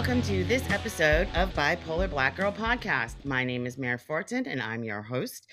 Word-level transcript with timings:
welcome 0.00 0.22
to 0.22 0.44
this 0.44 0.64
episode 0.70 1.28
of 1.34 1.52
Bipolar 1.52 2.08
Black 2.08 2.34
Girl 2.34 2.50
Podcast. 2.50 3.22
My 3.22 3.44
name 3.44 3.66
is 3.66 3.76
Mare 3.76 3.98
Fortin, 3.98 4.46
and 4.46 4.62
I'm 4.62 4.82
your 4.82 5.02
host. 5.02 5.46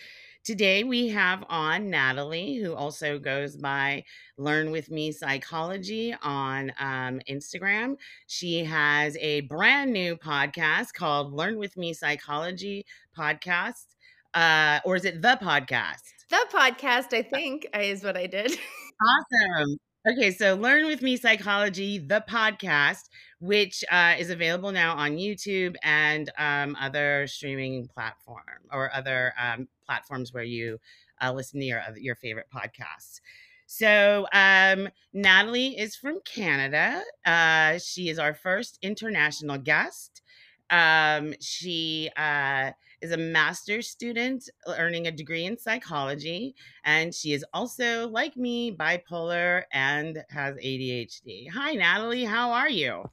Today 0.46 0.86
we 0.86 1.10
have 1.10 1.44
on 1.50 1.90
Nathalie, 1.90 2.56
who 2.56 2.74
also 2.74 3.20
goes 3.20 3.58
by 3.58 4.06
Learn 4.38 4.72
With 4.72 4.90
Me 4.90 5.12
Psychology 5.12 6.16
on 6.24 6.72
um, 6.80 7.20
Instagram. 7.30 7.98
She 8.28 8.64
has 8.64 9.18
a 9.18 9.42
brand 9.42 9.92
new 9.92 10.16
podcast 10.16 10.94
called 10.94 11.34
Learn 11.34 11.58
With 11.58 11.76
Me 11.76 11.92
Psychology 11.92 12.86
Podcast. 13.18 13.96
Uh, 14.34 14.80
or 14.86 14.96
is 14.96 15.04
it 15.04 15.22
the 15.22 15.38
podcast? 15.42 16.04
The 16.30 16.46
podcast, 16.54 17.14
I 17.14 17.22
think, 17.22 17.68
is 17.78 18.02
what 18.02 18.16
I 18.16 18.28
did. 18.28 18.58
awesome. 19.02 19.78
Okay, 20.10 20.32
so 20.32 20.54
Learn 20.56 20.86
With 20.86 21.02
Me 21.02 21.18
Psychology, 21.18 21.98
the 21.98 22.24
podcast, 22.30 23.10
which 23.42 23.84
uh, 23.92 24.16
is 24.18 24.30
available 24.30 24.72
now 24.72 24.96
on 24.96 25.18
YouTube 25.18 25.76
and 25.84 26.32
um, 26.38 26.78
other 26.80 27.28
streaming 27.28 27.88
platform 27.88 28.42
or 28.72 28.94
other 28.94 29.34
um, 29.38 29.68
platforms 29.86 30.34
where 30.34 30.44
you 30.44 30.80
uh, 31.22 31.34
listen 31.34 31.60
to 31.60 31.66
your 31.66 31.82
your 31.98 32.16
favorite 32.16 32.48
podcasts. 32.54 33.20
So 33.66 34.28
um, 34.32 34.88
Nathalie 35.12 35.78
is 35.78 35.96
from 35.98 36.20
Canada. 36.24 37.02
Uh, 37.26 37.78
she 37.80 38.08
is 38.08 38.18
our 38.18 38.34
first 38.34 38.80
international 38.82 39.58
guest. 39.58 40.22
Um, 40.70 41.34
she 41.42 42.10
uh, 42.16 42.72
is 43.02 43.12
a 43.12 43.18
master's 43.18 43.90
student 43.90 44.50
earning 44.68 45.08
a 45.08 45.12
degree 45.12 45.46
in 45.46 45.58
psychology. 45.58 46.56
And 46.84 47.14
she 47.14 47.34
is 47.34 47.46
also, 47.54 48.08
like 48.10 48.36
me, 48.36 48.76
bipolar 48.76 49.64
and 49.72 50.24
has 50.30 50.56
ADHD. 50.56 51.50
Hi, 51.52 51.74
Nathalie. 51.74 52.26
How 52.26 52.52
are 52.52 52.70
you? 52.70 53.10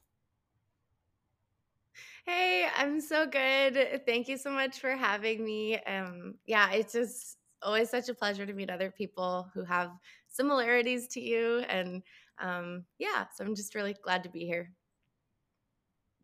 Hey, 2.25 2.67
I'm 2.75 3.01
so 3.01 3.27
good. 3.27 4.01
Thank 4.07 4.27
you 4.27 4.37
so 4.37 4.49
much 4.49 4.79
for 4.79 4.91
having 4.95 5.45
me. 5.45 5.77
Um, 5.83 6.35
yeah, 6.47 6.71
it's 6.71 6.93
just 6.93 7.37
always 7.61 7.89
such 7.89 8.09
a 8.09 8.15
pleasure 8.15 8.45
to 8.47 8.53
meet 8.53 8.71
other 8.71 8.89
people 8.89 9.47
who 9.53 9.63
have 9.63 9.91
similarities 10.27 11.07
to 11.09 11.21
you. 11.21 11.59
And 11.69 12.01
um, 12.41 12.85
yeah, 12.97 13.25
so 13.35 13.45
I'm 13.45 13.55
just 13.55 13.75
really 13.75 13.95
glad 14.03 14.23
to 14.23 14.29
be 14.29 14.45
here. 14.45 14.71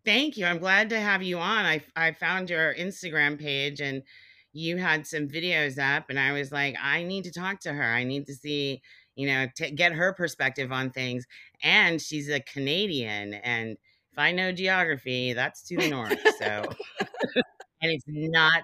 Thank 0.03 0.37
you. 0.37 0.45
I'm 0.45 0.57
glad 0.57 0.89
to 0.89 0.99
have 0.99 1.21
you 1.21 1.37
on. 1.37 1.65
I 1.65 1.83
I 1.95 2.11
found 2.13 2.49
your 2.49 2.73
Instagram 2.73 3.39
page 3.39 3.81
and 3.81 4.01
you 4.53 4.77
had 4.77 5.05
some 5.07 5.27
videos 5.27 5.77
up 5.77 6.09
and 6.09 6.19
I 6.19 6.31
was 6.33 6.51
like, 6.51 6.75
I 6.81 7.03
need 7.03 7.23
to 7.25 7.31
talk 7.31 7.59
to 7.61 7.73
her. 7.73 7.83
I 7.83 8.03
need 8.03 8.25
to 8.27 8.33
see, 8.33 8.81
you 9.15 9.27
know, 9.27 9.47
to 9.57 9.71
get 9.71 9.93
her 9.93 10.13
perspective 10.13 10.71
on 10.71 10.89
things. 10.91 11.25
And 11.63 12.01
she's 12.01 12.29
a 12.29 12.39
Canadian 12.39 13.35
and 13.35 13.77
if 14.11 14.17
I 14.17 14.31
know 14.33 14.51
geography, 14.51 15.33
that's 15.33 15.61
to 15.67 15.77
the 15.77 15.89
north. 15.89 16.19
So 16.39 16.45
and 17.81 17.91
it's 17.91 18.03
not 18.07 18.63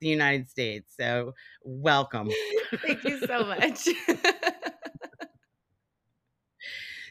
the 0.00 0.08
United 0.08 0.48
States. 0.50 0.94
So 0.98 1.34
welcome. 1.64 2.30
Thank 2.86 3.04
you 3.04 3.18
so 3.26 3.44
much. 3.44 3.88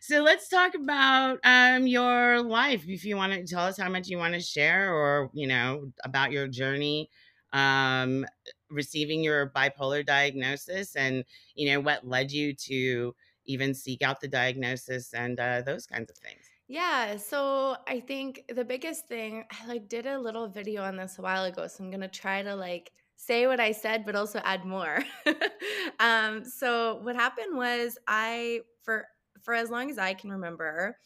So 0.04 0.24
let's 0.24 0.50
talk 0.50 0.74
about 0.74 1.38
um, 1.44 1.86
your 1.86 2.42
life. 2.42 2.86
If 2.88 3.06
you 3.06 3.16
want 3.16 3.34
to 3.34 3.46
tell 3.46 3.66
us 3.66 3.78
how 3.78 3.88
much 3.88 4.08
you 4.08 4.18
want 4.18 4.34
to 4.34 4.40
share, 4.40 4.92
or 4.92 5.30
you 5.32 5.46
know 5.46 5.92
about 6.04 6.32
your 6.32 6.48
journey 6.48 7.12
um, 7.54 8.26
receiving 8.72 9.24
your 9.24 9.52
bipolar 9.52 10.04
diagnosis, 10.04 10.96
and 10.96 11.24
you 11.54 11.72
know 11.72 11.80
what 11.80 12.08
led 12.08 12.32
you 12.32 12.56
to 12.56 13.14
even 13.46 13.76
seek 13.76 14.02
out 14.02 14.20
the 14.20 14.28
diagnosis 14.28 15.14
and 15.14 15.40
uh, 15.40 15.62
those 15.62 15.86
kinds 15.86 16.10
of 16.10 16.18
things. 16.18 16.50
Yeah, 16.68 17.18
so 17.18 17.78
I 17.88 18.00
think 18.00 18.46
the 18.50 18.66
biggest 18.66 19.08
thing 19.08 19.46
I 19.52 19.68
like 19.68 19.88
did 19.88 20.08
a 20.08 20.18
little 20.18 20.48
video 20.48 20.82
on 20.82 20.98
this 20.98 21.20
a 21.20 21.22
while 21.22 21.44
ago, 21.44 21.68
so 21.68 21.84
I'm 21.84 21.92
gonna 21.92 22.08
try 22.08 22.42
to 22.42 22.56
like 22.56 22.92
say 23.18 23.46
what 23.46 23.60
I 23.60 23.72
said, 23.72 24.04
but 24.04 24.16
also 24.16 24.42
add 24.44 24.66
more. 24.66 24.98
um, 26.00 26.44
so 26.44 27.02
what 27.04 27.16
happened 27.16 27.56
was 27.56 28.00
I 28.08 28.62
for 28.82 29.06
for 29.44 29.54
as 29.54 29.70
long 29.70 29.90
as 29.90 29.98
I 29.98 30.14
can 30.14 30.32
remember, 30.32 30.98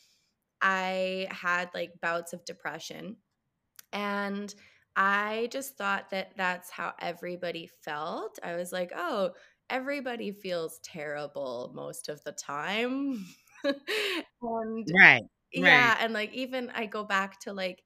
I 0.61 1.27
had 1.31 1.69
like 1.73 2.01
bouts 2.01 2.33
of 2.33 2.45
depression. 2.45 3.17
And 3.93 4.53
I 4.95 5.49
just 5.51 5.77
thought 5.77 6.09
that 6.11 6.33
that's 6.37 6.69
how 6.71 6.93
everybody 6.99 7.69
felt. 7.83 8.39
I 8.43 8.55
was 8.55 8.71
like, 8.71 8.91
oh, 8.95 9.31
everybody 9.69 10.31
feels 10.31 10.79
terrible 10.83 11.71
most 11.75 12.09
of 12.09 12.23
the 12.23 12.31
time. 12.33 13.25
and 14.41 14.93
right. 14.93 15.23
Yeah. 15.53 15.95
Right. 15.95 15.97
And 15.99 16.13
like, 16.13 16.33
even 16.33 16.69
I 16.71 16.85
go 16.85 17.03
back 17.03 17.39
to 17.41 17.53
like, 17.53 17.83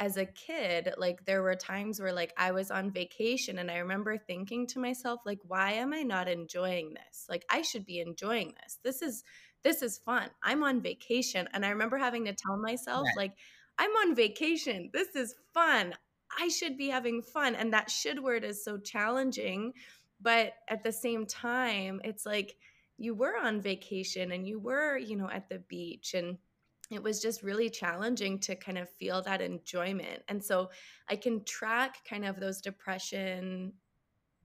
as 0.00 0.16
a 0.16 0.26
kid, 0.26 0.94
like 0.96 1.24
there 1.24 1.42
were 1.42 1.56
times 1.56 2.00
where 2.00 2.12
like 2.12 2.32
I 2.36 2.52
was 2.52 2.70
on 2.70 2.92
vacation 2.92 3.58
and 3.58 3.70
I 3.70 3.78
remember 3.78 4.16
thinking 4.16 4.66
to 4.68 4.78
myself 4.78 5.20
like 5.26 5.40
why 5.42 5.72
am 5.72 5.92
I 5.92 6.02
not 6.02 6.28
enjoying 6.28 6.94
this? 6.94 7.26
Like 7.28 7.44
I 7.50 7.62
should 7.62 7.84
be 7.84 8.00
enjoying 8.00 8.54
this. 8.62 8.78
This 8.84 9.02
is 9.02 9.24
this 9.64 9.82
is 9.82 9.98
fun. 9.98 10.30
I'm 10.42 10.62
on 10.62 10.80
vacation. 10.80 11.48
And 11.52 11.64
I 11.64 11.70
remember 11.70 11.98
having 11.98 12.24
to 12.26 12.34
tell 12.34 12.56
myself, 12.56 13.04
right. 13.06 13.16
like, 13.16 13.32
I'm 13.78 13.90
on 13.90 14.14
vacation. 14.14 14.90
This 14.92 15.14
is 15.14 15.34
fun. 15.54 15.94
I 16.38 16.48
should 16.48 16.76
be 16.76 16.88
having 16.88 17.22
fun. 17.22 17.54
And 17.54 17.72
that 17.72 17.90
should 17.90 18.22
word 18.22 18.44
is 18.44 18.64
so 18.64 18.78
challenging. 18.78 19.72
But 20.20 20.54
at 20.68 20.82
the 20.82 20.92
same 20.92 21.26
time, 21.26 22.00
it's 22.04 22.26
like 22.26 22.56
you 22.96 23.14
were 23.14 23.36
on 23.36 23.60
vacation 23.60 24.32
and 24.32 24.46
you 24.46 24.58
were, 24.58 24.98
you 24.98 25.16
know, 25.16 25.30
at 25.30 25.48
the 25.48 25.60
beach 25.60 26.14
and 26.14 26.38
it 26.90 27.02
was 27.02 27.20
just 27.20 27.42
really 27.42 27.68
challenging 27.68 28.38
to 28.40 28.56
kind 28.56 28.78
of 28.78 28.88
feel 28.88 29.22
that 29.22 29.40
enjoyment. 29.40 30.22
And 30.28 30.42
so 30.42 30.70
I 31.08 31.16
can 31.16 31.44
track 31.44 31.98
kind 32.08 32.24
of 32.24 32.40
those 32.40 32.60
depression 32.60 33.74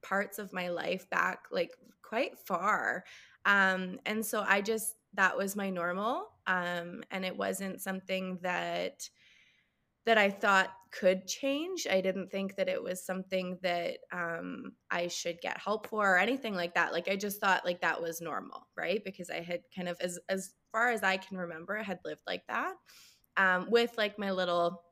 parts 0.02 0.40
of 0.40 0.52
my 0.52 0.68
life 0.68 1.10
back 1.10 1.46
like 1.52 1.72
quite 2.02 2.38
far. 2.38 3.06
Um, 3.46 4.00
and 4.06 4.26
so 4.26 4.44
I 4.48 4.62
just 4.62 4.96
that 5.16 5.38
was 5.38 5.56
my 5.56 5.70
normal 5.70 6.28
um, 6.48 7.04
and 7.12 7.26
it 7.26 7.36
wasn't 7.36 7.82
something 7.82 8.40
that 8.42 9.10
that 10.06 10.18
i 10.18 10.30
thought 10.30 10.70
could 10.94 11.26
change. 11.26 11.88
I 11.90 12.02
didn't 12.02 12.30
think 12.30 12.56
that 12.56 12.70
it 12.70 12.82
was 12.82 13.04
something 13.04 13.58
that 13.64 13.98
um, 14.12 14.74
i 14.92 15.08
should 15.08 15.42
get 15.42 15.58
help 15.58 15.88
for 15.88 16.14
or 16.14 16.18
anything 16.18 16.54
like 16.54 16.76
that. 16.76 16.94
Like 16.94 17.08
i 17.10 17.16
just 17.16 17.42
thought 17.42 17.66
like 17.66 17.82
that 17.82 18.02
was 18.02 18.22
normal 18.22 18.68
right? 18.78 19.04
Because 19.04 19.30
i 19.30 19.42
had 19.42 19.62
kind 19.76 19.90
of 19.90 19.98
as 20.00 20.20
as 20.30 20.54
far 20.72 20.92
as 20.92 21.04
i 21.04 21.18
can 21.18 21.38
remember 21.38 21.78
I 21.78 21.84
had 21.84 22.00
lived 22.06 22.22
like 22.28 22.44
that 22.48 22.74
um, 23.38 23.68
with 23.70 23.98
like 23.98 24.20
my 24.20 24.32
little 24.32 24.84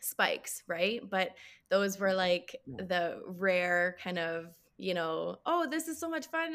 spikes 0.00 0.62
right? 0.66 1.00
But 1.08 1.30
those 1.70 1.98
were 1.98 2.14
like 2.14 2.56
the 2.66 3.22
rare 3.26 3.96
kind 4.02 4.18
of 4.18 4.46
you 4.78 4.94
know, 4.94 5.38
oh, 5.46 5.66
this 5.70 5.88
is 5.88 5.98
so 5.98 6.08
much 6.08 6.26
fun, 6.26 6.52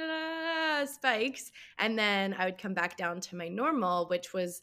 spikes. 0.88 1.52
And 1.80 1.98
then 1.98 2.36
I 2.38 2.46
would 2.46 2.58
come 2.58 2.74
back 2.74 2.98
down 2.98 3.20
to 3.22 3.36
my 3.36 3.48
normal, 3.48 4.08
which 4.08 4.34
was 4.34 4.62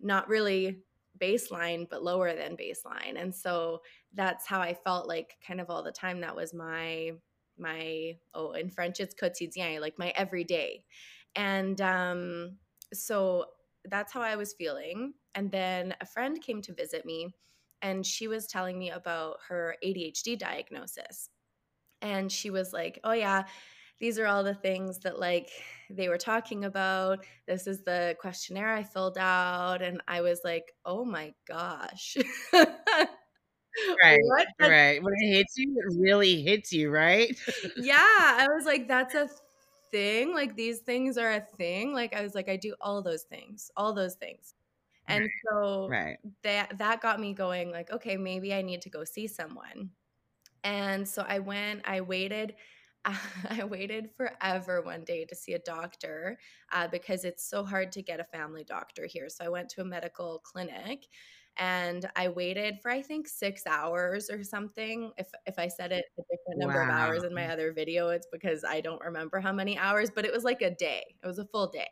not 0.00 0.28
really 0.28 0.80
baseline, 1.18 1.88
but 1.88 2.02
lower 2.02 2.34
than 2.34 2.56
baseline. 2.56 3.20
And 3.20 3.34
so 3.34 3.80
that's 4.14 4.46
how 4.46 4.60
I 4.60 4.74
felt 4.74 5.08
like 5.08 5.36
kind 5.46 5.60
of 5.60 5.70
all 5.70 5.82
the 5.82 5.90
time. 5.90 6.20
That 6.20 6.36
was 6.36 6.52
my, 6.52 7.12
my, 7.58 8.16
oh, 8.34 8.52
in 8.52 8.70
French, 8.70 9.00
it's 9.00 9.14
quotidien, 9.14 9.80
like 9.80 9.98
my 9.98 10.10
everyday. 10.10 10.84
And 11.34 11.80
um, 11.80 12.56
so 12.92 13.46
that's 13.86 14.12
how 14.12 14.20
I 14.20 14.36
was 14.36 14.52
feeling. 14.52 15.14
And 15.34 15.50
then 15.50 15.94
a 16.00 16.06
friend 16.06 16.40
came 16.42 16.60
to 16.62 16.74
visit 16.74 17.06
me 17.06 17.34
and 17.80 18.04
she 18.04 18.28
was 18.28 18.46
telling 18.46 18.78
me 18.78 18.90
about 18.90 19.36
her 19.48 19.76
ADHD 19.84 20.38
diagnosis 20.38 21.30
and 22.02 22.30
she 22.30 22.50
was 22.50 22.72
like 22.72 22.98
oh 23.04 23.12
yeah 23.12 23.44
these 24.00 24.18
are 24.18 24.26
all 24.26 24.44
the 24.44 24.54
things 24.54 24.98
that 24.98 25.18
like 25.18 25.50
they 25.90 26.08
were 26.08 26.18
talking 26.18 26.64
about 26.64 27.24
this 27.46 27.66
is 27.66 27.82
the 27.82 28.16
questionnaire 28.20 28.72
i 28.74 28.82
filled 28.82 29.18
out 29.18 29.82
and 29.82 30.00
i 30.08 30.20
was 30.20 30.40
like 30.44 30.72
oh 30.84 31.04
my 31.04 31.32
gosh 31.46 32.16
right 32.52 34.20
what? 34.24 34.46
right 34.60 35.02
when 35.02 35.14
it 35.18 35.34
hits 35.34 35.56
you 35.56 35.74
it 35.76 35.98
really 35.98 36.42
hits 36.42 36.72
you 36.72 36.90
right 36.90 37.36
yeah 37.76 37.96
i 37.98 38.46
was 38.54 38.64
like 38.64 38.88
that's 38.88 39.14
a 39.14 39.28
thing 39.90 40.34
like 40.34 40.54
these 40.54 40.80
things 40.80 41.16
are 41.16 41.32
a 41.32 41.40
thing 41.40 41.92
like 41.92 42.14
i 42.14 42.22
was 42.22 42.34
like 42.34 42.48
i 42.48 42.56
do 42.56 42.74
all 42.80 43.02
those 43.02 43.22
things 43.22 43.70
all 43.76 43.92
those 43.92 44.14
things 44.14 44.54
and 45.06 45.22
right. 45.22 45.30
so 45.50 45.88
right. 45.88 46.18
that 46.42 46.76
that 46.78 47.00
got 47.00 47.18
me 47.18 47.32
going 47.32 47.70
like 47.70 47.90
okay 47.90 48.16
maybe 48.16 48.52
i 48.52 48.60
need 48.60 48.82
to 48.82 48.90
go 48.90 49.04
see 49.04 49.26
someone 49.26 49.90
and 50.64 51.06
so 51.06 51.24
I 51.26 51.38
went, 51.38 51.82
I 51.84 52.00
waited. 52.00 52.54
I 53.04 53.64
waited 53.64 54.10
forever 54.16 54.82
one 54.82 55.04
day 55.04 55.24
to 55.26 55.34
see 55.34 55.52
a 55.54 55.58
doctor 55.60 56.38
uh, 56.72 56.88
because 56.88 57.24
it's 57.24 57.48
so 57.48 57.64
hard 57.64 57.92
to 57.92 58.02
get 58.02 58.20
a 58.20 58.24
family 58.24 58.64
doctor 58.64 59.06
here. 59.06 59.28
So 59.28 59.44
I 59.44 59.48
went 59.48 59.68
to 59.70 59.80
a 59.80 59.84
medical 59.84 60.40
clinic 60.40 61.06
and 61.58 62.08
I 62.14 62.28
waited 62.28 62.78
for 62.82 62.90
I 62.90 63.02
think 63.02 63.26
six 63.28 63.66
hours 63.66 64.30
or 64.30 64.44
something. 64.44 65.12
If 65.16 65.28
if 65.46 65.58
I 65.58 65.68
said 65.68 65.92
it 65.92 66.04
a 66.18 66.22
different 66.22 66.60
number 66.60 66.84
wow. 66.84 66.88
of 66.88 66.90
hours 66.90 67.24
in 67.24 67.34
my 67.34 67.46
other 67.50 67.72
video, 67.72 68.10
it's 68.10 68.28
because 68.30 68.64
I 68.64 68.80
don't 68.80 69.02
remember 69.02 69.40
how 69.40 69.52
many 69.52 69.76
hours, 69.76 70.10
but 70.14 70.24
it 70.24 70.32
was 70.32 70.44
like 70.44 70.62
a 70.62 70.74
day. 70.74 71.04
It 71.22 71.26
was 71.26 71.38
a 71.38 71.44
full 71.44 71.68
day. 71.68 71.88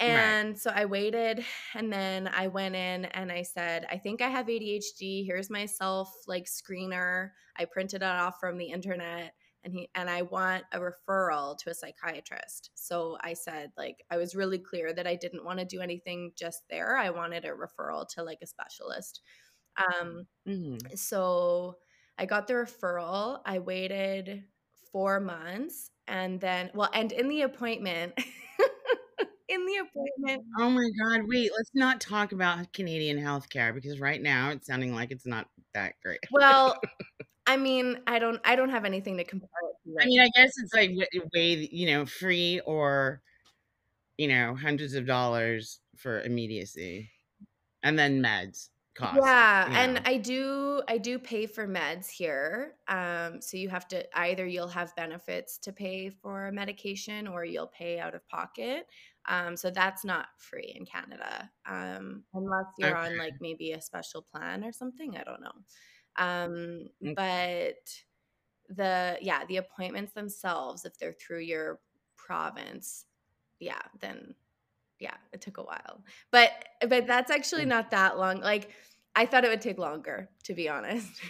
And 0.00 0.58
Right. 0.58 0.58
so 0.58 0.70
I 0.70 0.86
waited 0.86 1.44
and 1.74 1.92
then 1.92 2.28
I 2.28 2.48
went 2.48 2.74
in 2.74 3.04
and 3.06 3.30
I 3.32 3.42
said, 3.42 3.86
I 3.90 3.96
think 3.98 4.20
I 4.20 4.28
have 4.28 4.48
ADHD. 4.50 5.24
Here's 5.24 5.50
my 5.50 5.66
self 5.66 6.12
like 6.26 6.44
screener. 6.46 7.30
I 7.56 7.64
printed 7.64 8.02
it 8.02 8.06
off 8.06 8.40
from 8.40 8.58
the 8.58 8.66
internet 8.70 9.34
and 9.62 9.72
he 9.72 9.88
and 9.94 10.10
I 10.10 10.22
want 10.22 10.64
a 10.72 10.80
referral 10.80 11.56
to 11.58 11.70
a 11.70 11.74
psychiatrist. 11.74 12.70
So 12.74 13.16
I 13.20 13.34
said 13.34 13.72
like 13.76 14.04
I 14.10 14.16
was 14.16 14.34
really 14.34 14.58
clear 14.58 14.92
that 14.92 15.06
I 15.06 15.14
didn't 15.16 15.44
want 15.44 15.60
to 15.60 15.64
do 15.64 15.80
anything 15.80 16.32
just 16.36 16.64
there. 16.68 16.96
I 16.96 17.10
wanted 17.10 17.44
a 17.44 17.50
referral 17.50 18.06
to 18.14 18.22
like 18.24 18.40
a 18.42 18.46
specialist. 18.46 19.20
Um 19.76 20.26
Mhm. 20.46 20.94
so 20.94 21.78
I 22.18 22.26
got 22.26 22.46
the 22.46 22.54
referral. 22.54 23.42
I 23.44 23.58
waited 23.58 24.44
4 24.92 25.20
months 25.20 25.90
and 26.06 26.40
then 26.40 26.70
well 26.74 26.90
and 26.92 27.10
in 27.12 27.28
the 27.28 27.42
appointment 27.42 28.14
in 29.64 29.66
the 29.66 29.76
appointment 29.78 30.44
Oh 30.58 30.70
my 30.70 30.88
god, 31.02 31.22
wait, 31.28 31.50
let's 31.56 31.70
not 31.74 32.00
talk 32.00 32.32
about 32.32 32.72
Canadian 32.72 33.18
healthcare 33.18 33.74
because 33.74 34.00
right 34.00 34.20
now 34.22 34.50
it's 34.50 34.66
sounding 34.66 34.94
like 34.94 35.10
it's 35.10 35.26
not 35.26 35.48
that 35.74 35.94
great. 36.02 36.20
well, 36.30 36.76
I 37.46 37.56
mean, 37.56 38.02
I 38.06 38.18
don't 38.18 38.40
I 38.44 38.56
don't 38.56 38.70
have 38.70 38.84
anything 38.84 39.16
to 39.18 39.24
compare 39.24 39.48
it 39.70 39.76
to 39.88 39.96
I 40.00 40.06
mean, 40.06 40.20
I 40.20 40.28
guess 40.34 40.52
it's 40.58 40.74
like 40.74 40.90
way, 41.34 41.68
you 41.70 41.86
know, 41.86 42.04
free 42.06 42.60
or, 42.60 43.22
you 44.18 44.28
know, 44.28 44.56
hundreds 44.56 44.94
of 44.94 45.06
dollars 45.06 45.80
for 45.96 46.22
immediacy, 46.22 47.10
and 47.82 47.98
then 47.98 48.22
meds 48.22 48.70
cost, 48.96 49.36
Yeah, 49.36 49.68
you 49.68 49.74
and 49.74 50.00
know. 50.00 50.06
I 50.06 50.16
do 50.16 50.82
I 50.88 50.98
do 50.98 51.18
pay 51.18 51.46
for 51.46 51.68
meds 51.68 52.08
here. 52.10 52.78
Um, 52.88 53.40
so 53.42 53.56
you 53.56 53.68
have 53.68 53.86
to 53.88 54.18
either 54.18 54.46
you'll 54.46 54.68
have 54.68 54.96
benefits 54.96 55.58
to 55.58 55.72
pay 55.72 56.08
for 56.10 56.50
medication 56.52 57.26
or 57.28 57.44
you'll 57.44 57.68
pay 57.68 57.98
out 58.00 58.14
of 58.14 58.26
pocket. 58.28 58.86
Um, 59.26 59.56
so 59.56 59.70
that's 59.70 60.04
not 60.04 60.26
free 60.38 60.74
in 60.76 60.84
Canada. 60.84 61.50
Um, 61.66 62.24
unless 62.34 62.66
you're 62.78 62.96
on 62.96 63.16
like 63.16 63.34
maybe 63.40 63.72
a 63.72 63.80
special 63.80 64.22
plan 64.22 64.64
or 64.64 64.72
something. 64.72 65.16
I 65.16 65.24
don't 65.24 65.40
know. 65.40 65.52
Um, 66.16 66.88
mm, 67.02 67.14
but 67.14 67.90
the 68.68 69.18
yeah, 69.20 69.44
the 69.46 69.58
appointments 69.58 70.12
themselves, 70.12 70.84
if 70.84 70.98
they're 70.98 71.12
through 71.12 71.40
your 71.40 71.80
province, 72.16 73.06
yeah, 73.60 73.82
then 74.00 74.34
yeah, 75.00 75.16
it 75.32 75.40
took 75.40 75.58
a 75.58 75.62
while. 75.62 76.02
But 76.30 76.50
but 76.88 77.06
that's 77.06 77.30
actually 77.30 77.64
mm. 77.64 77.68
not 77.68 77.90
that 77.90 78.18
long. 78.18 78.40
Like 78.40 78.70
I 79.14 79.26
thought 79.26 79.44
it 79.44 79.48
would 79.48 79.62
take 79.62 79.78
longer, 79.78 80.28
to 80.44 80.54
be 80.54 80.68
honest. 80.68 81.20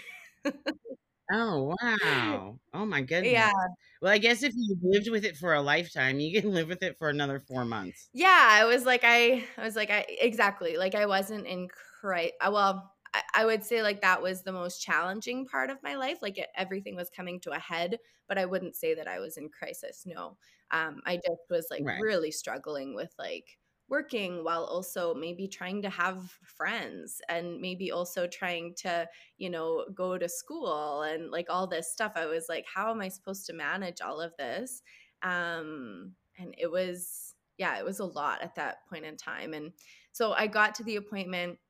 Oh, 1.32 1.75
wow. 2.03 2.61
Oh 2.73 2.87
my 2.87 3.03
goodness. 3.03 3.50
Yeah. 3.50 3.75
Well, 4.00 4.12
I 4.12 4.19
guess 4.19 4.43
if 4.43 4.53
you 4.55 4.76
lived 4.82 5.09
with 5.11 5.25
it 5.25 5.37
for 5.37 5.55
a 5.55 5.62
lifetime, 5.62 6.21
you 6.21 6.41
can 6.41 6.50
live 6.55 6.69
with 6.69 6.82
it 6.82 6.97
for 6.99 7.09
another 7.09 7.41
4 7.41 7.65
months. 7.65 8.11
Yeah, 8.12 8.47
I 8.50 8.65
was 8.65 8.85
like 8.87 9.00
I 9.05 9.44
I 9.56 9.62
was 9.65 9.76
like 9.76 9.91
I 9.91 10.05
exactly, 10.09 10.76
like 10.76 10.94
I 10.94 11.06
wasn't 11.06 11.47
in 11.47 11.69
cri 11.69 12.32
uh, 12.41 12.50
well, 12.53 12.94
I 13.12 13.23
I 13.35 13.44
would 13.47 13.65
say 13.65 13.82
like 13.82 14.00
that 14.03 14.23
was 14.23 14.43
the 14.43 14.53
most 14.53 14.81
challenging 14.81 15.47
part 15.47 15.71
of 15.71 15.82
my 15.82 15.97
life, 15.97 16.19
like, 16.23 16.38
it 16.38 16.49
everything 16.56 16.94
was 16.97 17.11
coming 17.11 17.41
to 17.41 17.50
a 17.53 17.59
head, 17.59 17.99
but 18.29 18.38
I 18.38 18.47
wouldn't 18.47 18.76
say 18.76 18.94
that 18.94 19.09
I 19.09 19.19
was 19.21 19.37
in 19.37 19.49
crisis, 19.50 20.05
no. 20.06 20.38
Um, 20.71 21.03
I 21.06 21.17
just 21.17 21.43
was, 21.50 21.67
like, 21.71 21.85
Right, 21.85 22.00
really 22.00 22.31
struggling 22.32 22.94
with, 22.94 23.15
like, 23.19 23.59
working 23.88 24.44
while 24.44 24.64
also 24.64 25.14
maybe 25.14 25.46
trying 25.48 25.82
to 25.82 25.90
have 25.90 26.31
friends 26.42 27.20
and 27.28 27.60
maybe 27.60 27.90
also 27.90 28.26
trying 28.26 28.75
to, 28.76 29.08
you 29.36 29.50
know, 29.50 29.86
go 29.94 30.19
to 30.19 30.28
school 30.28 31.02
and, 31.02 31.31
like, 31.31 31.46
all 31.50 31.66
this 31.66 31.92
stuff. 31.92 32.12
I 32.16 32.26
was 32.26 32.48
like, 32.48 32.66
"How 32.66 32.90
am 32.90 33.00
I 33.00 33.08
supposed 33.08 33.46
to 33.46 33.52
manage 33.52 34.00
all 34.00 34.20
of 34.20 34.36
this?" 34.36 34.82
Um, 35.22 36.16
and 36.38 36.54
it 36.58 36.70
was 36.70 37.34
yeah, 37.56 37.78
it 37.78 37.84
was 37.84 38.00
a 38.00 38.04
lot 38.04 38.42
at 38.42 38.56
that 38.56 38.84
point 38.88 39.04
in 39.04 39.16
time. 39.16 39.54
And 39.54 39.75
so 40.10 40.32
I 40.32 40.48
got 40.48 40.75
to 40.76 40.82
the 40.84 40.96
appointment 40.96 41.60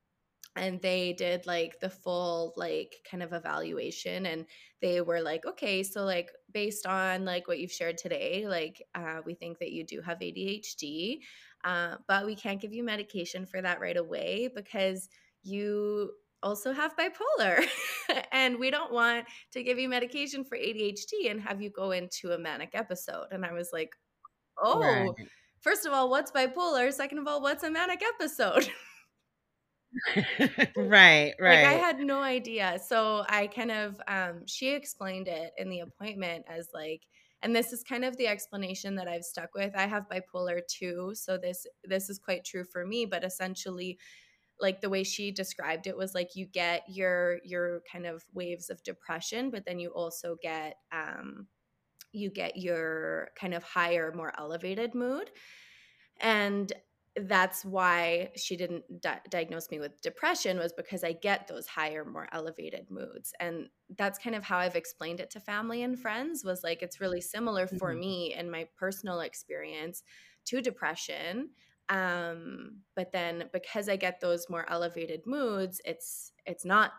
and 0.56 0.80
they 0.82 1.12
did 1.12 1.46
like 1.46 1.80
the 1.80 1.90
full 1.90 2.52
like 2.56 3.06
kind 3.10 3.22
of 3.22 3.32
evaluation 3.32 4.26
and 4.26 4.46
they 4.80 5.00
were 5.00 5.20
like 5.20 5.44
okay 5.46 5.82
so 5.82 6.04
like 6.04 6.30
based 6.52 6.86
on 6.86 7.24
like 7.24 7.48
what 7.48 7.58
you've 7.58 7.72
shared 7.72 7.98
today 7.98 8.46
like 8.46 8.82
uh, 8.94 9.20
we 9.24 9.34
think 9.34 9.58
that 9.58 9.72
you 9.72 9.84
do 9.84 10.00
have 10.00 10.18
adhd 10.20 11.20
uh, 11.64 11.96
but 12.06 12.26
we 12.26 12.34
can't 12.34 12.60
give 12.60 12.72
you 12.72 12.84
medication 12.84 13.46
for 13.46 13.60
that 13.62 13.80
right 13.80 13.96
away 13.96 14.48
because 14.54 15.08
you 15.42 16.10
also 16.42 16.72
have 16.72 16.94
bipolar 16.96 17.64
and 18.32 18.58
we 18.58 18.70
don't 18.70 18.92
want 18.92 19.24
to 19.50 19.62
give 19.62 19.78
you 19.78 19.88
medication 19.88 20.44
for 20.44 20.58
adhd 20.58 21.10
and 21.30 21.40
have 21.40 21.62
you 21.62 21.70
go 21.70 21.92
into 21.92 22.32
a 22.32 22.38
manic 22.38 22.70
episode 22.74 23.26
and 23.30 23.46
i 23.46 23.52
was 23.52 23.70
like 23.72 23.96
oh 24.62 24.80
right. 24.80 25.08
first 25.62 25.86
of 25.86 25.92
all 25.94 26.10
what's 26.10 26.30
bipolar 26.30 26.92
second 26.92 27.18
of 27.18 27.26
all 27.26 27.40
what's 27.40 27.64
a 27.64 27.70
manic 27.70 28.02
episode 28.14 28.68
Right, 30.76 31.34
Like, 31.38 31.66
I 31.66 31.72
had 31.74 32.00
no 32.00 32.20
idea. 32.20 32.78
So 32.84 33.24
I 33.28 33.46
kind 33.46 33.70
of 33.70 34.00
um 34.08 34.46
she 34.46 34.74
explained 34.74 35.28
it 35.28 35.52
in 35.58 35.68
the 35.68 35.80
appointment 35.80 36.44
as 36.48 36.68
like 36.74 37.02
and 37.44 37.54
this 37.54 37.72
is 37.72 37.84
kind 37.84 38.04
of 38.04 38.16
the 38.16 38.26
explanation 38.26 38.96
that 38.96 39.06
I've 39.06 39.22
stuck 39.22 39.54
with. 39.54 39.76
I 39.76 39.86
have 39.86 40.08
bipolar 40.08 40.60
too, 40.66 41.12
so 41.14 41.36
this 41.36 41.66
this 41.84 42.08
is 42.08 42.18
quite 42.18 42.44
true 42.44 42.64
for 42.64 42.86
me, 42.86 43.04
but 43.04 43.22
essentially 43.22 43.98
like 44.60 44.80
the 44.80 44.88
way 44.88 45.04
she 45.04 45.30
described 45.30 45.86
it 45.86 45.96
was 45.96 46.14
like 46.14 46.34
you 46.34 46.46
get 46.46 46.82
your 46.88 47.38
your 47.44 47.82
kind 47.90 48.06
of 48.06 48.24
waves 48.32 48.70
of 48.70 48.82
depression, 48.82 49.50
but 49.50 49.66
then 49.66 49.78
you 49.78 49.90
also 49.90 50.36
get 50.42 50.76
um 50.90 51.46
you 52.12 52.30
get 52.30 52.56
your 52.56 53.28
kind 53.38 53.52
of 53.52 53.62
higher 53.62 54.12
more 54.16 54.32
elevated 54.38 54.94
mood 54.94 55.30
and 56.20 56.72
that's 57.16 57.64
why 57.64 58.32
she 58.36 58.56
didn't 58.56 59.00
di- 59.00 59.20
diagnose 59.28 59.70
me 59.70 59.78
with 59.78 60.00
depression 60.00 60.58
was 60.58 60.72
because 60.72 61.04
i 61.04 61.12
get 61.12 61.46
those 61.46 61.66
higher 61.66 62.04
more 62.04 62.28
elevated 62.32 62.90
moods. 62.90 63.32
And 63.38 63.68
that's 63.96 64.18
kind 64.18 64.34
of 64.34 64.42
how 64.42 64.58
i've 64.58 64.76
explained 64.76 65.20
it 65.20 65.30
to 65.30 65.40
family 65.40 65.82
and 65.82 65.98
friends 65.98 66.44
was 66.44 66.64
like 66.64 66.82
it's 66.82 67.00
really 67.00 67.20
similar 67.20 67.66
for 67.68 67.94
Mhm. 67.94 67.94
me 67.94 68.34
in 68.34 68.50
my 68.50 68.68
personal 68.76 69.20
experience 69.20 70.02
to 70.46 70.60
depression 70.60 71.50
um 71.90 72.80
but 72.96 73.12
then 73.12 73.48
because 73.52 73.88
i 73.88 73.96
get 73.96 74.20
those 74.20 74.48
more 74.48 74.68
elevated 74.70 75.26
moods 75.26 75.80
it's 75.84 76.32
it's 76.46 76.64
not 76.64 76.92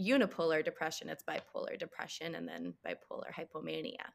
unipolar 0.00 0.64
depression 0.64 1.08
it's 1.08 1.24
bipolar 1.24 1.76
depression 1.78 2.34
and 2.34 2.48
then 2.48 2.74
bipolar 2.86 3.32
hypomania. 3.32 4.12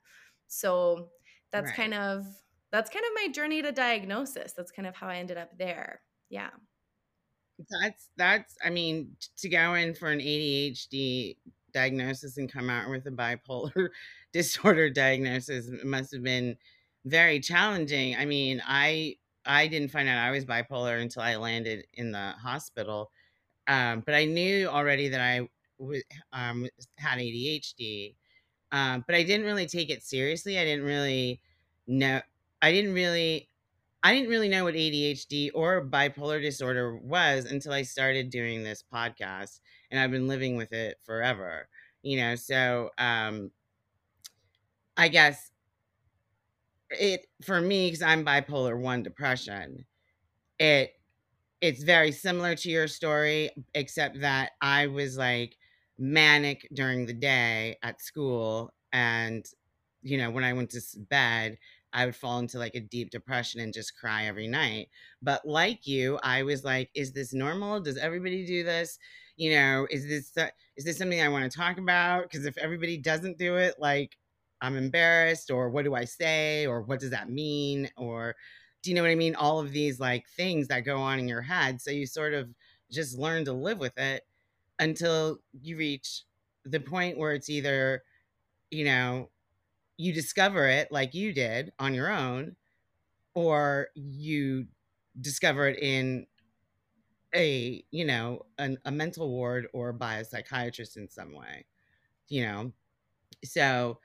So 0.47 1.11
that's 1.51 1.71
kind 1.71 1.93
of 1.93 2.25
that's 2.73 2.89
kind 2.89 3.05
of 3.05 3.11
my 3.15 3.31
journey 3.31 3.61
to 3.61 3.71
diagnosis. 3.71 4.53
That's 4.53 4.71
kind 4.71 4.87
of 4.87 4.95
how 4.95 5.07
I 5.07 5.17
ended 5.17 5.37
up 5.37 5.57
there. 5.59 6.01
Yeah. 6.29 6.49
That's 7.69 8.09
that's 8.17 8.57
I 8.63 8.71
mean, 8.71 9.15
to 9.37 9.47
go 9.49 9.75
in 9.75 9.93
for 9.93 10.09
an 10.09 10.19
ADHD 10.19 11.37
diagnosis 11.71 12.37
and 12.37 12.51
come 12.51 12.69
out 12.69 12.89
with 12.89 13.05
a 13.07 13.11
bipolar 13.11 13.89
disorder 14.33 14.89
diagnosis 14.89 15.69
must 15.83 16.11
have 16.13 16.23
been 16.23 16.57
very 17.05 17.39
challenging. 17.39 18.15
I 18.15 18.25
mean, 18.25 18.61
I 18.65 19.17
I 19.45 19.67
didn't 19.67 19.89
find 19.89 20.09
out 20.09 20.17
I 20.17 20.31
was 20.31 20.45
bipolar 20.45 20.99
until 20.99 21.21
I 21.21 21.35
landed 21.35 21.85
in 21.93 22.11
the 22.11 22.31
hospital, 22.31 23.11
um, 23.67 24.01
but 24.01 24.15
I 24.15 24.25
knew 24.25 24.67
already 24.67 25.09
that 25.09 25.21
I 25.21 25.49
w 25.79 26.01
um, 26.33 26.67
had 26.97 27.19
ADHD, 27.19 28.15
um, 28.71 29.03
but 29.07 29.15
I 29.15 29.23
didn't 29.23 29.45
really 29.45 29.67
take 29.67 29.91
it 29.91 30.03
seriously. 30.03 30.59
I 30.59 30.65
didn't 30.65 30.85
really 30.85 31.41
know 31.87 32.21
I 32.63 32.73
didn't 32.73 32.95
really 32.95 33.49
I 34.03 34.13
didn't 34.15 34.29
really 34.29 34.49
know 34.49 34.65
what 34.65 34.75
ADHD 34.75 35.51
or 35.51 35.85
bipolar 35.87 36.41
disorder 36.41 36.97
was 36.97 37.45
until 37.45 37.73
I 37.73 37.83
started 37.83 38.31
doing 38.31 38.63
this 38.63 38.83
podcast, 38.93 39.61
and 39.91 39.99
I've 39.99 40.11
been 40.11 40.29
living 40.29 40.57
with 40.57 40.73
it 40.73 40.99
forever. 41.05 41.69
You 42.03 42.17
know, 42.19 42.35
so 42.35 42.91
um, 42.99 43.51
I 44.97 45.07
guess 45.09 45.51
it 46.91 47.25
for 47.43 47.59
me 47.61 47.87
because 47.87 48.01
I'm 48.01 48.25
bipolar 48.25 48.79
one 48.79 49.03
depression. 49.03 49.85
It 50.59 50.93
it's 51.61 51.83
very 51.83 52.11
similar 52.11 52.55
to 52.55 52.69
your 52.69 52.87
story, 52.87 53.51
except 53.75 54.21
that 54.21 54.53
I 54.61 54.87
was 54.87 55.17
like 55.17 55.57
manic 55.99 56.67
during 56.73 57.05
the 57.05 57.13
day 57.13 57.77
at 57.83 58.01
school. 58.01 58.73
And, 58.93 59.45
you 60.03 60.17
know, 60.17 60.31
when 60.31 60.43
I 60.43 60.53
went 60.53 60.71
to 60.71 60.81
bed, 61.09 61.57
I 61.93 62.05
would 62.05 62.15
fall 62.15 62.39
into 62.39 62.57
like 62.57 62.75
a 62.75 62.79
deep 62.79 63.11
depression 63.11 63.61
and 63.61 63.73
just 63.73 63.95
cry 63.95 64.25
every 64.25 64.47
night. 64.47 64.89
But 65.21 65.45
like 65.47 65.87
you, 65.87 66.19
I 66.23 66.43
was 66.43 66.63
like, 66.63 66.89
is 66.95 67.13
this 67.13 67.33
normal? 67.33 67.79
Does 67.79 67.97
everybody 67.97 68.45
do 68.45 68.63
this? 68.63 68.97
You 69.37 69.55
know, 69.55 69.87
is 69.89 70.07
this 70.07 70.33
is 70.75 70.85
this 70.85 70.97
something 70.97 71.21
I 71.21 71.29
want 71.29 71.49
to 71.49 71.57
talk 71.57 71.77
about? 71.77 72.23
Because 72.23 72.45
if 72.45 72.57
everybody 72.57 72.97
doesn't 72.97 73.37
do 73.37 73.57
it, 73.57 73.75
like 73.79 74.17
I'm 74.61 74.77
embarrassed, 74.77 75.51
or 75.51 75.69
what 75.69 75.85
do 75.85 75.93
I 75.95 76.05
say, 76.05 76.65
or 76.65 76.81
what 76.81 76.99
does 76.99 77.11
that 77.11 77.29
mean, 77.29 77.89
or 77.97 78.35
do 78.81 78.89
you 78.89 78.95
know 78.95 79.01
what 79.01 79.11
I 79.11 79.15
mean? 79.15 79.35
All 79.35 79.59
of 79.59 79.71
these 79.71 79.99
like 79.99 80.27
things 80.29 80.67
that 80.67 80.81
go 80.81 80.97
on 80.97 81.19
in 81.19 81.27
your 81.27 81.41
head. 81.41 81.81
So 81.81 81.91
you 81.91 82.05
sort 82.05 82.33
of 82.33 82.49
just 82.91 83.17
learn 83.17 83.45
to 83.45 83.53
live 83.53 83.79
with 83.79 83.97
it 83.97 84.23
until 84.79 85.39
you 85.61 85.77
reach 85.77 86.23
the 86.65 86.79
point 86.79 87.17
where 87.17 87.33
it's 87.33 87.49
either, 87.49 88.03
you 88.71 88.85
know, 88.85 89.29
you 89.97 90.13
discover 90.13 90.67
it 90.67 90.91
like 90.91 91.13
you 91.13 91.33
did 91.33 91.73
on 91.79 91.93
your 91.93 92.11
own, 92.11 92.55
or 93.35 93.89
you 93.95 94.67
discover 95.21 95.67
it 95.67 95.79
in 95.79 96.27
a 97.35 97.83
you 97.91 98.05
know 98.05 98.45
an, 98.57 98.77
a 98.85 98.91
mental 98.91 99.29
ward 99.29 99.67
or 99.73 99.91
by 99.91 100.17
a 100.17 100.25
psychiatrist 100.25 100.97
in 100.97 101.09
some 101.09 101.33
way 101.33 101.65
you 102.29 102.43
know 102.43 102.71
so 103.43 103.99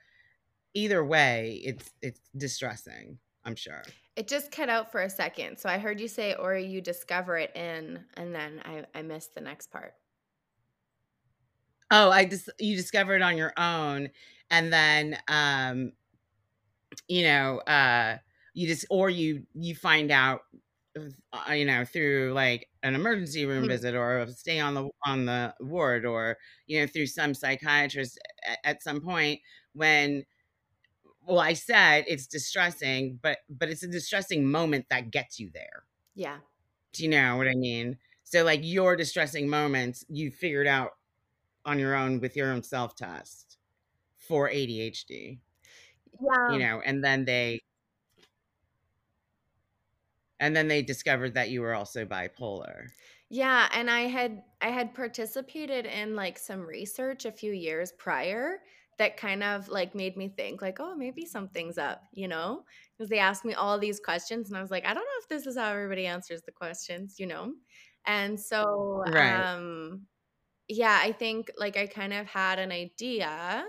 either 0.73 1.05
way 1.05 1.61
it's 1.63 1.91
it's 2.01 2.21
distressing 2.37 3.19
i'm 3.45 3.55
sure 3.55 3.93
It 4.15 4.27
just 4.27 4.51
cut 4.51 4.69
out 4.69 4.91
for 4.91 5.01
a 5.01 5.09
second. 5.09 5.57
So 5.57 5.69
I 5.69 5.77
heard 5.79 5.99
you 5.99 6.07
say, 6.09 6.35
or 6.35 6.55
you 6.57 6.81
discover 6.81 7.37
it 7.37 7.55
in, 7.55 8.05
and 8.15 8.35
then 8.35 8.61
I, 8.65 8.85
I 8.93 9.01
missed 9.01 9.33
the 9.33 9.41
next 9.41 9.71
part. 9.71 9.95
oh 11.91 12.09
i 12.11 12.25
just 12.25 12.49
you 12.59 12.75
discover 12.75 13.15
it 13.15 13.21
on 13.21 13.37
your 13.37 13.53
own 13.57 14.09
and 14.51 14.71
then 14.73 15.17
um 15.27 15.93
you 17.07 17.23
know 17.23 17.59
uh 17.59 18.17
you 18.53 18.67
just 18.67 18.85
or 18.89 19.09
you 19.09 19.45
you 19.53 19.75
find 19.75 20.11
out 20.11 20.41
uh, 21.33 21.51
you 21.53 21.65
know 21.65 21.85
through 21.85 22.33
like 22.33 22.69
an 22.83 22.95
emergency 22.95 23.45
room 23.45 23.67
Hmm. 23.67 23.67
visit 23.67 23.95
or 23.95 24.19
a 24.19 24.27
stay 24.31 24.59
on 24.59 24.73
the 24.73 24.89
on 25.05 25.25
the 25.25 25.53
ward 25.59 26.05
or 26.05 26.37
you 26.67 26.79
know 26.79 26.87
through 26.87 27.05
some 27.07 27.33
psychiatrist 27.33 28.19
at, 28.45 28.59
at 28.63 28.83
some 28.83 29.01
point 29.01 29.39
when 29.73 30.25
well 31.25 31.39
i 31.39 31.53
said 31.53 32.03
it's 32.07 32.27
distressing 32.27 33.19
but 33.21 33.39
but 33.49 33.69
it's 33.69 33.83
a 33.83 33.87
distressing 33.87 34.45
moment 34.49 34.85
that 34.89 35.11
gets 35.11 35.39
you 35.39 35.49
there 35.53 35.85
Yeah. 36.15 36.41
do 36.93 37.03
you 37.03 37.09
know 37.09 37.37
what 37.37 37.47
i 37.47 37.53
mean 37.55 37.97
so 38.23 38.43
like 38.43 38.61
your 38.63 38.95
distressing 38.95 39.47
moments 39.47 40.03
you 40.09 40.31
figured 40.31 40.67
out 40.67 40.91
on 41.65 41.79
your 41.79 41.95
own 41.95 42.19
with 42.19 42.35
your 42.35 42.51
own 42.51 42.63
self 42.63 42.95
test 42.95 43.48
for 44.29 44.49
adhd 44.49 45.41
Yeah. 46.21 46.45
you 46.45 46.59
know 46.59 46.81
and 46.81 47.03
then 47.03 47.25
they 47.25 47.59
and 50.39 50.55
then 50.55 50.67
they 50.67 50.81
discovered 50.81 51.33
that 51.33 51.49
you 51.49 51.61
were 51.61 51.73
also 51.73 52.05
bipolar 52.05 52.91
Yeah, 53.29 53.69
and 53.73 53.89
I 53.91 54.01
had 54.01 54.43
I 54.61 54.69
had 54.69 54.93
participated 54.95 55.85
in 55.85 56.15
like 56.15 56.37
some 56.39 56.61
research 56.61 57.25
a 57.25 57.31
few 57.31 57.51
years 57.53 57.91
prior 57.91 58.59
that 58.97 59.17
kind 59.17 59.43
of 59.43 59.69
like 59.69 59.95
made 59.95 60.17
me 60.17 60.29
think 60.29 60.61
like, 60.61 60.79
oh, 60.79 60.95
maybe 60.95 61.25
something's 61.25 61.77
up, 61.77 62.03
you 62.11 62.27
know? 62.27 62.65
Because 62.97 63.09
they 63.09 63.19
asked 63.19 63.45
me 63.45 63.53
all 63.53 63.77
these 63.79 63.99
questions 63.99 64.49
and 64.49 64.57
I 64.57 64.61
was 64.61 64.71
like, 64.71 64.85
I 64.85 64.93
don't 64.93 65.03
know 65.05 65.19
if 65.21 65.29
this 65.29 65.45
is 65.47 65.57
how 65.57 65.71
everybody 65.71 66.05
answers 66.07 66.41
the 66.41 66.51
questions, 66.51 67.19
you 67.19 67.27
know? 67.27 67.53
And 68.05 68.39
so 68.39 69.03
right 69.05 69.45
um 69.45 70.07
yeah, 70.69 70.99
I 71.01 71.11
think 71.13 71.51
like 71.57 71.77
I 71.77 71.87
kind 71.87 72.13
of 72.13 72.27
had 72.27 72.59
an 72.59 72.71
idea 72.71 73.65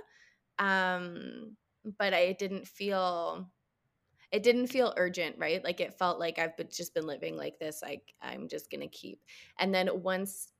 um 0.61 1.57
but 1.99 2.15
I 2.15 2.35
didn't 2.35 2.69
feel 2.69 3.51
it 4.33 4.43
didn't 4.45 4.69
feel 4.69 4.95
urgent, 4.97 5.37
right? 5.39 5.65
Like 5.65 5.81
it 5.81 5.99
felt 5.99 6.21
like 6.21 6.39
I've 6.39 6.57
just 6.71 6.95
been 6.95 7.07
living 7.07 7.37
like 7.37 7.59
this. 7.59 7.83
Like 7.83 8.15
I'm 8.23 8.49
just 8.49 8.71
gonna 8.71 8.89
keep. 8.89 9.21
And 9.59 9.75
then 9.75 10.03
once 10.03 10.53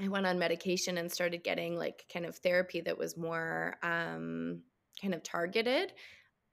I 0.00 0.08
went 0.08 0.26
on 0.26 0.38
medication 0.38 0.98
and 0.98 1.10
started 1.10 1.44
getting 1.44 1.76
like 1.76 2.06
kind 2.12 2.26
of 2.26 2.36
therapy 2.36 2.80
that 2.82 2.98
was 2.98 3.16
more 3.16 3.76
um, 3.82 4.62
kind 5.00 5.14
of 5.14 5.22
targeted, 5.22 5.94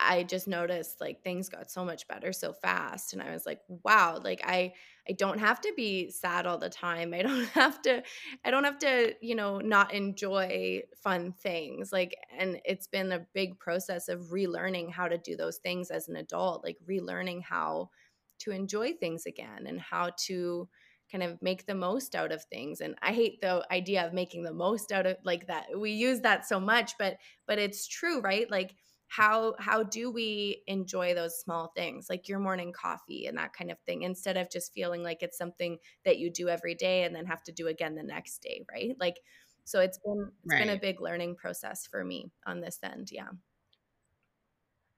I 0.03 0.23
just 0.23 0.47
noticed 0.47 0.99
like 1.01 1.23
things 1.23 1.49
got 1.49 1.71
so 1.71 1.83
much 1.85 2.07
better 2.07 2.33
so 2.33 2.53
fast 2.53 3.13
and 3.13 3.21
I 3.21 3.31
was 3.31 3.45
like 3.45 3.61
wow 3.67 4.19
like 4.23 4.41
I 4.45 4.73
I 5.07 5.13
don't 5.13 5.39
have 5.39 5.59
to 5.61 5.73
be 5.75 6.09
sad 6.11 6.47
all 6.47 6.57
the 6.57 6.69
time. 6.69 7.13
I 7.13 7.23
don't 7.23 7.45
have 7.49 7.81
to 7.83 8.03
I 8.45 8.51
don't 8.51 8.63
have 8.63 8.79
to 8.79 9.15
you 9.21 9.35
know 9.35 9.59
not 9.59 9.93
enjoy 9.93 10.83
fun 11.01 11.33
things. 11.33 11.91
Like 11.91 12.15
and 12.37 12.59
it's 12.65 12.87
been 12.87 13.11
a 13.11 13.25
big 13.33 13.59
process 13.59 14.07
of 14.09 14.31
relearning 14.31 14.91
how 14.91 15.07
to 15.07 15.17
do 15.17 15.35
those 15.35 15.57
things 15.57 15.91
as 15.91 16.07
an 16.07 16.15
adult 16.15 16.63
like 16.63 16.77
relearning 16.89 17.43
how 17.43 17.89
to 18.39 18.51
enjoy 18.51 18.93
things 18.93 19.25
again 19.25 19.65
and 19.67 19.79
how 19.79 20.11
to 20.25 20.67
kind 21.11 21.23
of 21.23 21.41
make 21.41 21.65
the 21.65 21.75
most 21.75 22.15
out 22.15 22.31
of 22.31 22.43
things 22.45 22.81
and 22.81 22.95
I 23.01 23.13
hate 23.13 23.39
the 23.41 23.65
idea 23.71 24.05
of 24.05 24.13
making 24.13 24.43
the 24.43 24.53
most 24.53 24.91
out 24.91 25.05
of 25.05 25.17
like 25.23 25.47
that 25.47 25.67
we 25.77 25.91
use 25.91 26.21
that 26.21 26.45
so 26.47 26.59
much 26.59 26.93
but 26.97 27.17
but 27.45 27.59
it's 27.59 27.87
true 27.87 28.19
right? 28.21 28.49
Like 28.49 28.75
how 29.15 29.55
how 29.59 29.83
do 29.83 30.09
we 30.11 30.63
enjoy 30.67 31.13
those 31.13 31.39
small 31.39 31.67
things 31.75 32.09
like 32.09 32.27
your 32.27 32.39
morning 32.39 32.71
coffee 32.73 33.27
and 33.27 33.37
that 33.37 33.53
kind 33.53 33.69
of 33.71 33.79
thing 33.81 34.01
instead 34.03 34.37
of 34.37 34.49
just 34.49 34.73
feeling 34.73 35.03
like 35.03 35.21
it's 35.21 35.37
something 35.37 35.77
that 36.03 36.17
you 36.17 36.31
do 36.31 36.49
every 36.49 36.73
day 36.75 37.03
and 37.03 37.15
then 37.15 37.25
have 37.25 37.43
to 37.43 37.51
do 37.51 37.67
again 37.67 37.95
the 37.95 38.03
next 38.03 38.39
day 38.41 38.65
right? 38.71 38.95
Like 38.99 39.19
so 39.65 39.79
it's 39.79 39.99
been 39.99 40.31
it's 40.43 40.55
been 40.55 40.69
a 40.69 40.77
big 40.77 40.99
learning 41.01 41.35
process 41.35 41.85
for 41.87 42.03
me 42.03 42.31
on 42.45 42.61
this 42.61 42.79
end 42.83 43.11
yeah. 43.11 43.29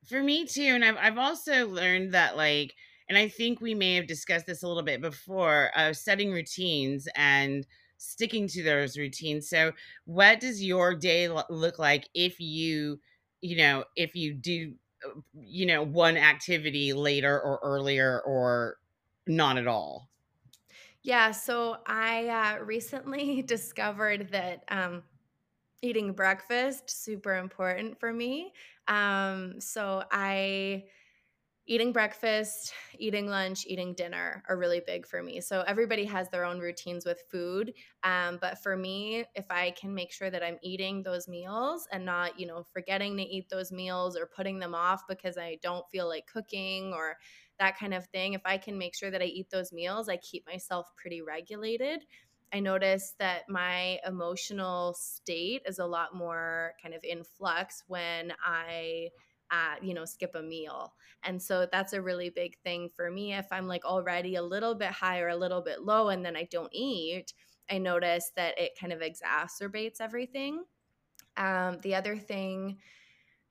For 0.06 0.22
me 0.22 0.46
too, 0.46 0.62
and 0.62 0.86
I've 0.86 0.98
I've 0.98 1.18
also 1.18 1.68
learned 1.68 2.14
that 2.14 2.38
like, 2.38 2.76
and 3.10 3.18
I 3.18 3.28
think 3.28 3.60
we 3.60 3.74
may 3.74 3.96
have 3.96 4.08
discussed 4.08 4.46
this 4.46 4.62
a 4.62 4.68
little 4.68 4.84
bit 4.84 5.02
before, 5.02 5.72
uh, 5.76 5.94
setting 5.94 6.32
routines 6.32 7.08
and 7.16 7.66
sticking 7.98 8.48
to 8.50 8.62
those 8.64 8.98
routines. 8.98 9.50
So, 9.50 9.74
what 10.06 10.40
does 10.40 10.64
your 10.64 10.94
day 10.96 11.28
lo- 11.28 11.44
look 11.50 11.80
like 11.80 12.08
if 12.14 12.40
you, 12.40 13.00
you 13.46 13.58
know, 13.58 13.86
if 13.96 14.16
you 14.16 14.34
do, 14.34 14.76
uh, 15.06 15.22
you 15.34 15.66
know, 15.66 15.84
one 15.84 16.18
activity 16.18 16.94
later 16.94 17.40
or 17.42 17.60
earlier 17.64 18.22
or 18.22 18.80
not 19.28 19.58
at 19.58 19.68
all? 19.68 20.10
yeah 21.04 21.32
so 21.32 21.78
i 21.86 22.28
uh, 22.28 22.60
recently 22.64 23.42
discovered 23.42 24.30
that 24.30 24.64
um, 24.70 25.04
eating 25.82 26.14
breakfast 26.14 26.90
super 26.90 27.36
important 27.36 28.00
for 28.00 28.14
me 28.14 28.54
um, 28.88 29.60
so 29.62 30.04
i 30.12 30.86
eating 31.68 31.92
breakfast, 31.92 32.74
eating 33.00 33.28
lunch, 33.28 33.66
eating 33.66 33.96
dinner 33.96 34.44
are 34.48 34.58
really 34.58 34.82
big 34.86 35.08
for 35.08 35.24
me. 35.24 35.42
So 35.42 35.62
everybody 35.62 36.06
has 36.06 36.30
their 36.30 36.46
own 36.46 36.60
routines 36.60 37.06
with 37.06 37.24
food. 37.32 37.74
Um, 38.04 38.38
but 38.40 38.62
for 38.62 38.78
me, 38.78 39.26
if 39.34 39.46
I 39.50 39.72
can 39.72 39.94
make 39.94 40.12
sure 40.12 40.30
that 40.30 40.44
I'm 40.44 40.60
eating 40.62 41.02
those 41.02 41.28
meals 41.28 41.88
and 41.92 42.06
not, 42.06 42.40
you 42.40 42.46
know, 42.46 42.64
forgetting 42.64 43.18
to 43.18 43.24
eat 43.24 43.50
those 43.50 43.72
meals 43.72 44.16
or 44.16 44.28
putting 44.28 44.60
them 44.60 44.76
off 44.76 45.08
because 45.08 45.38
I 45.38 45.58
don't 45.64 45.90
feel 45.90 46.08
like 46.08 46.28
cooking 46.28 46.94
or 46.94 47.18
that 47.58 47.78
kind 47.78 47.94
of 47.94 48.06
thing, 48.08 48.34
if 48.34 48.42
I 48.46 48.58
can 48.58 48.78
make 48.78 48.96
sure 48.96 49.10
that 49.10 49.22
I 49.22 49.26
eat 49.26 49.50
those 49.50 49.72
meals, 49.72 50.08
I 50.08 50.18
keep 50.18 50.46
myself 50.46 50.88
pretty 50.96 51.22
regulated. 51.22 52.06
I 52.54 52.60
notice 52.60 53.16
that 53.20 53.50
my 53.50 54.00
emotional 54.06 54.94
state 54.94 55.64
is 55.66 55.80
a 55.80 55.86
lot 55.86 56.16
more 56.16 56.74
kind 56.82 56.94
of 56.94 57.04
in 57.04 57.24
flux 57.24 57.84
when 57.88 58.34
I 58.44 59.10
you 59.82 59.94
know, 59.94 60.06
skip 60.06 60.36
a 60.36 60.42
meal. 60.42 60.94
And 61.24 61.42
so 61.42 61.68
that's 61.72 61.94
a 61.94 62.02
really 62.02 62.30
big 62.30 62.58
thing 62.64 62.90
for 62.96 63.10
me. 63.10 63.34
If 63.34 63.48
I'm 63.52 63.68
like 63.68 63.86
already 63.86 64.36
a 64.36 64.42
little 64.44 64.76
bit 64.76 64.92
high 64.92 65.20
or 65.20 65.30
a 65.30 65.36
little 65.36 65.62
bit 65.62 65.84
low 65.84 66.10
and 66.10 66.26
then 66.26 66.36
I 66.36 66.48
don't 66.52 66.74
eat, 66.74 67.34
I 67.70 67.78
notice 67.78 68.32
that 68.36 68.60
it 68.60 68.78
kind 68.80 68.94
of 68.94 69.02
exacerbates 69.02 70.00
everything. 70.00 70.64
Um, 71.38 71.80
the 71.82 71.96
other 71.96 72.18
thing 72.18 72.78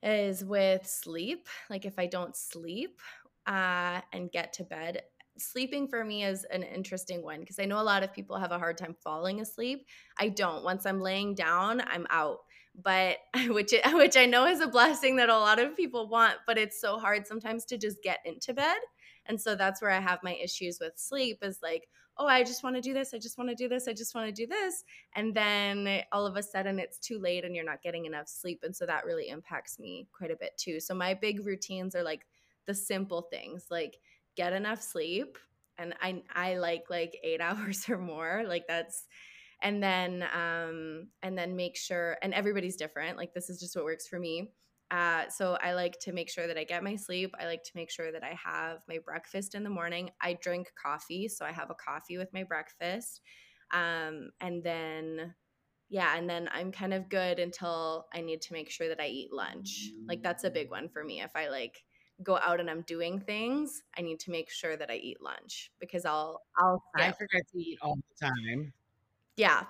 is 0.01 0.43
with 0.43 0.87
sleep. 0.87 1.47
Like 1.69 1.85
if 1.85 1.99
I 1.99 2.05
don't 2.05 2.35
sleep 2.35 3.01
uh, 3.45 4.01
and 4.13 4.31
get 4.31 4.53
to 4.53 4.63
bed, 4.63 5.01
sleeping 5.37 5.87
for 5.87 6.03
me 6.03 6.23
is 6.23 6.45
an 6.45 6.63
interesting 6.63 7.21
one 7.21 7.41
because 7.41 7.59
I 7.59 7.65
know 7.65 7.79
a 7.79 7.83
lot 7.83 8.03
of 8.03 8.13
people 8.13 8.37
have 8.37 8.51
a 8.51 8.59
hard 8.59 8.77
time 8.77 8.95
falling 9.03 9.41
asleep. 9.41 9.85
I 10.17 10.29
don't. 10.29 10.63
Once 10.63 10.85
I'm 10.85 11.01
laying 11.01 11.35
down, 11.35 11.81
I'm 11.81 12.07
out. 12.09 12.39
But 12.83 13.17
which 13.47 13.73
which 13.93 14.17
I 14.17 14.25
know 14.25 14.45
is 14.45 14.61
a 14.61 14.67
blessing 14.67 15.15
that 15.17 15.29
a 15.29 15.37
lot 15.37 15.59
of 15.59 15.75
people 15.75 16.07
want, 16.09 16.37
but 16.47 16.57
it's 16.57 16.79
so 16.79 16.99
hard 16.99 17.27
sometimes 17.27 17.65
to 17.65 17.77
just 17.77 18.03
get 18.03 18.19
into 18.25 18.53
bed. 18.53 18.77
And 19.27 19.41
so 19.41 19.55
that's 19.55 19.81
where 19.81 19.91
I 19.91 19.99
have 19.99 20.19
my 20.23 20.35
issues 20.35 20.79
with 20.79 20.93
sleep 20.97 21.39
is 21.41 21.59
like, 21.63 21.87
oh, 22.17 22.27
I 22.27 22.43
just 22.43 22.63
want 22.63 22.75
to 22.75 22.81
do 22.81 22.93
this. 22.93 23.13
I 23.13 23.17
just 23.17 23.37
want 23.37 23.49
to 23.49 23.55
do 23.55 23.67
this. 23.67 23.87
I 23.87 23.93
just 23.93 24.13
want 24.15 24.27
to 24.27 24.31
do 24.31 24.47
this 24.47 24.83
and 25.15 25.33
then 25.35 26.01
all 26.11 26.25
of 26.25 26.35
a 26.35 26.43
sudden 26.43 26.79
it's 26.79 26.97
too 26.99 27.19
late 27.19 27.45
and 27.45 27.55
you're 27.55 27.65
not 27.65 27.81
getting 27.81 28.05
enough 28.05 28.27
sleep 28.27 28.61
and 28.63 28.75
so 28.75 28.85
that 28.85 29.05
really 29.05 29.29
impacts 29.29 29.79
me 29.79 30.07
quite 30.11 30.31
a 30.31 30.35
bit 30.35 30.57
too 30.57 30.79
so 30.79 30.93
my 30.93 31.13
big 31.13 31.45
routines 31.45 31.95
are 31.95 32.03
like 32.03 32.25
the 32.65 32.73
simple 32.75 33.23
things 33.23 33.67
like 33.71 33.97
get 34.35 34.53
enough 34.53 34.81
sleep 34.81 35.37
and 35.77 35.93
i 36.01 36.21
i 36.33 36.57
like 36.57 36.85
like 36.89 37.17
8 37.23 37.41
hours 37.41 37.89
or 37.89 37.97
more 37.97 38.43
like 38.47 38.67
that's 38.67 39.07
and 39.61 39.81
then 39.81 40.23
um 40.33 41.07
and 41.23 41.37
then 41.37 41.55
make 41.55 41.75
sure 41.75 42.17
and 42.21 42.33
everybody's 42.33 42.75
different 42.75 43.17
like 43.17 43.33
this 43.33 43.49
is 43.49 43.59
just 43.59 43.75
what 43.75 43.85
works 43.85 44.07
for 44.07 44.19
me 44.19 44.51
uh, 44.91 45.27
so 45.29 45.57
I 45.63 45.73
like 45.73 45.97
to 46.01 46.11
make 46.13 46.29
sure 46.29 46.45
that 46.45 46.59
I 46.59 46.63
get 46.63 46.83
my 46.83 46.95
sleep. 46.95 47.33
I 47.39 47.47
like 47.47 47.63
to 47.63 47.71
make 47.73 47.89
sure 47.89 48.11
that 48.11 48.23
I 48.23 48.37
have 48.41 48.83
my 48.87 48.99
breakfast 49.03 49.55
in 49.55 49.63
the 49.63 49.69
morning. 49.69 50.11
I 50.21 50.37
drink 50.39 50.71
coffee, 50.79 51.27
so 51.27 51.43
I 51.43 51.51
have 51.51 51.71
a 51.71 51.73
coffee 51.73 52.19
with 52.19 52.31
my 52.33 52.43
breakfast 52.43 53.19
um, 53.71 54.29
and 54.41 54.63
then 54.63 55.33
yeah 55.89 56.17
and 56.17 56.27
then 56.27 56.49
i'm 56.51 56.71
kind 56.71 56.95
of 56.95 57.09
good 57.09 57.37
until 57.37 58.07
i 58.11 58.19
need 58.19 58.41
to 58.41 58.53
make 58.53 58.71
sure 58.71 58.87
that 58.87 58.99
i 58.99 59.05
eat 59.05 59.31
lunch 59.31 59.91
like 60.07 60.23
that's 60.23 60.43
a 60.43 60.49
big 60.49 60.71
one 60.71 60.89
for 60.89 61.03
me 61.03 61.21
if 61.21 61.29
i 61.35 61.47
like 61.47 61.83
go 62.23 62.39
out 62.39 62.59
and 62.59 62.71
i'm 62.71 62.81
doing 62.87 63.19
things 63.19 63.83
i 63.95 64.01
need 64.01 64.19
to 64.19 64.31
make 64.31 64.49
sure 64.49 64.75
that 64.75 64.89
i 64.89 64.95
eat 64.95 65.21
lunch 65.21 65.71
because 65.79 66.03
i'll 66.03 66.41
i'll 66.57 66.83
I 66.95 67.11
forget 67.11 67.43
to 67.51 67.59
eat 67.59 67.77
all 67.83 67.95
the 67.95 68.25
time. 68.25 68.73
Yeah 69.37 69.65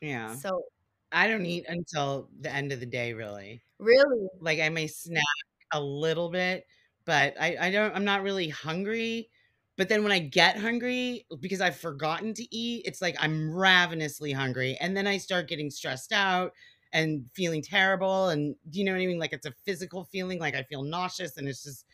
Yeah. 0.00 0.36
so 0.36 0.64
I 1.12 1.28
don't 1.28 1.46
eat 1.46 1.64
until 1.68 2.28
the 2.40 2.50
end 2.52 2.72
of 2.72 2.80
the 2.80 2.86
day, 2.86 3.12
really. 3.12 3.62
really 3.78 4.28
Like 4.40 4.60
I 4.60 4.68
may 4.68 4.86
snack 4.86 5.24
a 5.72 5.80
little 5.80 6.30
bit, 6.30 6.66
but 7.04 7.34
I, 7.40 7.56
I 7.68 7.70
don't 7.70 7.94
I'm 7.94 8.04
not 8.04 8.22
really 8.22 8.48
hungry 8.48 9.30
but 9.76 9.88
then 9.88 10.02
when 10.02 10.10
I 10.10 10.18
get 10.18 10.58
hungry, 10.58 11.24
because 11.38 11.60
I've 11.60 11.76
forgotten 11.78 12.34
to 12.34 12.42
eat, 12.56 12.82
it's 12.84 13.00
like 13.00 13.14
I'm 13.20 13.54
ravenously 13.54 14.32
hungry. 14.32 14.76
And 14.80 14.96
then 14.96 15.06
I 15.06 15.18
start 15.18 15.46
getting 15.46 15.70
stressed 15.70 16.10
out 16.10 16.52
and 16.92 17.30
feeling 17.32 17.62
terrible. 17.62 18.28
And 18.30 18.56
do 18.70 18.80
you 18.80 18.84
know 18.84 18.90
what 18.90 19.00
I 19.00 19.06
mean? 19.06 19.20
Like 19.20 19.32
it's 19.32 19.46
a 19.46 19.52
physical 19.64 20.02
feeling, 20.02 20.40
like 20.40 20.56
I 20.56 20.64
feel 20.64 20.82
nauseous. 20.82 21.36
And 21.36 21.46
it's 21.46 21.62
just, 21.62 21.86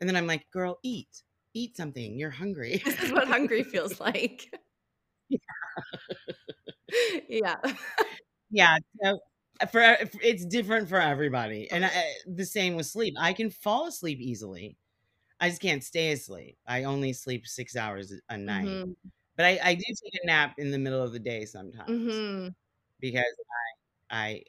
and 0.00 0.08
then 0.08 0.16
I'm 0.16 0.26
like, 0.26 0.50
girl, 0.50 0.78
eat, 0.82 1.22
eat 1.54 1.76
something. 1.76 2.18
You're 2.18 2.30
hungry. 2.30 2.82
This 2.84 3.00
is 3.02 3.12
what 3.12 3.28
hungry 3.28 3.62
feels 3.64 4.00
like. 4.02 4.52
Yeah. 5.28 5.38
yeah. 7.28 7.56
yeah. 8.50 8.78
So 9.02 9.18
uh, 9.60 9.66
for 9.66 9.82
uh, 9.82 9.96
it's 10.22 10.44
different 10.46 10.88
for 10.88 11.00
everybody. 11.00 11.70
And 11.70 11.84
I, 11.84 12.12
the 12.26 12.44
same 12.46 12.76
with 12.76 12.86
sleep. 12.86 13.14
I 13.18 13.32
can 13.32 13.50
fall 13.50 13.86
asleep 13.86 14.18
easily. 14.20 14.76
I 15.40 15.50
just 15.50 15.62
can't 15.62 15.84
stay 15.84 16.12
asleep. 16.12 16.58
I 16.66 16.84
only 16.84 17.12
sleep 17.14 17.46
six 17.46 17.76
hours 17.76 18.12
a 18.30 18.38
night. 18.38 18.80
Mhm. 18.80 18.94
But 19.36 19.46
I, 19.46 19.60
I 19.64 19.74
do 19.76 19.84
take 19.84 20.20
a 20.22 20.26
nap 20.26 20.56
in 20.58 20.70
the 20.72 20.78
middle 20.78 21.02
of 21.02 21.12
the 21.12 21.20
day 21.20 21.44
sometimes 21.46 21.88
Mhm. 21.88 22.54
because 23.00 23.24
I, 24.10 24.28
I, 24.28 24.44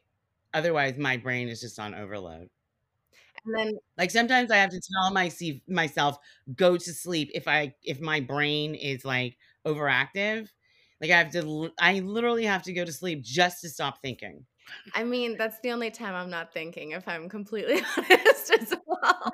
otherwise 0.53 0.97
my 0.97 1.17
brain 1.17 1.49
is 1.49 1.61
just 1.61 1.79
on 1.79 1.95
overload. 1.95 2.49
And 3.45 3.55
then 3.55 3.79
Like 3.97 4.11
sometimes 4.11 4.51
I 4.51 4.57
have 4.57 4.69
to 4.71 4.79
tell 4.93 5.11
my 5.11 5.31
myself 5.67 6.17
go 6.55 6.77
to 6.77 6.93
sleep 6.93 7.31
if 7.33 7.47
I 7.47 7.75
if 7.83 7.99
my 7.99 8.19
brain 8.21 8.75
is 8.75 9.03
like 9.05 9.37
overactive. 9.65 10.49
Like 11.01 11.11
I 11.11 11.17
have 11.17 11.31
to 11.31 11.71
I 11.79 11.99
literally 11.99 12.45
have 12.45 12.63
to 12.63 12.73
go 12.73 12.83
to 12.85 12.91
sleep 12.91 13.21
just 13.21 13.61
to 13.61 13.69
stop 13.69 14.01
thinking. 14.01 14.45
I 14.93 15.03
mean, 15.03 15.37
that's 15.37 15.59
the 15.61 15.71
only 15.71 15.89
time 15.91 16.13
I'm 16.13 16.29
not 16.29 16.53
thinking 16.53 16.91
if 16.91 17.07
I'm 17.07 17.29
completely 17.29 17.81
honest 17.97 18.51
as 18.51 18.73
well. 18.85 19.31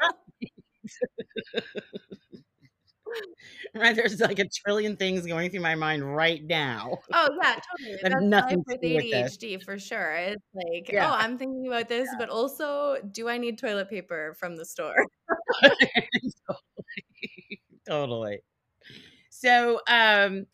Right? 3.74 3.95
There's 3.95 4.19
like 4.22 4.39
a 4.39 4.48
trillion 4.48 4.95
things 4.95 5.25
going 5.25 5.50
through 5.50 5.62
my 5.62 5.75
mind 5.75 6.15
right 6.15 6.43
now. 6.43 7.00
Oh, 7.13 7.29
yeah, 7.41 7.60
totally. 7.77 7.98
That's 8.01 8.15
nothing 8.22 8.57
life 8.60 8.65
with 8.67 8.81
do 8.81 8.95
with. 8.95 9.03
ADHD 9.03 9.63
for 9.63 9.77
sure. 9.77 10.13
It's 10.15 10.43
like, 10.53 10.91
Yeah. 10.91 11.10
oh, 11.10 11.13
I'm 11.13 11.38
thinking 11.38 11.67
about 11.67 11.89
this, 11.89 12.07
but 12.17 12.29
also, 12.29 12.98
do 13.12 13.27
I 13.27 13.38
need 13.38 13.57
toilet 13.57 13.89
paper 13.89 14.34
from 14.39 14.55
the 14.55 14.65
store? 14.65 14.95
totally. 16.48 17.62
totally. 17.88 18.39
So, 19.29 19.81
um, 19.89 20.45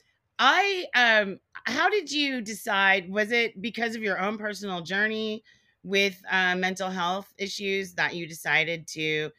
I, 0.44 0.88
um, 0.96 1.40
how 1.66 1.88
did 1.88 2.12
you 2.12 2.42
decide? 2.42 3.12
Was 3.12 3.32
it 3.32 3.62
because 3.62 3.96
of 3.96 4.02
your 4.02 4.20
own 4.20 4.40
personal 4.40 4.82
journey 4.82 5.44
with 5.84 6.20
uh, 6.30 6.56
mental 6.56 6.90
health 6.90 7.32
issues 7.38 7.94
that 7.94 8.16
you 8.16 8.28
decided 8.28 8.88
to 8.88 9.30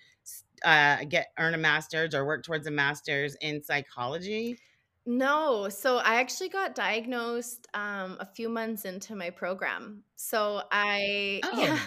uh, 0.64 0.98
get 1.08 1.32
earn 1.40 1.54
a 1.54 1.58
master's 1.58 2.14
or 2.14 2.24
work 2.24 2.44
towards 2.44 2.68
a 2.68 2.70
master's 2.70 3.34
in 3.40 3.64
psychology? 3.64 4.60
No, 5.04 5.68
so 5.68 5.96
I 5.96 6.20
actually 6.20 6.50
got 6.50 6.76
diagnosed 6.76 7.66
um, 7.74 8.16
a 8.20 8.24
few 8.24 8.48
months 8.48 8.84
into 8.84 9.16
my 9.16 9.30
program. 9.30 10.04
So 10.14 10.62
I, 10.70 11.40
Oh, 11.52 11.80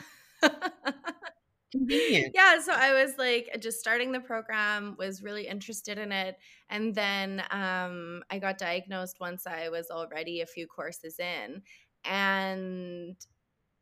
yeah. 0.43 0.49
convenient. 1.77 2.33
Yeah, 2.33 2.59
so 2.59 2.73
I 2.73 2.93
was 2.93 3.17
like 3.17 3.55
just 3.59 3.79
starting 3.79 4.11
the 4.11 4.19
program, 4.19 4.95
was 4.97 5.23
really 5.23 5.47
interested 5.47 5.97
in 5.97 6.11
it. 6.11 6.37
And 6.69 6.93
then 6.93 7.43
um, 7.51 8.23
I 8.29 8.39
got 8.39 8.57
diagnosed 8.57 9.17
once 9.19 9.45
I 9.45 9.69
was 9.69 9.89
already 9.91 10.41
a 10.41 10.45
few 10.45 10.67
courses 10.67 11.19
in. 11.19 11.61
And 12.03 13.15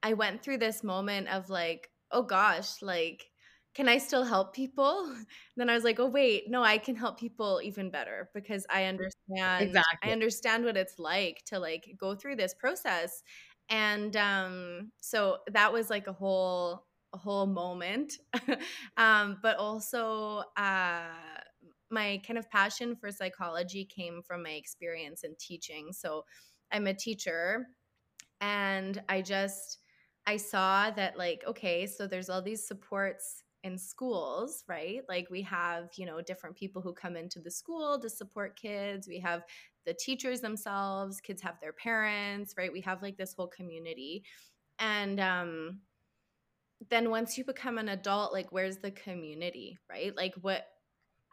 I 0.02 0.14
went 0.14 0.44
through 0.44 0.58
this 0.58 0.84
moment 0.84 1.30
of 1.30 1.50
like, 1.50 1.90
oh 2.12 2.24
gosh, 2.24 2.82
like, 2.82 3.26
can 3.74 3.90
I 3.90 3.98
still 3.98 4.24
help 4.24 4.54
people? 4.54 5.14
then 5.58 5.70
I 5.70 5.74
was 5.74 5.84
like, 5.84 6.00
oh 6.00 6.08
wait, 6.08 6.50
no, 6.50 6.64
I 6.64 6.78
can 6.78 6.96
help 6.96 7.20
people 7.20 7.60
even 7.64 7.90
better 7.90 8.30
because 8.34 8.66
I 8.70 8.86
understand 8.86 9.70
exactly. 9.70 10.10
I 10.10 10.12
understand 10.12 10.66
what 10.66 10.78
it's 10.78 11.00
like 11.00 11.44
to 11.48 11.60
like 11.60 11.96
go 12.00 12.16
through 12.16 12.36
this 12.36 12.54
process. 12.54 13.24
And 13.70 14.16
um 14.18 14.92
so 15.00 15.38
that 15.52 15.74
was 15.74 15.90
like 15.90 16.08
a 16.08 16.14
whole 16.14 16.86
whole 17.18 17.46
moment. 17.48 18.14
um 18.98 19.38
but 19.42 19.58
also 19.58 20.44
uh 20.58 21.04
my 21.90 22.20
kind 22.26 22.40
of 22.40 22.50
passion 22.50 22.96
for 22.96 23.12
psychology 23.12 23.86
came 23.86 24.22
from 24.24 24.42
my 24.44 24.52
experience 24.52 25.24
in 25.24 25.36
teaching. 25.40 25.94
So 25.94 26.26
I'm 26.72 26.88
a 26.88 26.94
teacher 26.94 27.68
and 28.42 29.02
I 29.10 29.22
just 29.22 29.80
I 30.26 30.38
saw 30.38 30.92
that 30.92 31.18
like 31.18 31.44
okay, 31.48 31.86
so 31.88 32.08
there's 32.08 32.30
all 32.30 32.42
these 32.42 32.68
supports 32.68 33.44
in 33.64 33.78
schools, 33.78 34.64
right? 34.68 35.02
Like 35.08 35.30
we 35.30 35.42
have, 35.44 35.90
you 35.98 36.06
know, 36.06 36.22
different 36.22 36.56
people 36.58 36.82
who 36.82 36.94
come 36.94 37.16
into 37.16 37.40
the 37.40 37.52
school 37.52 37.98
to 38.00 38.10
support 38.10 38.58
kids. 38.58 39.08
We 39.08 39.20
have 39.20 39.44
the 39.86 39.94
teachers 39.94 40.42
themselves, 40.42 41.22
kids 41.22 41.42
have 41.42 41.56
their 41.62 41.74
parents, 41.74 42.56
right? 42.58 42.72
We 42.72 42.82
have 42.82 43.02
like 43.02 43.18
this 43.18 43.34
whole 43.34 43.48
community. 43.48 44.24
And 44.80 45.20
um 45.20 45.80
then 46.90 47.10
once 47.10 47.38
you 47.38 47.46
become 47.46 47.78
an 47.78 47.90
adult, 47.90 48.34
like 48.34 48.52
where's 48.52 48.78
the 48.78 48.92
community, 48.92 49.78
right? 49.90 50.16
Like 50.16 50.36
what 50.36 50.68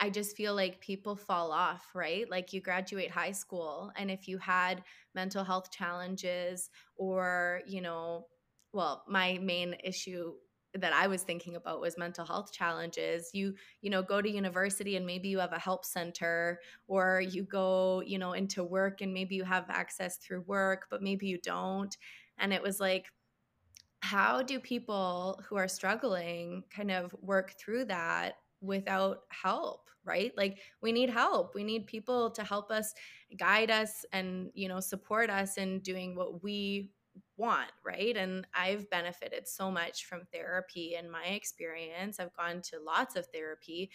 I 0.01 0.11
just 0.11 0.37
feel 0.37 0.55
like 0.55 0.81
people 0.81 1.17
fall 1.17 1.53
off, 1.53 1.95
right? 1.95 2.29
Like 2.31 2.53
you 2.53 2.61
graduate 2.63 3.11
high 3.11 3.33
school, 3.33 3.93
and 3.97 4.11
if 4.11 4.29
you 4.29 4.39
had 4.39 4.85
mental 5.15 5.45
health 5.45 5.71
challenges, 5.71 6.71
or, 6.97 7.63
you 7.67 7.83
know, 7.83 8.29
well, 8.73 9.05
my 9.09 9.39
main 9.39 9.75
issue 9.85 10.35
that 10.75 10.93
I 10.93 11.09
was 11.09 11.23
thinking 11.25 11.57
about 11.57 11.81
was 11.81 11.99
mental 11.99 12.25
health 12.25 12.53
challenges. 12.53 13.31
You, 13.35 13.57
you 13.81 13.91
know, 13.91 14.03
go 14.03 14.23
to 14.23 14.31
university 14.31 14.97
and 14.97 15.05
maybe 15.05 15.29
you 15.29 15.41
have 15.41 15.53
a 15.53 15.59
help 15.59 15.85
center, 15.85 16.61
or 16.87 17.21
you 17.21 17.45
go, 17.45 18.01
you 18.03 18.19
know, 18.19 18.33
into 18.33 18.63
work 18.65 19.01
and 19.01 19.13
maybe 19.13 19.35
you 19.35 19.45
have 19.45 19.69
access 19.69 20.17
through 20.19 20.43
work, 20.43 20.87
but 20.91 21.03
maybe 21.03 21.27
you 21.27 21.39
don't. 21.43 21.97
And 22.39 22.53
it 22.53 22.63
was 22.63 22.81
like, 22.81 23.07
how 24.03 24.43
do 24.43 24.59
people 24.59 25.41
who 25.47 25.57
are 25.57 25.69
struggling 25.69 26.65
kind 26.75 26.91
of 26.91 27.15
work 27.21 27.55
through 27.59 27.85
that 27.87 28.35
without 28.61 29.21
help 29.31 29.91
right? 30.05 30.33
Like 30.37 30.59
we 30.81 30.93
need 30.93 31.11
help. 31.11 31.55
We 31.55 31.65
need 31.65 31.87
people 31.87 32.31
to 32.31 32.43
help 32.43 32.71
us 32.71 32.95
guide 33.39 33.71
us 33.71 34.05
and 34.13 34.51
you 34.55 34.69
know 34.69 34.81
support 34.81 35.31
us 35.31 35.57
in 35.57 35.81
doing 35.81 36.17
what 36.17 36.43
we 36.43 36.91
want 37.37 37.71
right? 37.85 38.17
And 38.17 38.47
i've 38.55 38.89
benefited 38.91 39.49
so 39.49 39.71
much 39.71 40.07
from 40.07 40.23
therapy 40.33 40.95
in 40.99 41.11
my 41.11 41.25
experience. 41.25 42.21
I've 42.21 42.37
gone 42.37 42.63
to 42.63 42.81
lots 42.85 43.17
of 43.17 43.27
therapy 43.27 43.91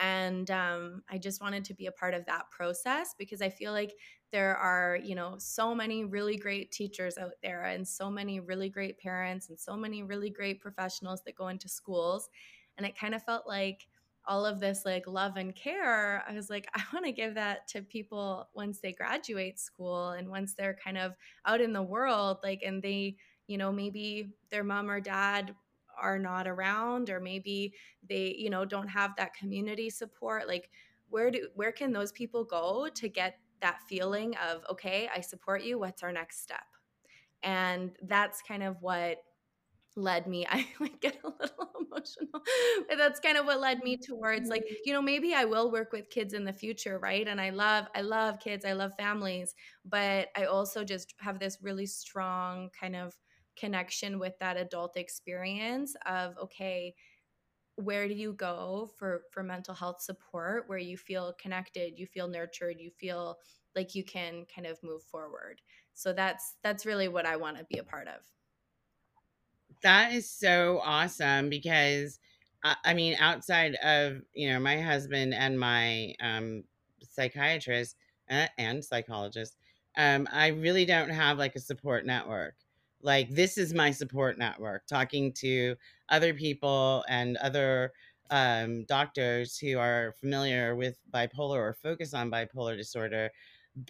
and 0.00 0.50
um, 0.50 1.02
i 1.08 1.18
just 1.18 1.40
wanted 1.40 1.64
to 1.64 1.74
be 1.74 1.86
a 1.86 1.92
part 1.92 2.14
of 2.14 2.24
that 2.26 2.50
process 2.50 3.14
because 3.18 3.42
i 3.42 3.48
feel 3.48 3.72
like 3.72 3.92
there 4.30 4.56
are 4.56 4.98
you 5.02 5.14
know 5.14 5.36
so 5.38 5.74
many 5.74 6.04
really 6.04 6.36
great 6.36 6.70
teachers 6.70 7.16
out 7.16 7.32
there 7.42 7.64
and 7.64 7.86
so 7.86 8.10
many 8.10 8.40
really 8.40 8.68
great 8.68 8.98
parents 8.98 9.48
and 9.48 9.58
so 9.58 9.76
many 9.76 10.02
really 10.02 10.30
great 10.30 10.60
professionals 10.60 11.22
that 11.24 11.34
go 11.34 11.48
into 11.48 11.68
schools. 11.68 12.28
And 12.76 12.86
it 12.86 12.98
kind 12.98 13.14
of 13.14 13.22
felt 13.22 13.46
like 13.46 13.86
all 14.26 14.44
of 14.44 14.60
this 14.60 14.84
like 14.84 15.06
love 15.06 15.36
and 15.36 15.54
care 15.56 16.22
i 16.28 16.34
was 16.34 16.50
like 16.50 16.68
i 16.74 16.82
want 16.92 17.06
to 17.06 17.12
give 17.12 17.34
that 17.34 17.66
to 17.66 17.80
people 17.80 18.46
once 18.54 18.78
they 18.80 18.92
graduate 18.92 19.58
school 19.58 20.10
and 20.10 20.28
once 20.28 20.52
they're 20.52 20.76
kind 20.84 20.98
of 20.98 21.14
out 21.46 21.62
in 21.62 21.72
the 21.72 21.82
world 21.82 22.36
like 22.42 22.60
and 22.62 22.82
they 22.82 23.16
you 23.46 23.56
know 23.56 23.72
maybe 23.72 24.34
their 24.50 24.62
mom 24.62 24.90
or 24.90 25.00
dad 25.00 25.54
are 26.00 26.18
not 26.18 26.46
around 26.46 27.10
or 27.10 27.20
maybe 27.20 27.72
they 28.08 28.34
you 28.38 28.50
know 28.50 28.64
don't 28.64 28.88
have 28.88 29.14
that 29.16 29.34
community 29.34 29.90
support 29.90 30.46
like 30.48 30.70
where 31.08 31.30
do 31.30 31.48
where 31.54 31.72
can 31.72 31.92
those 31.92 32.12
people 32.12 32.44
go 32.44 32.88
to 32.94 33.08
get 33.08 33.38
that 33.60 33.80
feeling 33.88 34.34
of 34.36 34.62
okay 34.70 35.08
i 35.14 35.20
support 35.20 35.62
you 35.62 35.78
what's 35.78 36.02
our 36.02 36.12
next 36.12 36.42
step? 36.42 36.64
And 37.44 37.92
that's 38.02 38.42
kind 38.42 38.64
of 38.64 38.76
what 38.80 39.18
led 39.96 40.26
me 40.26 40.46
i 40.50 40.66
like 40.80 41.00
get 41.00 41.18
a 41.24 41.28
little 41.28 41.70
emotional. 41.80 42.42
But 42.88 42.98
that's 42.98 43.18
kind 43.20 43.36
of 43.36 43.46
what 43.46 43.60
led 43.60 43.82
me 43.82 43.96
towards 43.96 44.48
like 44.48 44.62
mm-hmm. 44.62 44.74
you 44.84 44.92
know 44.92 45.02
maybe 45.02 45.34
i 45.34 45.44
will 45.44 45.72
work 45.72 45.92
with 45.92 46.10
kids 46.10 46.34
in 46.34 46.44
the 46.44 46.52
future 46.52 46.98
right? 46.98 47.26
And 47.26 47.40
i 47.40 47.50
love 47.50 47.86
i 47.94 48.00
love 48.00 48.38
kids 48.38 48.64
i 48.64 48.72
love 48.72 48.92
families 48.98 49.54
but 49.84 50.28
i 50.36 50.44
also 50.44 50.84
just 50.84 51.14
have 51.18 51.38
this 51.38 51.58
really 51.62 51.86
strong 51.86 52.70
kind 52.78 52.94
of 52.94 53.16
connection 53.58 54.18
with 54.18 54.38
that 54.38 54.56
adult 54.56 54.96
experience 54.96 55.94
of 56.06 56.36
okay 56.38 56.94
where 57.76 58.08
do 58.08 58.14
you 58.14 58.32
go 58.32 58.90
for 58.96 59.22
for 59.32 59.42
mental 59.42 59.74
health 59.74 60.00
support 60.02 60.68
where 60.68 60.78
you 60.78 60.96
feel 60.96 61.34
connected 61.40 61.98
you 61.98 62.06
feel 62.06 62.28
nurtured 62.28 62.76
you 62.78 62.90
feel 62.90 63.38
like 63.76 63.94
you 63.94 64.04
can 64.04 64.44
kind 64.52 64.66
of 64.66 64.78
move 64.82 65.02
forward 65.02 65.60
so 65.94 66.12
that's 66.12 66.56
that's 66.62 66.84
really 66.84 67.08
what 67.08 67.26
i 67.26 67.36
want 67.36 67.56
to 67.56 67.64
be 67.64 67.78
a 67.78 67.84
part 67.84 68.08
of 68.08 68.22
That 69.82 70.12
is 70.12 70.28
so 70.28 70.80
awesome 70.84 71.50
because 71.50 72.18
I, 72.64 72.94
mean, 72.94 73.16
outside 73.20 73.76
of 73.76 74.22
you 74.34 74.50
know 74.50 74.58
my 74.58 74.80
husband 74.80 75.32
and 75.32 75.58
my 75.58 76.14
um, 76.20 76.64
psychiatrist 77.02 77.96
uh, 78.28 78.48
and 78.58 78.84
psychologist, 78.84 79.56
um, 79.96 80.26
I 80.32 80.48
really 80.48 80.84
don't 80.84 81.10
have 81.10 81.38
like 81.38 81.54
a 81.54 81.60
support 81.60 82.04
network. 82.04 82.56
Like 83.02 83.30
this 83.30 83.58
is 83.58 83.72
my 83.74 83.90
support 83.90 84.38
network, 84.38 84.86
talking 84.86 85.32
to 85.34 85.76
other 86.08 86.34
people 86.34 87.04
and 87.08 87.36
other 87.38 87.92
um, 88.30 88.84
doctors 88.84 89.58
who 89.58 89.78
are 89.78 90.12
familiar 90.20 90.74
with 90.76 90.98
bipolar 91.12 91.56
or 91.58 91.74
focus 91.74 92.12
on 92.14 92.30
bipolar 92.30 92.76
disorder 92.76 93.30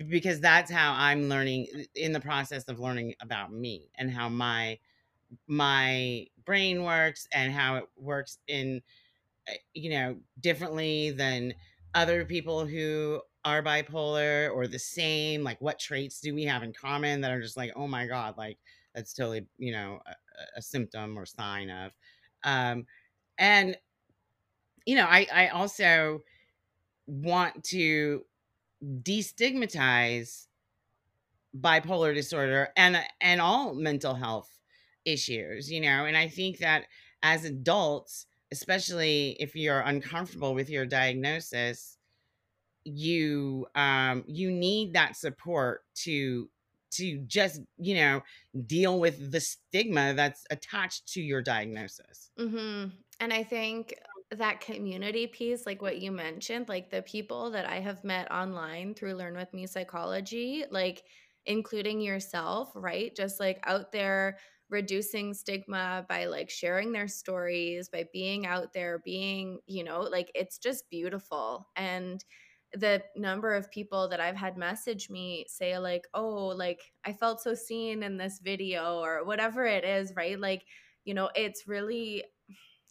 because 0.09 0.41
that's 0.41 0.71
how 0.71 0.93
I'm 0.93 1.29
learning 1.29 1.87
in 1.95 2.13
the 2.13 2.21
process 2.21 2.65
of 2.65 2.79
learning 2.79 3.15
about 3.21 3.53
me 3.53 3.91
and 3.95 4.11
how 4.11 4.29
my 4.29 4.79
my 5.47 6.27
brain 6.45 6.85
works 6.85 7.27
and 7.33 7.53
how 7.53 7.77
it 7.77 7.85
works 7.97 8.39
in 8.47 8.83
eh, 9.49 9.57
you 9.75 9.91
know 9.91 10.21
differently 10.41 11.11
than 11.13 11.55
other 11.95 12.25
people 12.25 12.67
who 12.67 13.23
are 13.45 13.63
bipolar 13.63 14.53
or 14.55 14.67
the 14.67 14.79
same 14.79 15.43
like 15.45 15.61
what 15.61 15.79
traits 15.79 16.21
do 16.21 16.35
we 16.35 16.45
have 16.45 16.63
in 16.63 16.73
common 16.73 17.21
that 17.23 17.31
are 17.33 17.41
just 17.43 17.57
like 17.57 17.73
oh 17.77 17.87
my 17.89 18.07
god 18.07 18.37
like 18.37 18.59
that's 18.99 19.15
totally 19.15 19.47
you 19.59 19.71
know 19.71 20.01
a, 20.07 20.59
a 20.59 20.63
symptom 20.63 21.17
or 21.17 21.25
sign 21.25 21.71
of 21.71 21.93
um 22.43 22.85
and 23.39 23.77
you 24.87 24.97
know 24.97 25.07
i 25.07 25.27
i 25.33 25.49
also 25.49 26.21
want 27.07 27.63
to 27.63 28.25
destigmatize 28.83 30.47
bipolar 31.59 32.15
disorder 32.15 32.69
and 32.77 32.99
and 33.21 33.41
all 33.41 33.75
mental 33.75 34.15
health 34.15 34.59
issues 35.05 35.71
you 35.71 35.81
know 35.81 36.05
and 36.05 36.17
i 36.17 36.29
think 36.29 36.59
that 36.59 36.87
as 37.23 37.45
adults 37.45 38.27
especially 38.51 39.37
if 39.41 39.55
you're 39.55 39.81
uncomfortable 39.81 40.55
with 40.55 40.69
your 40.69 40.85
diagnosis 40.85 41.99
you 42.85 43.67
um 43.75 44.25
you 44.27 44.51
need 44.51 44.93
that 44.93 45.17
support 45.17 45.85
to 45.95 46.49
to 46.91 47.19
just 47.27 47.61
you 47.79 47.95
know 47.95 48.23
deal 48.67 49.01
with 49.01 49.33
the 49.33 49.41
stigma 49.41 50.15
that's 50.15 50.45
attached 50.51 51.07
to 51.09 51.21
your 51.23 51.43
diagnosis 51.43 52.31
Mhm. 52.39 52.93
And 53.21 53.33
I 53.33 53.43
think 53.43 53.95
that 54.31 54.61
community 54.61 55.27
piece, 55.27 55.67
like 55.67 55.83
what 55.83 56.01
you 56.01 56.13
mentioned, 56.13 56.69
like 56.69 56.91
the 56.91 57.03
people 57.03 57.51
that 57.51 57.67
I 57.67 57.81
have 57.81 58.05
met 58.05 58.31
online 58.31 58.95
through 58.95 59.15
Learn 59.15 59.35
With 59.35 59.53
Me 59.53 59.67
Psychology, 59.67 60.65
like 60.71 61.05
including 61.47 62.01
yourself, 62.01 62.71
right? 62.75 63.15
Just 63.17 63.41
like 63.41 63.59
out 63.65 63.91
there 63.91 64.39
reducing 64.71 65.33
stigma 65.35 66.05
by 66.09 66.27
like 66.27 66.51
sharing 66.51 66.93
their 66.93 67.09
stories, 67.09 67.89
by 67.89 68.07
being 68.13 68.47
out 68.47 68.73
there, 68.75 68.99
being, 68.99 69.61
you 69.67 69.83
know, 69.83 70.01
like 70.03 70.31
it's 70.35 70.59
just 70.59 70.89
beautiful. 70.91 71.71
And 71.75 72.23
the 72.75 73.03
number 73.17 73.55
of 73.55 73.71
people 73.71 74.09
that 74.09 74.21
I've 74.21 74.37
had 74.37 74.57
message 74.57 75.11
me 75.11 75.47
say, 75.49 75.79
like, 75.79 76.07
oh, 76.15 76.49
like 76.49 76.81
I 77.05 77.13
felt 77.13 77.41
so 77.41 77.55
seen 77.55 78.03
in 78.03 78.17
this 78.17 78.41
video 78.43 78.99
or 78.99 79.25
whatever 79.25 79.65
it 79.65 79.85
is, 79.85 80.13
right? 80.17 80.39
Like, 80.39 80.65
you 81.05 81.15
know, 81.15 81.31
it's 81.35 81.67
really 81.67 82.25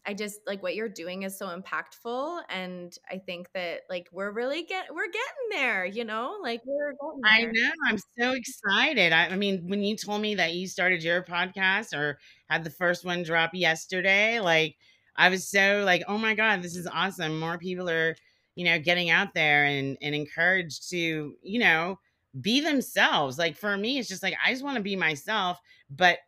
I 0.07 0.13
just 0.13 0.39
like 0.47 0.63
what 0.63 0.73
you're 0.73 0.87
doing 0.87 1.23
is 1.23 1.37
so 1.37 1.47
impactful 1.47 2.39
and 2.49 2.97
I 3.11 3.17
think 3.17 3.51
that 3.53 3.81
like 3.89 4.07
we're 4.13 4.31
really 4.31 4.63
get 4.63 4.85
we're 4.95 5.07
getting 5.07 5.49
there, 5.51 5.85
you 5.85 6.05
know? 6.05 6.37
Like 6.41 6.61
we're 6.65 6.93
getting 6.93 7.21
I 7.25 7.43
know. 7.43 7.71
I'm 7.89 7.97
so 8.17 8.31
excited. 8.31 9.11
I, 9.11 9.27
I 9.27 9.35
mean, 9.35 9.67
when 9.67 9.83
you 9.83 9.97
told 9.97 10.21
me 10.21 10.35
that 10.35 10.53
you 10.53 10.65
started 10.65 11.03
your 11.03 11.23
podcast 11.23 11.93
or 11.93 12.19
had 12.49 12.63
the 12.63 12.69
first 12.69 13.03
one 13.03 13.23
drop 13.23 13.51
yesterday, 13.53 14.39
like 14.39 14.77
I 15.17 15.27
was 15.27 15.49
so 15.49 15.83
like, 15.85 16.03
oh 16.07 16.17
my 16.17 16.35
God, 16.35 16.61
this 16.61 16.77
is 16.77 16.87
awesome. 16.87 17.37
More 17.37 17.57
people 17.57 17.89
are, 17.89 18.15
you 18.57 18.65
know, 18.65 18.79
getting 18.79 19.11
out 19.11 19.35
there 19.35 19.65
and 19.65 19.97
and 20.01 20.15
encouraged 20.15 20.89
to, 20.91 21.35
you 21.43 21.59
know, 21.59 21.99
be 22.41 22.61
themselves. 22.61 23.39
Like 23.39 23.57
for 23.57 23.77
me, 23.77 23.99
it's 23.99 24.09
just 24.09 24.23
like 24.23 24.35
I 24.45 24.51
just 24.51 24.65
want 24.65 24.77
to 24.77 24.83
be 24.83 24.97
myself. 24.97 25.61
But 25.89 26.19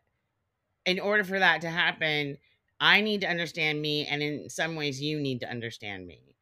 in 0.86 1.00
order 1.00 1.24
for 1.24 1.38
that 1.38 1.60
to 1.62 1.70
happen, 1.70 2.38
I 2.80 3.00
need 3.00 3.20
to 3.22 3.28
understand 3.28 3.80
me. 3.82 4.06
And 4.06 4.22
in 4.22 4.50
some 4.50 4.76
ways, 4.76 5.00
you 5.02 5.20
need 5.20 5.40
to 5.40 5.50
understand 5.50 6.06
me. 6.06 6.36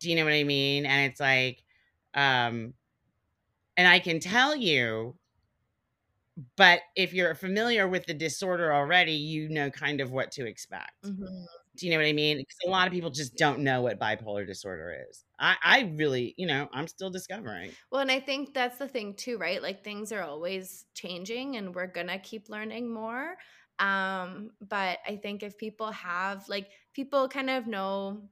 Do 0.00 0.10
you 0.10 0.16
know 0.16 0.24
what 0.24 0.34
I 0.34 0.44
mean? 0.44 0.86
And 0.86 1.10
it's 1.10 1.20
like, 1.20 1.62
um, 2.14 2.74
and 3.76 3.88
I 3.88 3.98
can 3.98 4.20
tell 4.20 4.54
you, 4.56 5.16
but 6.56 6.80
if 6.96 7.12
you're 7.12 7.34
familiar 7.34 7.86
with 7.88 8.06
the 8.06 8.14
disorder 8.14 8.72
already, 8.72 9.12
you 9.12 9.48
know 9.48 9.70
kind 9.70 10.00
of 10.00 10.10
what 10.10 10.30
to 10.32 10.46
expect. 10.46 10.92
Mhm. 11.04 11.46
Do 11.76 11.86
you 11.86 11.92
know 11.92 11.98
what 11.98 12.06
I 12.06 12.12
mean? 12.12 12.38
Because 12.38 12.56
a 12.66 12.70
lot 12.70 12.86
of 12.86 12.92
people 12.92 13.10
just 13.10 13.36
don't 13.36 13.60
know 13.60 13.82
what 13.82 13.98
bipolar 13.98 14.46
disorder 14.46 15.04
is. 15.10 15.24
I, 15.42 15.56
I 15.62 15.92
really, 15.96 16.34
you 16.38 16.46
know, 16.46 16.68
I'm 16.72 16.86
still 16.86 17.10
discovering. 17.10 17.72
Well, 17.90 18.00
and 18.00 18.10
I 18.12 18.20
think 18.20 18.54
that's 18.54 18.78
the 18.78 18.86
thing 18.86 19.14
too, 19.14 19.38
right? 19.38 19.60
Like 19.60 19.82
things 19.82 20.12
are 20.12 20.22
always 20.22 20.86
changing 20.94 21.56
and 21.56 21.74
we're 21.74 21.88
going 21.88 22.06
to 22.06 22.18
keep 22.18 22.48
learning 22.48 22.92
more. 22.92 23.36
Um, 23.80 24.52
but 24.60 25.00
I 25.06 25.16
think 25.16 25.42
if 25.42 25.58
people 25.58 25.90
have 25.90 26.48
like 26.48 26.70
people 26.94 27.28
kind 27.28 27.50
of 27.50 27.66
know 27.66 28.22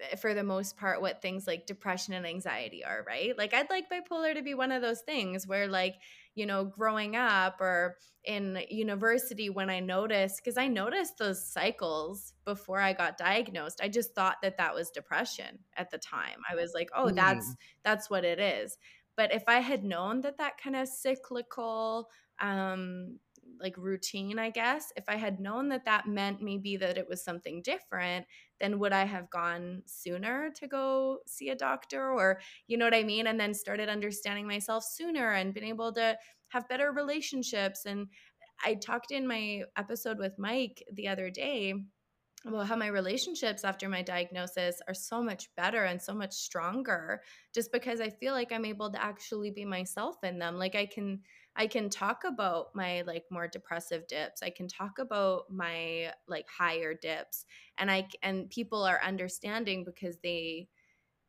eh, 0.00 0.16
for 0.16 0.32
the 0.32 0.42
most 0.42 0.78
part 0.78 1.02
what 1.02 1.20
things 1.20 1.46
like 1.46 1.66
depression 1.66 2.14
and 2.14 2.26
anxiety 2.26 2.82
are, 2.82 3.04
right? 3.06 3.36
Like 3.36 3.52
I'd 3.52 3.68
like 3.68 3.90
bipolar 3.90 4.32
to 4.34 4.42
be 4.42 4.54
one 4.54 4.72
of 4.72 4.80
those 4.80 5.02
things 5.02 5.46
where 5.46 5.68
like, 5.68 5.96
you 6.36 6.46
know, 6.46 6.64
growing 6.64 7.16
up 7.16 7.60
or 7.60 7.96
in 8.24 8.62
university 8.70 9.50
when 9.50 9.70
I 9.70 9.80
noticed 9.80 10.42
cuz 10.44 10.56
I 10.56 10.68
noticed 10.68 11.18
those 11.18 11.44
cycles 11.52 12.34
before 12.44 12.80
I 12.80 12.92
got 12.92 13.18
diagnosed. 13.18 13.80
I 13.82 13.88
just 13.88 14.14
thought 14.14 14.38
that 14.42 14.56
that 14.58 14.74
was 14.74 14.90
depression 14.90 15.64
at 15.76 15.90
the 15.90 15.98
time. 15.98 16.40
I 16.50 16.54
was 16.54 16.72
like, 16.74 16.90
"Oh, 16.94 17.10
that's 17.12 17.46
Mm, 17.46 17.56
that's 17.84 18.08
what 18.10 18.24
it 18.24 18.38
is." 18.40 18.78
But 19.16 19.32
if 19.34 19.44
I 19.48 19.60
had 19.60 19.84
known 19.84 20.20
that 20.22 20.38
that 20.38 20.58
kind 20.58 20.76
of 20.76 20.88
cyclical 20.88 22.10
um 22.40 23.18
like 23.60 23.76
routine, 23.76 24.38
I 24.38 24.50
guess, 24.50 24.92
if 24.96 25.04
I 25.08 25.16
had 25.16 25.40
known 25.40 25.68
that 25.70 25.84
that 25.86 26.06
meant 26.06 26.42
maybe 26.42 26.76
that 26.76 26.98
it 26.98 27.08
was 27.08 27.24
something 27.24 27.62
different, 27.62 28.26
then 28.60 28.78
would 28.78 28.92
I 28.92 29.04
have 29.04 29.30
gone 29.30 29.82
sooner 29.86 30.50
to 30.56 30.66
go 30.66 31.18
see 31.26 31.50
a 31.50 31.56
doctor 31.56 32.12
or 32.12 32.40
you 32.66 32.76
know 32.76 32.84
what 32.84 32.94
I 32.94 33.02
mean? 33.02 33.26
And 33.26 33.38
then 33.40 33.54
started 33.54 33.88
understanding 33.88 34.46
myself 34.46 34.84
sooner 34.84 35.32
and 35.32 35.54
been 35.54 35.64
able 35.64 35.92
to 35.92 36.16
have 36.48 36.68
better 36.68 36.92
relationships. 36.92 37.84
And 37.86 38.08
I 38.64 38.74
talked 38.74 39.10
in 39.10 39.26
my 39.26 39.62
episode 39.76 40.18
with 40.18 40.38
Mike 40.38 40.82
the 40.92 41.08
other 41.08 41.30
day 41.30 41.74
about 42.46 42.66
how 42.66 42.76
my 42.76 42.86
relationships 42.86 43.64
after 43.64 43.88
my 43.88 44.02
diagnosis 44.02 44.80
are 44.86 44.94
so 44.94 45.22
much 45.22 45.48
better 45.56 45.84
and 45.84 46.00
so 46.00 46.14
much 46.14 46.32
stronger 46.32 47.22
just 47.52 47.72
because 47.72 48.00
I 48.00 48.10
feel 48.10 48.32
like 48.34 48.52
I'm 48.52 48.64
able 48.64 48.90
to 48.92 49.02
actually 49.02 49.50
be 49.50 49.64
myself 49.64 50.16
in 50.22 50.38
them. 50.38 50.56
Like 50.56 50.74
I 50.74 50.86
can 50.86 51.22
I 51.56 51.66
can 51.66 51.88
talk 51.90 52.24
about 52.24 52.74
my 52.74 53.02
like 53.02 53.24
more 53.30 53.48
depressive 53.48 54.06
dips. 54.06 54.42
I 54.42 54.50
can 54.50 54.68
talk 54.68 54.98
about 54.98 55.44
my 55.50 56.12
like 56.28 56.46
higher 56.48 56.94
dips 56.94 57.44
and 57.78 57.90
I 57.90 58.08
and 58.22 58.50
people 58.50 58.82
are 58.84 59.00
understanding 59.02 59.84
because 59.84 60.18
they 60.22 60.68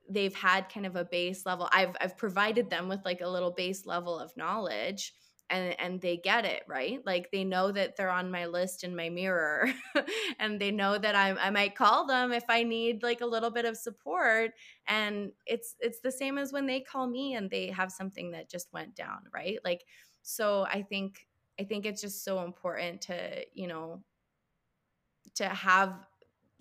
they've 0.10 0.36
had 0.36 0.70
kind 0.70 0.86
of 0.86 0.96
a 0.96 1.06
base 1.06 1.46
level. 1.46 1.68
I've 1.72 1.96
I've 2.00 2.18
provided 2.18 2.70
them 2.70 2.88
with 2.88 3.02
like 3.06 3.22
a 3.22 3.28
little 3.30 3.52
base 3.52 3.86
level 3.86 4.18
of 4.20 4.36
knowledge 4.38 5.14
and 5.50 5.80
and 5.80 6.02
they 6.02 6.18
get 6.18 6.46
it, 6.46 6.64
right? 6.68 7.00
Like 7.06 7.30
they 7.32 7.44
know 7.44 7.72
that 7.72 7.96
they're 7.96 8.10
on 8.10 8.32
my 8.32 8.46
list 8.46 8.84
in 8.84 8.96
my 8.96 9.10
mirror 9.10 9.70
and 10.40 10.60
they 10.62 10.72
know 10.72 10.98
that 10.98 11.16
I'm 11.16 11.38
I 11.40 11.50
might 11.50 11.76
call 11.76 12.06
them 12.08 12.32
if 12.32 12.46
I 12.50 12.64
need 12.64 13.04
like 13.04 13.22
a 13.22 13.26
little 13.26 13.52
bit 13.52 13.66
of 13.66 13.78
support 13.78 14.52
and 14.88 15.32
it's 15.46 15.76
it's 15.80 16.00
the 16.02 16.12
same 16.12 16.38
as 16.38 16.54
when 16.54 16.68
they 16.68 16.80
call 16.82 17.08
me 17.08 17.34
and 17.34 17.50
they 17.50 17.68
have 17.68 17.92
something 17.92 18.32
that 18.32 18.50
just 18.50 18.72
went 18.74 18.96
down, 18.96 19.24
right? 19.34 19.60
Like 19.64 19.84
so 20.28 20.64
I 20.66 20.84
think 20.84 21.28
I 21.60 21.64
think 21.64 21.86
it's 21.86 22.02
just 22.02 22.24
so 22.24 22.44
important 22.44 23.02
to, 23.04 23.46
you 23.54 23.68
know, 23.68 24.04
to 25.36 25.48
have 25.48 26.08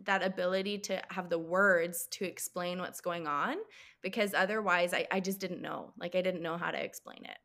that 0.00 0.22
ability 0.22 0.78
to 0.78 1.02
have 1.10 1.30
the 1.30 1.38
words 1.38 2.06
to 2.08 2.24
explain 2.24 2.78
what's 2.78 3.00
going 3.00 3.26
on 3.26 3.56
because 4.02 4.34
otherwise 4.34 4.92
I, 4.92 5.06
I 5.10 5.20
just 5.20 5.40
didn't 5.40 5.62
know 5.62 5.94
like 5.98 6.14
i 6.14 6.20
didn't 6.22 6.42
know 6.42 6.58
how 6.58 6.70
to 6.70 6.82
explain 6.82 7.24
it 7.24 7.38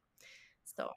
so 0.65 0.93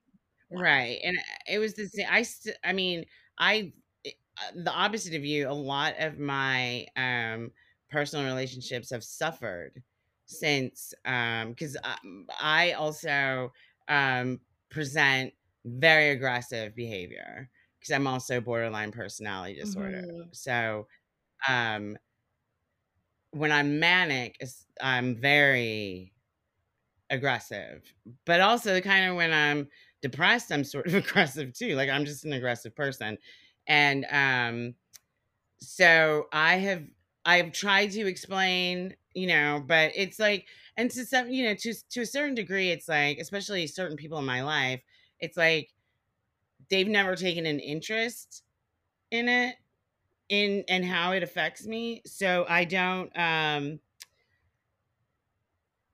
yeah 0.51 0.59
right. 0.59 1.01
And 1.03 1.19
uh, 1.19 1.23
it 1.49 1.59
was 1.59 1.75
the 1.75 1.87
same. 1.89 2.07
I, 2.11 2.23
st- 2.23 2.57
I 2.65 2.73
mean, 2.73 3.05
I, 3.39 3.73
uh, 4.07 4.53
the 4.55 4.73
opposite 4.73 5.15
of 5.15 5.25
you, 5.25 5.49
a 5.49 5.53
lot 5.53 5.95
of 5.99 6.19
my 6.19 6.87
um, 6.97 7.53
personal 7.91 8.27
relationships 8.27 8.91
have 8.91 9.05
suffered 9.05 9.83
since, 10.27 10.95
um, 11.05 11.51
because 11.51 11.77
I, 11.85 11.99
I 12.41 12.73
also 12.73 13.53
um, 13.89 14.41
present 14.75 15.35
very 15.67 16.11
aggressive 16.11 16.75
behavior 16.77 17.51
because 17.81 17.93
I'm 17.93 18.09
also 18.09 18.41
borderline 18.43 18.93
personality 18.93 19.57
disorder. 19.57 20.03
hmm 20.03 20.31
So, 20.33 20.89
um, 21.49 21.99
when 23.31 23.51
I'm 23.53 23.79
manic, 23.79 24.41
I'm 24.81 25.17
very 25.17 26.13
aggressive, 27.11 27.95
but 28.27 28.41
also 28.41 28.81
kind 28.81 29.11
of 29.11 29.17
when 29.17 29.33
I'm 29.33 29.69
depressed, 30.03 30.53
I'm 30.53 30.65
sort 30.65 30.87
of 30.87 30.95
aggressive 30.97 31.53
too. 31.53 31.77
Like 31.77 31.91
I'm 31.91 32.05
just 32.05 32.25
an 32.25 32.33
aggressive 32.33 32.75
person. 32.75 33.19
And 33.67 34.07
um 34.11 34.75
so 35.61 36.29
I 36.33 36.57
have 36.57 36.87
I've 37.25 37.53
tried 37.53 37.93
to 37.93 38.07
explain, 38.07 38.97
you 39.15 39.27
know, 39.27 39.63
but 39.67 39.93
it's 39.95 40.19
like 40.19 40.47
and 40.77 40.91
to 40.91 41.05
some, 41.07 41.31
you 41.31 41.45
know, 41.45 41.55
to 41.55 41.75
to 41.91 42.01
a 42.03 42.07
certain 42.07 42.35
degree 42.35 42.71
it's 42.71 42.89
like 42.89 43.19
especially 43.19 43.67
certain 43.67 43.97
people 43.97 44.19
in 44.19 44.25
my 44.25 44.43
life, 44.43 44.81
it's 45.21 45.37
like 45.37 45.71
they've 46.71 46.89
never 46.89 47.17
taken 47.17 47.47
an 47.47 47.61
interest 47.61 48.43
in 49.11 49.29
it 49.29 49.57
in 50.29 50.65
and 50.69 50.85
how 50.85 51.13
it 51.13 51.23
affects 51.23 51.67
me. 51.67 52.03
So 52.07 52.47
I 52.49 52.65
don't 52.65 53.17
um 53.19 53.81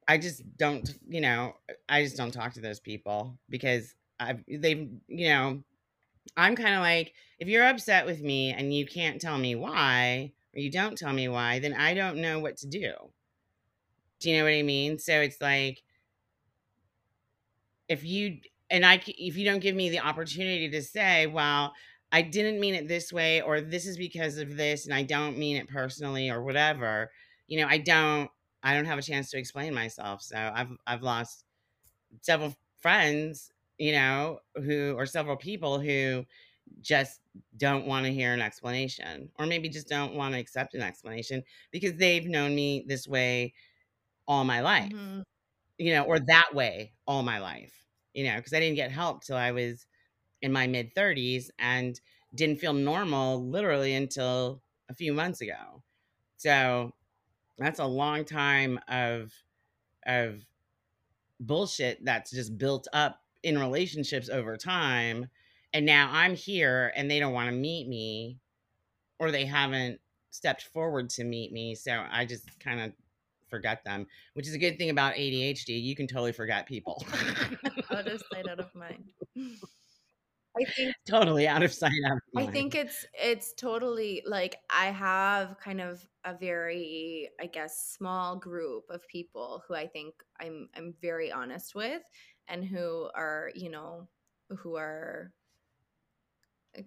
I 0.08 0.18
just 0.18 0.42
don't, 0.56 0.92
you 1.08 1.20
know, 1.20 1.54
I 1.88 2.02
just 2.02 2.16
don't 2.16 2.32
talk 2.32 2.54
to 2.54 2.60
those 2.60 2.80
people 2.80 3.38
because 3.48 3.94
I've 4.18 4.42
they've, 4.48 4.90
you 5.06 5.28
know, 5.28 5.62
I'm 6.36 6.56
kind 6.56 6.74
of 6.74 6.80
like 6.80 7.12
if 7.38 7.48
you're 7.48 7.66
upset 7.66 8.06
with 8.06 8.20
me 8.20 8.52
and 8.52 8.74
you 8.74 8.86
can't 8.86 9.20
tell 9.20 9.38
me 9.38 9.54
why 9.54 10.32
or 10.54 10.60
you 10.60 10.70
don't 10.70 10.98
tell 10.98 11.12
me 11.12 11.28
why, 11.28 11.58
then 11.58 11.74
I 11.74 11.94
don't 11.94 12.18
know 12.18 12.40
what 12.40 12.56
to 12.58 12.66
do. 12.66 12.92
Do 14.20 14.30
you 14.30 14.38
know 14.38 14.44
what 14.44 14.52
I 14.52 14.62
mean? 14.62 14.98
So 14.98 15.20
it's 15.20 15.40
like 15.40 15.82
if 17.88 18.04
you 18.04 18.38
and 18.70 18.84
I 18.86 19.02
if 19.06 19.36
you 19.36 19.44
don't 19.44 19.60
give 19.60 19.74
me 19.74 19.90
the 19.90 20.00
opportunity 20.00 20.68
to 20.70 20.82
say, 20.82 21.26
well, 21.26 21.72
I 22.12 22.22
didn't 22.22 22.60
mean 22.60 22.74
it 22.74 22.88
this 22.88 23.12
way 23.12 23.40
or 23.42 23.60
this 23.60 23.86
is 23.86 23.96
because 23.96 24.38
of 24.38 24.56
this 24.56 24.86
and 24.86 24.94
I 24.94 25.02
don't 25.02 25.38
mean 25.38 25.56
it 25.56 25.68
personally 25.68 26.30
or 26.30 26.42
whatever, 26.42 27.10
you 27.46 27.60
know, 27.60 27.66
I 27.68 27.78
don't 27.78 28.30
I 28.62 28.74
don't 28.74 28.84
have 28.84 28.98
a 28.98 29.02
chance 29.02 29.30
to 29.30 29.38
explain 29.38 29.74
myself. 29.74 30.22
So 30.22 30.36
I've 30.36 30.70
I've 30.86 31.02
lost 31.02 31.44
several 32.22 32.54
friends, 32.80 33.52
you 33.78 33.92
know, 33.92 34.40
who 34.56 34.94
or 34.96 35.06
several 35.06 35.36
people 35.36 35.80
who 35.80 36.24
just 36.80 37.20
don't 37.56 37.86
want 37.86 38.06
to 38.06 38.12
hear 38.12 38.32
an 38.34 38.40
explanation 38.40 39.30
or 39.38 39.46
maybe 39.46 39.68
just 39.68 39.88
don't 39.88 40.14
want 40.14 40.34
to 40.34 40.40
accept 40.40 40.74
an 40.74 40.82
explanation 40.82 41.42
because 41.70 41.94
they've 41.96 42.26
known 42.26 42.54
me 42.54 42.84
this 42.86 43.06
way 43.08 43.54
all 44.28 44.44
my 44.44 44.60
life. 44.60 44.92
Mhm. 44.92 45.22
You 45.78 45.94
know, 45.94 46.04
or 46.04 46.18
that 46.20 46.50
way 46.54 46.94
all 47.06 47.22
my 47.22 47.38
life. 47.38 47.86
You 48.14 48.24
know, 48.24 48.36
because 48.36 48.52
I 48.52 48.60
didn't 48.60 48.76
get 48.76 48.90
help 48.92 49.24
till 49.24 49.36
I 49.36 49.52
was 49.52 49.86
in 50.42 50.52
my 50.52 50.66
mid 50.66 50.94
30s 50.94 51.50
and 51.58 52.00
didn't 52.34 52.60
feel 52.60 52.74
normal 52.74 53.48
literally 53.48 53.94
until 53.94 54.62
a 54.88 54.94
few 54.94 55.12
months 55.14 55.40
ago. 55.40 55.84
So 56.36 56.92
that's 57.58 57.80
a 57.80 57.86
long 57.86 58.24
time 58.24 58.80
of 58.88 59.34
of 60.06 60.46
bullshit 61.40 62.04
that's 62.04 62.30
just 62.30 62.58
built 62.58 62.86
up 62.92 63.22
in 63.42 63.58
relationships 63.58 64.28
over 64.28 64.56
time 64.56 65.28
and 65.72 65.86
now 65.86 66.10
I'm 66.12 66.34
here 66.34 66.92
and 66.96 67.10
they 67.10 67.20
don't 67.20 67.32
want 67.32 67.48
to 67.48 67.54
meet 67.54 67.88
me 67.88 68.38
or 69.18 69.30
they 69.30 69.44
haven't 69.44 70.00
stepped 70.30 70.62
forward 70.62 71.10
to 71.10 71.24
meet 71.24 71.52
me 71.52 71.74
so 71.74 72.04
I 72.10 72.24
just 72.24 72.58
kind 72.60 72.80
of 72.80 72.92
forget 73.48 73.82
them 73.84 74.06
which 74.34 74.46
is 74.46 74.54
a 74.54 74.58
good 74.58 74.78
thing 74.78 74.90
about 74.90 75.14
ADHD 75.14 75.82
you 75.82 75.96
can 75.96 76.06
totally 76.06 76.32
forget 76.32 76.66
people 76.66 77.04
out 77.90 78.06
of 78.06 78.22
sight, 78.32 78.48
out 78.48 78.60
of 78.60 78.74
mind. 78.74 79.10
I 80.56 80.64
think 80.64 80.94
totally 81.08 81.46
out 81.46 81.62
of 81.62 81.72
sight 81.72 81.92
out 82.06 82.16
of 82.16 82.22
mind. 82.32 82.48
I 82.48 82.52
think 82.52 82.74
it's 82.74 83.06
it's 83.14 83.54
totally 83.54 84.22
like 84.26 84.56
I 84.70 84.86
have 84.86 85.56
kind 85.58 85.80
of 85.80 86.04
a 86.24 86.34
very 86.34 87.30
I 87.40 87.46
guess 87.46 87.94
small 87.96 88.36
group 88.36 88.84
of 88.90 89.06
people 89.08 89.62
who 89.66 89.74
I 89.74 89.86
think 89.86 90.14
I'm 90.40 90.68
I'm 90.76 90.94
very 91.00 91.30
honest 91.30 91.74
with 91.74 92.02
and 92.48 92.64
who 92.64 93.08
are, 93.14 93.50
you 93.54 93.70
know, 93.70 94.08
who 94.58 94.76
are 94.76 95.32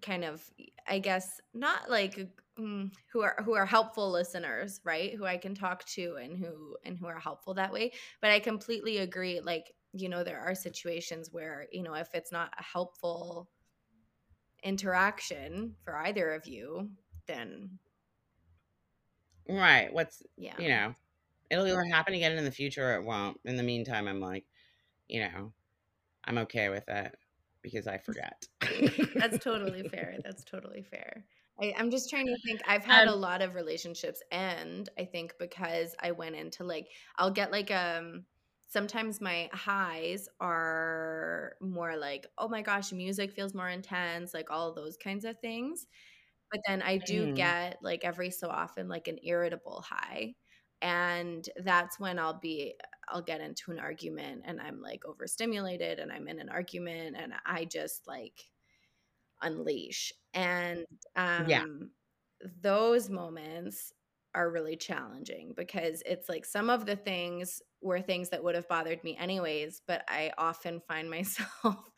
kind 0.02 0.24
of 0.24 0.44
I 0.88 1.00
guess 1.00 1.42
not 1.54 1.90
like 1.90 2.28
mm, 2.58 2.92
who 3.12 3.22
are 3.22 3.36
who 3.44 3.54
are 3.54 3.66
helpful 3.66 4.12
listeners, 4.12 4.80
right? 4.84 5.14
Who 5.16 5.26
I 5.26 5.38
can 5.38 5.56
talk 5.56 5.86
to 5.86 6.18
and 6.22 6.38
who 6.38 6.78
and 6.84 6.98
who 6.98 7.08
are 7.08 7.20
helpful 7.20 7.54
that 7.56 7.74
way. 7.74 7.92
But 8.22 8.32
I 8.32 8.40
completely 8.40 9.00
agree 9.00 9.40
like, 9.42 9.74
you 9.94 10.10
know, 10.10 10.24
there 10.24 10.40
are 10.40 10.56
situations 10.56 11.30
where, 11.32 11.68
you 11.72 11.84
know, 11.84 11.94
if 11.94 12.10
it's 12.14 12.32
not 12.32 12.54
a 12.58 12.64
helpful 12.64 13.50
interaction 14.64 15.76
for 15.84 15.98
either 15.98 16.34
of 16.34 16.48
you, 16.48 16.90
then 17.28 17.80
right 19.50 19.94
what's 19.94 20.24
yeah. 20.38 20.54
you 20.58 20.70
know 20.70 20.94
it'll 21.50 21.68
either 21.68 21.84
happen 21.84 22.14
again 22.14 22.38
in 22.38 22.46
the 22.46 22.52
future 22.52 22.92
or 22.92 22.96
it 22.96 23.04
won't 23.04 23.38
in 23.46 23.58
the 23.58 23.64
meantime 23.64 24.08
I'm 24.08 24.22
like 24.22 24.46
you 25.08 25.20
know 25.20 25.52
I'm 26.24 26.38
okay 26.40 26.70
with 26.70 26.88
it 26.88 27.16
because 27.64 27.88
I 27.88 27.98
forget. 27.98 28.48
That's 29.18 29.40
totally 29.40 29.84
fair. 29.84 30.20
That's 30.24 30.44
totally 30.44 30.84
fair. 30.84 31.26
I, 31.62 31.74
I'm 31.78 31.92
just 31.92 32.10
trying 32.10 32.28
to 32.28 32.38
think. 32.46 32.62
I've 32.68 32.84
had 32.84 33.08
a 33.08 33.14
Um, 33.14 33.16
lot 33.16 33.42
of 33.42 33.56
relationships 33.56 34.22
end, 34.32 34.90
I 34.98 35.06
think, 35.06 35.36
because 35.40 35.96
I 36.00 36.12
went 36.12 36.36
into 36.36 36.64
like, 36.64 36.88
I'll 37.18 37.32
get 37.32 37.52
like, 37.52 37.70
um, 37.72 38.26
sometimes 38.68 39.22
my 39.22 39.50
highs 39.54 40.28
are 40.40 41.56
more 41.62 41.96
like, 41.96 42.26
oh 42.40 42.48
my 42.48 42.64
gosh, 42.64 42.92
music 42.92 43.34
feels 43.34 43.54
more 43.54 43.70
intense, 43.70 44.34
like 44.34 44.50
all 44.50 44.70
of 44.70 44.76
those 44.76 44.98
kinds 44.98 45.26
of 45.26 45.40
things. 45.40 45.86
But 46.52 46.62
then 46.68 46.82
I 46.82 46.98
do 46.98 47.28
mhm. 47.28 47.34
get 47.34 47.78
like 47.82 48.04
every 48.04 48.32
so 48.32 48.50
often 48.50 48.88
like 48.88 49.08
an 49.08 49.20
irritable 49.24 49.82
high. 49.88 50.36
And 50.82 51.48
that's 51.58 52.00
when 52.00 52.20
I'll 52.20 52.40
be 52.40 52.76
I'll 53.14 53.22
get 53.24 53.42
into 53.42 53.72
an 53.72 53.80
argument 53.80 54.44
and 54.46 54.62
I'm 54.62 54.82
like 54.82 55.06
overstimulated 55.06 56.00
and 56.00 56.12
I'm 56.12 56.28
in 56.28 56.40
an 56.42 56.50
argument 56.50 57.16
and 57.18 57.34
I 57.46 57.66
just 57.66 58.08
like 58.08 58.52
unleash. 59.42 60.14
And 60.34 60.86
Yeah, 61.38 61.64
um 61.64 61.92
those 62.62 63.10
moments 63.10 63.94
are 64.36 64.50
really 64.52 64.76
challenging 64.76 65.54
because 65.56 66.02
it's 66.06 66.28
like 66.28 66.44
some 66.44 66.70
of 66.70 66.86
the 66.88 66.96
things 66.96 67.62
were 67.82 68.02
things 68.02 68.30
that 68.30 68.44
would 68.44 68.56
have 68.56 68.68
bothered 68.68 69.04
me 69.04 69.16
anyways, 69.18 69.82
but 69.88 70.04
I 70.08 70.34
often 70.38 70.82
find 70.82 71.10
myself 71.10 71.92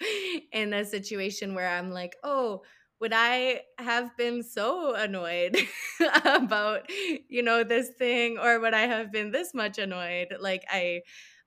in 0.52 0.74
a 0.74 0.84
situation 0.86 1.56
where 1.56 1.70
I'm 1.70 1.92
like, 1.92 2.16
"Oh, 2.24 2.64
would 3.00 3.14
I 3.14 3.62
have 3.78 4.16
been 4.18 4.44
so 4.44 4.96
annoyed 4.96 5.58
about, 6.26 6.90
you 7.30 7.44
know, 7.44 7.64
this 7.64 7.90
thing 7.98 8.38
or 8.38 8.60
would 8.60 8.74
I 8.74 8.88
have 8.88 9.12
been 9.12 9.32
this 9.32 9.54
much 9.54 9.78
annoyed?" 9.78 10.36
Like 10.40 10.64
I 10.70 11.02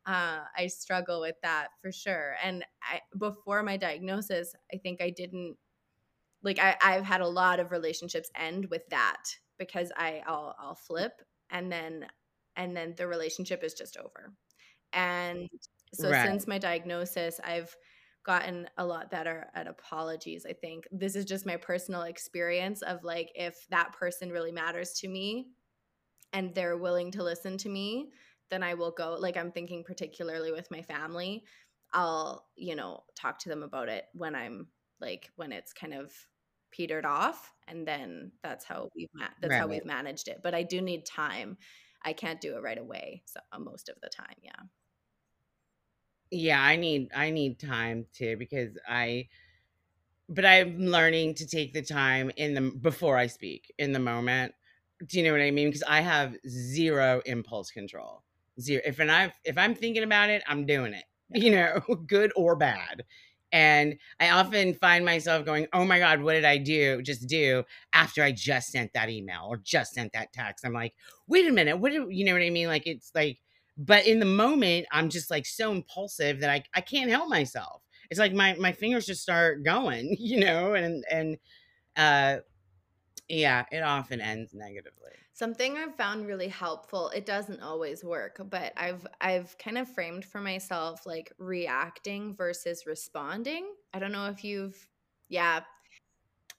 uh, 0.07 0.41
I 0.57 0.67
struggle 0.69 1.21
with 1.21 1.37
that 1.43 1.69
for 1.83 1.93
sure. 1.93 2.37
And 2.43 2.65
I, 2.83 3.01
before 3.19 3.63
my 3.63 3.77
diagnosis, 3.77 4.55
I 4.73 4.79
think 4.79 5.03
I 5.03 5.11
didn't 5.11 5.57
like 6.43 6.59
I, 6.59 6.77
I've 6.83 7.05
had 7.05 7.21
a 7.21 7.29
lot 7.29 7.61
of 7.61 7.73
relationships 7.73 8.31
end 8.35 8.67
with 8.71 8.89
that 8.91 9.25
because 9.59 9.93
I 9.97 10.23
I'll 10.27 10.55
I'll 10.59 10.75
flip 10.75 11.13
and 11.51 11.71
then 11.71 12.07
and 12.57 12.77
then 12.77 12.95
the 12.97 13.07
relationship 13.07 13.63
is 13.63 13.75
just 13.75 13.97
over. 13.97 14.33
And 14.93 15.49
so 15.95 16.11
right. 16.11 16.27
since 16.27 16.47
my 16.47 16.59
diagnosis, 16.59 17.41
I've 17.45 17.75
gotten 18.29 18.69
a 18.77 18.85
lot 18.85 19.11
better 19.11 19.47
at 19.55 19.67
apologies. 19.67 20.45
I 20.47 20.53
think 20.53 20.87
this 20.93 21.17
is 21.17 21.25
just 21.25 21.47
my 21.47 21.57
personal 21.57 22.03
experience 22.03 22.83
of 22.83 23.03
like 23.03 23.33
if 23.35 23.67
that 23.71 23.95
person 23.95 24.29
really 24.29 24.53
matters 24.53 24.93
to 25.01 25.09
me 25.09 25.47
and 26.35 26.55
they're 26.55 26.77
willing 26.77 27.11
to 27.13 27.25
listen 27.25 27.57
to 27.57 27.71
me, 27.71 28.11
then 28.51 28.63
I 28.63 28.75
will 28.75 28.91
go. 28.91 29.17
Like 29.19 29.39
I'm 29.39 29.51
thinking 29.51 29.83
particularly 29.83 30.53
with 30.53 30.71
my 30.71 30.83
family, 30.83 31.43
I'll, 31.95 32.45
you 32.55 32.77
know, 32.77 33.05
talk 33.17 33.39
to 33.41 33.49
them 33.49 33.63
about 33.63 33.89
it 33.89 34.05
when 34.13 34.35
I'm 34.35 34.67
like 35.01 35.31
when 35.37 35.51
it's 35.51 35.73
kind 35.73 35.95
of 35.95 36.13
petered 36.71 37.07
off 37.07 37.55
and 37.67 37.89
then 37.89 38.31
that's 38.43 38.67
how 38.67 38.91
we've 38.95 39.09
ma- 39.15 39.29
that's 39.41 39.55
how 39.55 39.69
we've 39.69 39.87
managed 39.87 40.29
it. 40.29 40.41
But 40.43 40.55
I 40.55 40.65
do 40.65 40.83
need 40.83 41.07
time. 41.07 41.57
I 42.05 42.13
can't 42.13 42.43
do 42.43 42.59
it 42.59 42.63
right 42.63 42.79
away. 42.79 43.23
So 43.25 43.41
most 43.59 43.89
of 43.89 43.97
the 44.03 44.11
time, 44.11 44.37
yeah. 44.43 44.67
Yeah, 46.31 46.61
I 46.63 46.77
need 46.77 47.11
I 47.15 47.31
need 47.31 47.59
time 47.59 48.07
too 48.13 48.37
because 48.37 48.77
I 48.89 49.29
but 50.29 50.45
I'm 50.45 50.79
learning 50.87 51.35
to 51.35 51.47
take 51.47 51.73
the 51.73 51.83
time 51.83 52.31
in 52.37 52.55
the 52.55 52.61
before 52.81 53.17
I 53.17 53.27
speak 53.27 53.73
in 53.79 53.93
the 53.93 53.99
moment. 53.99 54.55
Do 55.07 55.19
you 55.19 55.25
know 55.25 55.33
what 55.33 55.41
I 55.41 55.51
mean? 55.51 55.69
Because 55.69 55.85
I 55.85 56.01
have 56.01 56.37
zero 56.47 57.23
impulse 57.25 57.71
control. 57.71 58.23
Zero. 58.61 58.83
If 58.85 58.99
and 58.99 59.11
I 59.11 59.33
if 59.45 59.57
I'm 59.57 59.75
thinking 59.75 60.03
about 60.03 60.29
it, 60.31 60.43
I'm 60.47 60.67
doing 60.67 60.95
it. 60.95 61.05
You 61.35 61.51
know, 61.51 61.81
good 62.07 62.33
or 62.37 62.57
bad. 62.57 63.05
And 63.53 63.99
I 64.19 64.31
often 64.31 64.73
find 64.75 65.05
myself 65.05 65.45
going, 65.45 65.67
"Oh 65.75 65.85
my 65.85 65.99
god, 65.99 66.23
what 66.23 66.33
did 66.33 66.47
I 66.47 66.57
do? 66.57 67.03
Just 67.03 67.27
do 67.29 67.65
after 67.93 68.23
I 68.23 68.33
just 68.33 68.71
sent 68.71 68.95
that 68.95 69.11
email 69.11 69.45
or 69.49 69.59
just 69.59 69.93
sent 69.93 70.13
that 70.15 70.33
text." 70.33 70.65
I'm 70.65 70.73
like, 70.73 70.95
"Wait 71.27 71.47
a 71.47 71.53
minute, 71.53 71.77
what 71.79 71.93
do 71.93 72.09
you 72.11 72.25
know 72.25 72.33
what 72.33 72.41
I 72.43 72.49
mean?" 72.51 72.69
Like 72.69 72.87
it's 72.87 73.11
like, 73.15 73.39
but 73.79 74.07
in 74.07 74.19
the 74.19 74.27
moment, 74.27 74.87
I'm 74.91 75.09
just 75.09 75.31
like 75.31 75.47
so 75.47 75.71
impulsive 75.71 76.41
that 76.41 76.51
I 76.51 76.65
I 76.75 76.81
can't 76.81 77.11
help 77.11 77.29
myself. 77.29 77.83
It's 78.11 78.19
like 78.19 78.33
my 78.33 78.55
my 78.55 78.73
fingers 78.73 79.07
just 79.07 79.23
start 79.23 79.63
going, 79.63 80.17
you 80.19 80.41
know, 80.41 80.75
and 80.75 81.05
and 81.11 81.39
uh 81.97 82.39
yeah, 83.29 83.67
it 83.71 83.83
often 83.83 84.21
ends 84.21 84.53
negatively. 84.55 85.13
Something 85.35 85.77
I've 85.77 85.95
found 85.95 86.27
really 86.27 86.49
helpful, 86.49 87.11
it 87.11 87.27
doesn't 87.27 87.61
always 87.61 88.03
work, 88.03 88.41
but 88.51 88.73
I've 88.77 89.07
I've 89.21 89.57
kind 89.59 89.79
of 89.79 89.89
framed 89.89 90.25
for 90.25 90.41
myself 90.41 91.07
like 91.07 91.33
reacting 91.39 92.35
versus 92.35 92.85
responding. 92.87 93.73
I 93.95 94.01
don't 94.01 94.13
know 94.13 94.27
if 94.27 94.43
you've 94.43 94.89
yeah, 95.29 95.61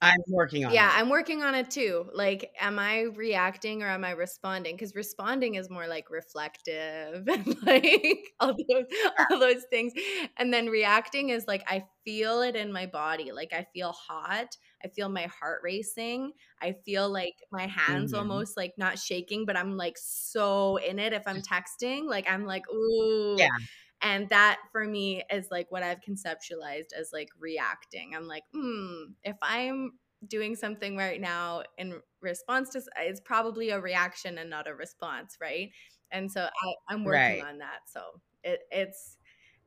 I'm 0.02 0.20
working 0.28 0.66
on 0.66 0.72
yeah, 0.72 0.92
it. 0.92 0.94
I'm 0.94 1.10
working 1.10 1.42
on 1.42 1.56
it 1.56 1.72
too. 1.72 2.12
Like, 2.14 2.54
am 2.60 2.78
I 2.78 3.02
reacting 3.02 3.82
or 3.82 3.88
am 3.88 4.04
I 4.06 4.12
responding? 4.12 4.76
Because 4.76 4.94
responding 4.94 5.56
is 5.56 5.68
more 5.68 5.88
like 5.88 6.12
reflective 6.12 7.28
and 7.28 7.64
like 7.64 8.30
all 8.40 8.54
those, 8.70 8.86
all 9.32 9.40
those 9.40 9.64
things. 9.72 9.94
And 10.38 10.54
then 10.54 10.68
reacting 10.68 11.30
is 11.30 11.48
like, 11.48 11.64
I 11.68 11.86
feel 12.06 12.42
it 12.42 12.56
in 12.56 12.72
my 12.72 12.86
body. 12.86 13.32
Like, 13.32 13.52
I 13.52 13.66
feel 13.74 13.94
hot. 13.94 14.58
I 14.84 14.90
feel 14.90 15.10
my 15.10 15.24
heart 15.26 15.62
racing. 15.64 16.34
I 16.62 16.74
feel 16.86 17.10
like 17.10 17.36
my 17.52 17.66
hands 17.66 18.14
Mhm. 18.14 18.14
almost 18.14 18.56
like 18.56 18.74
not 18.78 19.00
shaking, 19.00 19.46
but 19.48 19.58
I'm 19.58 19.76
like 19.76 19.98
so 19.98 20.78
in 20.78 21.00
it 21.00 21.14
if 21.14 21.24
I'm 21.26 21.42
texting. 21.42 22.06
Like, 22.06 22.30
I'm 22.30 22.46
like, 22.46 22.70
ooh. 22.70 23.40
Yeah. 23.40 23.48
And 24.02 24.30
that 24.30 24.60
for 24.72 24.86
me 24.86 25.24
is 25.32 25.50
like 25.52 25.72
what 25.72 25.84
I've 25.84 26.00
conceptualized 26.02 26.94
as 26.98 27.12
like 27.14 27.30
reacting. 27.38 28.16
I'm 28.16 28.28
like, 28.28 28.44
hmm, 28.54 29.12
if 29.24 29.38
I'm 29.42 30.00
doing 30.28 30.56
something 30.56 30.98
right 30.98 31.20
now 31.20 31.64
in 31.78 32.02
response 32.22 32.70
to, 32.72 32.82
it's 32.98 33.20
probably 33.22 33.70
a 33.72 33.80
reaction 33.80 34.38
and 34.38 34.50
not 34.50 34.68
a 34.68 34.74
response, 34.76 35.38
right? 35.42 35.72
And 36.12 36.32
so 36.32 36.44
I, 36.46 36.74
I'm 36.94 37.04
working 37.04 37.42
Right. 37.42 37.42
on 37.42 37.58
that. 37.60 37.82
So 37.88 38.22
it, 38.44 38.62
it's, 38.72 39.18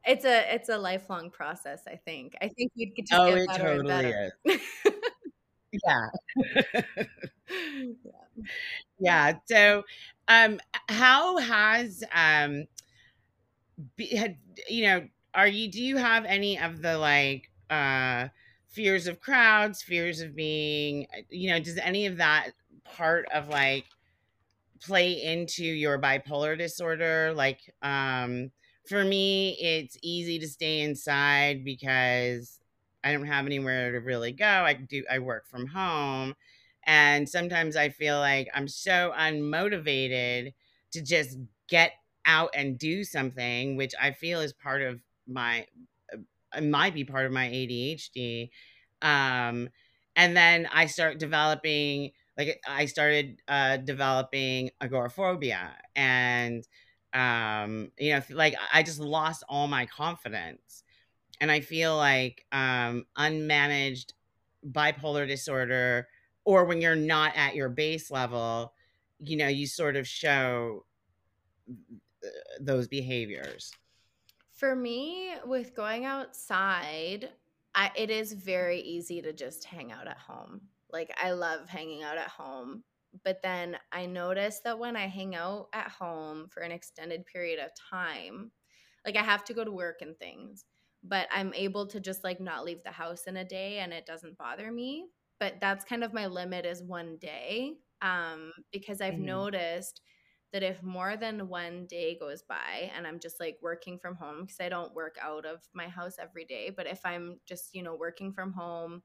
it's 0.06 0.24
a 0.24 0.54
it's 0.54 0.68
a 0.68 0.78
lifelong 0.78 1.30
process. 1.30 1.82
I 1.86 1.96
think. 1.96 2.34
I 2.42 2.48
think 2.48 2.72
we'd 2.76 2.94
just 3.06 3.20
Oh, 3.20 3.26
get 3.26 3.38
it 3.38 3.46
better 3.46 3.68
and 3.70 3.86
totally 3.86 3.86
better. 3.86 4.12
is. 4.12 4.32
Yeah. 5.84 6.10
yeah. 8.04 8.26
Yeah. 8.98 9.34
So, 9.46 9.84
um, 10.28 10.60
how 10.88 11.38
has 11.38 12.04
um, 12.12 12.64
be, 13.96 14.16
had, 14.16 14.38
you 14.68 14.84
know, 14.84 15.08
are 15.34 15.46
you? 15.48 15.70
Do 15.70 15.82
you 15.82 15.96
have 15.96 16.24
any 16.24 16.58
of 16.58 16.82
the 16.82 16.98
like 16.98 17.50
uh 17.70 18.28
fears 18.68 19.06
of 19.06 19.20
crowds, 19.20 19.82
fears 19.82 20.20
of 20.20 20.34
being, 20.34 21.06
uh, 21.16 21.22
you 21.30 21.50
know, 21.50 21.60
does 21.60 21.78
any 21.78 22.06
of 22.06 22.18
that 22.18 22.50
part 22.84 23.26
of 23.32 23.48
like 23.48 23.84
play 24.80 25.22
into 25.22 25.64
your 25.64 25.98
bipolar 25.98 26.56
disorder? 26.56 27.32
Like, 27.34 27.60
um, 27.82 28.50
for 28.88 29.04
me, 29.04 29.56
it's 29.60 29.96
easy 30.02 30.38
to 30.38 30.48
stay 30.48 30.80
inside 30.80 31.64
because 31.64 32.60
I 33.04 33.12
don't 33.12 33.26
have 33.26 33.46
anywhere 33.46 33.92
to 33.92 33.98
really 33.98 34.32
go. 34.32 34.46
I 34.46 34.74
do. 34.74 35.04
I 35.10 35.18
work 35.20 35.46
from 35.46 35.66
home. 35.66 36.34
And 36.84 37.28
sometimes 37.28 37.76
I 37.76 37.90
feel 37.90 38.18
like 38.18 38.48
I'm 38.54 38.66
so 38.66 39.12
unmotivated 39.16 40.52
to 40.92 41.02
just 41.02 41.38
get 41.68 41.92
out 42.24 42.50
and 42.54 42.78
do 42.78 43.04
something, 43.04 43.76
which 43.76 43.94
I 44.00 44.12
feel 44.12 44.40
is 44.40 44.52
part 44.52 44.82
of 44.82 45.00
my, 45.26 45.66
uh, 46.52 46.60
might 46.60 46.94
be 46.94 47.04
part 47.04 47.26
of 47.26 47.32
my 47.32 47.48
ADHD. 47.48 48.50
Um, 49.00 49.68
and 50.14 50.36
then 50.36 50.68
I 50.72 50.86
start 50.86 51.18
developing, 51.18 52.12
like, 52.36 52.60
I 52.66 52.86
started 52.86 53.40
uh, 53.48 53.78
developing 53.78 54.70
agoraphobia. 54.80 55.70
And, 55.96 56.66
um, 57.14 57.90
you 57.98 58.12
know, 58.12 58.22
like, 58.30 58.54
I 58.72 58.82
just 58.82 59.00
lost 59.00 59.42
all 59.48 59.66
my 59.66 59.86
confidence. 59.86 60.84
And 61.40 61.50
I 61.50 61.60
feel 61.60 61.96
like 61.96 62.46
um, 62.52 63.06
unmanaged 63.18 64.12
bipolar 64.70 65.26
disorder 65.26 66.08
or 66.44 66.64
when 66.64 66.80
you're 66.80 66.94
not 66.94 67.32
at 67.36 67.54
your 67.54 67.68
base 67.68 68.10
level, 68.10 68.72
you 69.18 69.36
know, 69.36 69.48
you 69.48 69.66
sort 69.66 69.96
of 69.96 70.06
show 70.06 70.84
those 72.60 72.88
behaviors. 72.88 73.78
For 74.52 74.76
me, 74.76 75.34
with 75.44 75.74
going 75.74 76.04
outside, 76.04 77.32
I, 77.74 77.90
it 77.96 78.10
is 78.10 78.32
very 78.34 78.80
easy 78.80 79.22
to 79.22 79.32
just 79.32 79.64
hang 79.64 79.90
out 79.92 80.06
at 80.06 80.18
home. 80.18 80.68
Like, 80.90 81.10
I 81.16 81.32
love 81.32 81.68
hanging 81.68 82.02
out 82.02 82.18
at 82.18 82.28
home. 82.28 82.84
But 83.24 83.42
then 83.42 83.78
I 83.90 84.06
notice 84.06 84.60
that 84.60 84.78
when 84.78 84.96
I 84.96 85.06
hang 85.06 85.34
out 85.34 85.68
at 85.72 85.90
home 85.90 86.48
for 86.48 86.60
an 86.62 86.72
extended 86.72 87.26
period 87.26 87.58
of 87.58 87.70
time, 87.74 88.52
like 89.04 89.16
I 89.16 89.22
have 89.22 89.44
to 89.46 89.54
go 89.54 89.64
to 89.64 89.72
work 89.72 90.00
and 90.00 90.18
things, 90.18 90.64
but 91.02 91.28
I'm 91.30 91.52
able 91.54 91.86
to 91.88 92.00
just 92.00 92.24
like 92.24 92.40
not 92.40 92.64
leave 92.64 92.82
the 92.84 92.90
house 92.92 93.24
in 93.24 93.36
a 93.36 93.44
day 93.44 93.80
and 93.80 93.92
it 93.92 94.06
doesn't 94.06 94.38
bother 94.38 94.70
me. 94.72 95.08
But 95.40 95.60
that's 95.60 95.84
kind 95.84 96.04
of 96.04 96.14
my 96.14 96.26
limit 96.26 96.64
is 96.64 96.82
one 96.82 97.18
day 97.18 97.78
um, 98.00 98.52
because 98.70 99.00
I've 99.02 99.18
Mhm. 99.18 99.18
noticed 99.18 100.00
that 100.52 100.62
if 100.62 100.82
more 100.82 101.16
than 101.16 101.48
one 101.48 101.86
day 101.86 102.16
goes 102.18 102.42
by 102.42 102.90
and 102.94 103.06
I'm 103.06 103.20
just 103.20 103.40
like 103.40 103.58
working 103.62 103.98
from 103.98 104.16
home 104.16 104.42
because 104.42 104.60
I 104.60 104.68
don't 104.68 104.94
work 104.94 105.16
out 105.20 105.46
of 105.46 105.60
my 105.74 105.88
house 105.88 106.16
every 106.20 106.44
day, 106.44 106.70
but 106.70 106.86
if 106.86 107.00
I'm 107.04 107.40
just, 107.46 107.74
you 107.74 107.82
know, 107.82 107.94
working 107.94 108.32
from 108.32 108.52
home, 108.52 109.02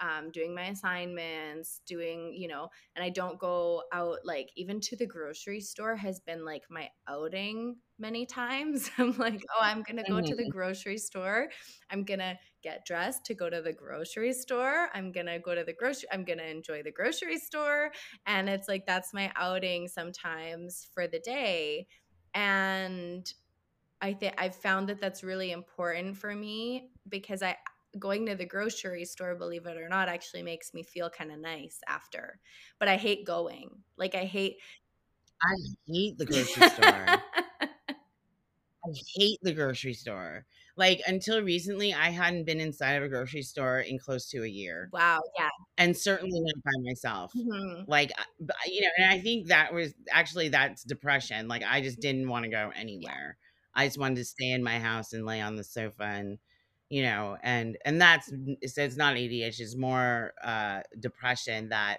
um, 0.00 0.30
doing 0.30 0.54
my 0.54 0.66
assignments, 0.68 1.80
doing, 1.86 2.34
you 2.34 2.48
know, 2.48 2.68
and 2.94 3.04
I 3.04 3.10
don't 3.10 3.38
go 3.38 3.84
out 3.92 4.18
like 4.24 4.50
even 4.56 4.80
to 4.82 4.96
the 4.96 5.06
grocery 5.06 5.60
store 5.60 5.96
has 5.96 6.20
been 6.20 6.44
like 6.44 6.64
my 6.70 6.90
outing 7.08 7.78
many 7.98 8.26
times. 8.26 8.90
I'm 8.98 9.16
like, 9.18 9.44
oh, 9.56 9.62
I'm 9.62 9.82
going 9.82 9.96
to 9.96 10.04
go 10.04 10.20
to 10.20 10.34
the 10.36 10.44
Mhm. 10.44 10.50
grocery 10.50 10.98
store. 10.98 11.48
I'm 11.90 12.04
going 12.04 12.20
to 12.20 12.38
get 12.62 12.84
dressed 12.86 13.24
to 13.26 13.34
go 13.34 13.50
to 13.50 13.60
the 13.62 13.72
grocery 13.72 14.32
store. 14.32 14.88
I'm 14.94 15.12
going 15.12 15.26
to 15.26 15.38
go 15.38 15.54
to 15.54 15.64
the 15.64 15.72
grocery, 15.72 16.08
I'm 16.12 16.24
going 16.24 16.38
to 16.38 16.48
enjoy 16.48 16.82
the 16.82 16.92
grocery 16.92 17.38
store. 17.38 17.92
And 18.26 18.48
it's 18.48 18.68
like, 18.68 18.86
that's 18.86 19.12
my 19.14 19.32
outing 19.36 19.88
sometimes 19.88 20.86
for 20.92 21.06
the 21.06 21.18
day. 21.20 21.86
And 22.34 23.30
I 24.00 24.14
think 24.14 24.34
I've 24.38 24.54
found 24.56 24.88
that 24.88 25.00
that's 25.00 25.24
really 25.24 25.50
important 25.50 26.16
for 26.16 26.34
me 26.34 26.92
because 27.08 27.42
I, 27.42 27.56
going 27.98 28.26
to 28.26 28.34
the 28.34 28.46
grocery 28.46 29.04
store, 29.04 29.34
believe 29.34 29.66
it 29.66 29.76
or 29.76 29.88
not, 29.88 30.08
actually 30.08 30.42
makes 30.42 30.74
me 30.74 30.82
feel 30.82 31.10
kind 31.10 31.32
of 31.32 31.38
nice 31.38 31.80
after. 31.88 32.40
But 32.78 32.88
I 32.88 32.96
hate 32.96 33.24
going. 33.26 33.82
Like 33.96 34.14
I 34.14 34.24
hate 34.24 34.56
I 35.42 35.54
hate 35.86 36.18
the 36.18 36.26
grocery 36.26 36.64
store. 36.64 37.22
I 38.84 38.90
hate 39.16 39.38
the 39.42 39.52
grocery 39.52 39.94
store. 39.94 40.46
Like 40.76 41.00
until 41.06 41.42
recently, 41.42 41.92
I 41.92 42.10
hadn't 42.10 42.44
been 42.44 42.60
inside 42.60 42.92
of 42.92 43.02
a 43.02 43.08
grocery 43.08 43.42
store 43.42 43.80
in 43.80 43.98
close 43.98 44.28
to 44.30 44.44
a 44.44 44.46
year, 44.48 44.92
wow, 44.92 45.20
yeah. 45.38 45.48
and 45.76 45.96
certainly 45.96 46.40
not 46.40 46.62
by 46.64 46.72
myself. 46.84 47.34
Mhm. 47.34 47.88
Like, 47.88 48.12
but, 48.40 48.56
you 48.66 48.82
know, 48.82 48.90
and 48.98 49.10
I 49.10 49.20
think 49.20 49.48
that 49.48 49.72
was 49.74 49.94
actually 50.10 50.50
that's 50.50 50.84
depression. 50.84 51.48
Like, 51.48 51.62
I 51.64 51.80
just 51.80 52.00
didn't 52.00 52.28
want 52.28 52.44
to 52.44 52.50
go 52.50 52.72
anywhere. 52.76 53.38
I 53.74 53.86
just 53.86 53.98
wanted 53.98 54.16
to 54.16 54.24
stay 54.24 54.50
in 54.52 54.62
my 54.62 54.78
house 54.78 55.12
and 55.12 55.26
lay 55.26 55.40
on 55.40 55.56
the 55.56 55.64
sofa 55.64 56.04
and, 56.04 56.38
you 56.90 57.02
know, 57.02 57.36
and 57.42 57.76
and 57.84 58.00
that's 58.00 58.30
it's 58.60 58.96
not 58.96 59.16
ADHD. 59.16 59.60
It's 59.60 59.76
more 59.76 60.32
uh, 60.42 60.80
depression 60.98 61.68
that 61.70 61.98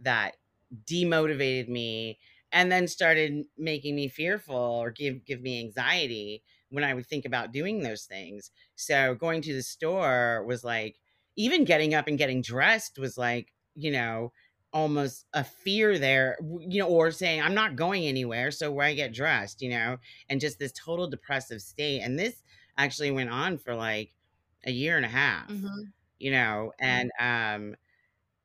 that 0.00 0.36
demotivated 0.84 1.68
me 1.68 2.18
and 2.52 2.70
then 2.70 2.86
started 2.88 3.44
making 3.56 3.94
me 3.94 4.08
fearful 4.08 4.56
or 4.56 4.90
give 4.90 5.24
give 5.24 5.40
me 5.40 5.60
anxiety 5.60 6.42
when 6.70 6.84
I 6.84 6.94
would 6.94 7.06
think 7.06 7.24
about 7.24 7.52
doing 7.52 7.80
those 7.82 8.04
things. 8.04 8.50
So 8.76 9.14
going 9.14 9.42
to 9.42 9.54
the 9.54 9.62
store 9.62 10.44
was 10.46 10.64
like 10.64 10.96
even 11.36 11.64
getting 11.64 11.94
up 11.94 12.06
and 12.08 12.18
getting 12.18 12.42
dressed 12.42 12.98
was 12.98 13.16
like, 13.16 13.52
you 13.74 13.90
know, 13.90 14.32
almost 14.72 15.24
a 15.32 15.44
fear 15.44 15.98
there, 15.98 16.36
you 16.60 16.78
know, 16.80 16.88
or 16.88 17.10
saying 17.10 17.40
I'm 17.40 17.54
not 17.54 17.76
going 17.76 18.04
anywhere, 18.04 18.50
so 18.50 18.70
where 18.70 18.86
I 18.86 18.94
get 18.94 19.14
dressed, 19.14 19.62
you 19.62 19.70
know, 19.70 19.96
and 20.28 20.40
just 20.40 20.58
this 20.58 20.72
total 20.72 21.08
depressive 21.08 21.62
state. 21.62 22.00
And 22.00 22.18
this 22.18 22.42
actually 22.76 23.10
went 23.10 23.30
on 23.30 23.56
for 23.58 23.74
like 23.74 24.14
a 24.64 24.70
year 24.72 24.96
and 24.96 25.06
a 25.06 25.08
half, 25.08 25.48
Mhm. 25.48 25.92
you 26.18 26.30
know, 26.30 26.72
and 26.80 27.10
um 27.20 27.76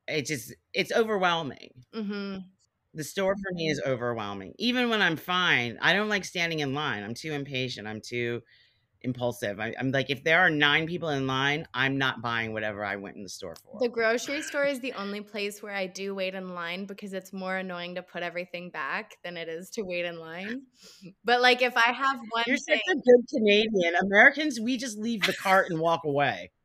it 0.08 0.26
just 0.28 0.54
it's 0.73 0.91
overwhelming. 0.93 1.86
Mhm. 1.93 2.54
The 2.93 3.04
store 3.04 3.36
for 3.36 3.52
me 3.54 3.69
is 3.69 3.82
overwhelming. 3.86 4.54
Even 4.60 4.89
when 4.89 5.02
I'm 5.02 5.17
fine, 5.17 5.78
I 5.82 5.93
don't 5.93 6.10
like 6.10 6.26
standing 6.26 6.60
in 6.60 6.73
line. 6.73 7.04
I'm 7.04 7.13
too 7.15 7.32
impatient. 7.34 7.88
I'm 7.88 8.02
too 8.02 8.41
impulsive. 9.04 9.60
I, 9.60 9.74
I'm 9.80 9.92
like, 9.92 10.10
if 10.10 10.24
there 10.24 10.39
are 10.39 10.50
nine 10.50 10.88
people 10.88 11.10
in 11.10 11.28
line, 11.28 11.68
I'm 11.74 11.98
not 11.98 12.22
buying 12.22 12.54
whatever 12.54 12.84
I 12.84 12.96
went 12.96 13.18
in 13.18 13.24
the 13.24 13.30
store 13.30 13.56
for. 13.63 13.80
The 13.80 13.89
grocery 13.89 14.42
store 14.42 14.66
is 14.66 14.80
the 14.80 14.94
only 14.94 15.22
place 15.22 15.62
where 15.62 15.74
I 15.74 15.88
do 15.88 16.16
wait 16.16 16.36
in 16.36 16.54
line 16.54 16.86
because 16.86 17.13
it's 17.13 17.34
more 17.34 17.58
annoying 17.58 17.96
to 17.96 18.04
put 18.04 18.24
everything 18.24 18.70
back 18.70 19.18
than 19.24 19.38
it 19.38 19.50
is 19.50 19.70
to 19.72 19.82
wait 19.84 20.06
in 20.06 20.20
line. 20.20 20.63
But 21.24 21.42
like 21.42 21.62
if 21.62 21.76
I 21.76 21.92
have 21.92 22.20
one 22.30 22.44
You're 22.48 22.58
thing 22.58 22.80
such 22.88 22.96
a 22.96 23.00
good 23.00 23.28
Canadian. 23.30 23.96
Americans, 24.02 24.60
we 24.60 24.78
just 24.78 24.98
leave 24.98 25.24
the 25.24 25.34
cart 25.34 25.70
and 25.70 25.80
walk 25.80 26.02
away. 26.06 26.52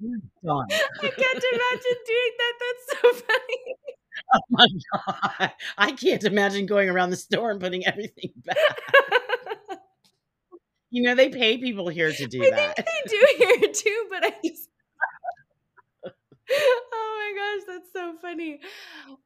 We're 0.00 0.18
done. 0.44 0.66
I 0.70 1.08
can't 1.08 1.44
imagine 1.52 1.98
doing 2.06 2.32
that. 2.38 2.54
That's 2.60 3.00
so 3.00 3.12
funny. 3.26 3.76
Oh 4.34 4.40
my 4.50 4.68
god. 4.94 5.52
I 5.76 5.92
can't 5.92 6.24
imagine 6.24 6.66
going 6.66 6.88
around 6.88 7.10
the 7.10 7.16
store 7.16 7.50
and 7.50 7.60
putting 7.60 7.86
everything 7.86 8.32
back. 8.44 8.56
You 10.90 11.02
know, 11.02 11.14
they 11.14 11.30
pay 11.30 11.56
people 11.58 11.88
here 11.88 12.12
to 12.12 12.26
do 12.26 12.38
that. 12.38 12.52
I 12.52 12.66
that. 12.66 12.76
think 12.76 12.86
they 13.08 13.16
do 13.16 13.26
here 13.60 13.72
too, 13.72 14.06
but 14.10 14.24
I 14.24 14.34
just 14.44 14.68
Oh 16.50 17.32
my 17.34 17.64
gosh, 17.74 17.76
that's 17.76 17.92
so 17.92 18.14
funny. 18.20 18.60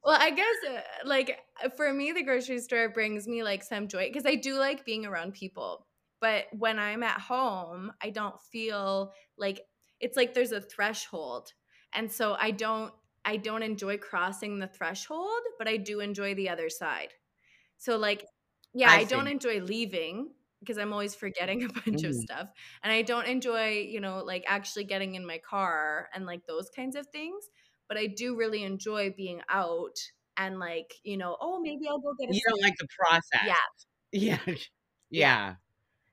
Well, 0.05 0.19
I 0.21 0.31
guess 0.31 0.55
uh, 0.69 0.81
like 1.05 1.39
uh, 1.65 1.71
for 1.71 1.93
me 1.93 2.13
the 2.13 2.23
grocery 2.23 2.61
store 2.61 2.89
brings 2.89 3.27
me 3.27 3.43
like 3.43 3.65
some 3.65 3.89
joy 3.89 4.09
because 4.09 4.27
I 4.27 4.37
do 4.37 4.59
like 4.59 4.85
being 4.85 5.07
around 5.07 5.35
people. 5.35 5.87
But 6.21 6.45
when 6.53 6.79
I'm 6.79 7.03
at 7.03 7.21
home, 7.21 7.93
I 8.03 8.11
don't 8.11 8.41
feel 8.41 9.13
like 9.37 9.61
it's 10.01 10.17
like 10.17 10.35
there's 10.35 10.53
a 10.53 10.61
threshold. 10.61 11.53
And 11.95 12.11
so 12.11 12.37
I 12.39 12.51
don't 12.51 12.93
I 13.27 13.39
don't 13.39 13.65
enjoy 13.65 13.99
crossing 13.99 14.61
the 14.61 14.69
threshold, 14.69 15.43
but 15.59 15.69
I 15.69 15.79
do 15.79 16.01
enjoy 16.01 16.35
the 16.37 16.51
other 16.51 16.71
side. 16.71 17.15
So 17.79 17.97
like 17.97 18.27
yeah, 18.75 18.91
I 18.91 18.99
I 18.99 19.05
don't 19.05 19.27
enjoy 19.29 19.61
leaving 19.61 20.35
because 20.61 20.79
I'm 20.79 20.93
always 20.93 21.15
forgetting 21.15 21.65
a 21.67 21.69
bunch 21.69 22.05
of 22.05 22.15
Mhm. 22.15 22.17
stuff. 22.17 22.51
And 22.83 22.93
I 22.93 23.03
don't 23.03 23.27
enjoy, 23.27 23.71
you 23.81 24.01
know, 24.01 24.23
like 24.25 24.45
actually 24.47 24.85
getting 24.85 25.15
in 25.15 25.27
my 25.27 25.39
car 25.39 26.09
and 26.15 26.27
like 26.27 26.47
those 26.47 26.71
kinds 26.71 26.97
of 26.97 27.07
things. 27.09 27.47
But 27.89 27.99
I 27.99 28.07
do 28.09 28.37
really 28.37 28.65
enjoy 28.65 29.13
being 29.17 29.43
out 29.49 29.97
and 30.37 30.59
like, 30.59 30.95
you 31.05 31.17
know, 31.17 31.37
oh, 31.41 31.61
maybe 31.61 31.89
I'll 31.89 32.01
go 32.01 32.15
get 32.19 32.31
a 32.31 32.35
You 32.35 32.41
don't 32.49 32.61
like 32.63 32.75
the 32.79 32.89
process. 32.99 33.41
Yeah, 33.41 33.55
Yeah. 34.13 34.39
yeah. 35.11 35.37
Yeah. 35.43 35.57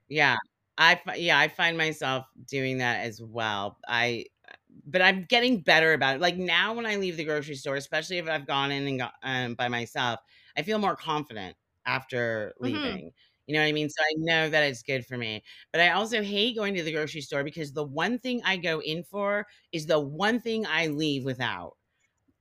Yeah. 0.09 0.37
I 0.77 1.01
yeah, 1.17 1.39
I 1.39 1.49
find 1.49 1.77
myself 1.77 2.25
doing 2.47 2.79
that 2.79 3.05
as 3.05 3.21
well. 3.21 3.79
I 3.87 4.25
but 4.85 5.01
I'm 5.01 5.23
getting 5.23 5.61
better 5.61 5.93
about 5.93 6.15
it. 6.15 6.21
Like 6.21 6.37
now 6.37 6.73
when 6.73 6.85
I 6.85 6.95
leave 6.97 7.17
the 7.17 7.23
grocery 7.25 7.55
store, 7.55 7.75
especially 7.75 8.17
if 8.17 8.27
I've 8.27 8.47
gone 8.47 8.71
in 8.71 8.87
and 8.87 8.99
got 8.99 9.13
um, 9.23 9.55
by 9.55 9.67
myself, 9.67 10.19
I 10.57 10.63
feel 10.63 10.79
more 10.79 10.95
confident 10.95 11.55
after 11.85 12.53
hmm 12.61 12.97
leaving. 12.97 13.11
You 13.47 13.55
know 13.55 13.61
what 13.61 13.67
I 13.67 13.71
mean? 13.73 13.89
So 13.89 14.01
I 14.01 14.13
know 14.17 14.49
that 14.49 14.63
it's 14.63 14.83
good 14.83 15.05
for 15.05 15.17
me. 15.17 15.43
But 15.73 15.81
I 15.81 15.89
also 15.91 16.21
hate 16.23 16.55
going 16.55 16.75
to 16.75 16.83
the 16.83 16.93
grocery 16.93 17.21
store 17.21 17.43
because 17.43 17.73
the 17.73 17.83
one 17.83 18.17
thing 18.19 18.41
I 18.45 18.57
go 18.57 18.79
in 18.81 19.03
for 19.03 19.45
is 19.73 19.85
the 19.85 19.99
one 19.99 20.39
thing 20.39 20.65
I 20.65 20.87
leave 20.87 21.25
without. 21.25 21.75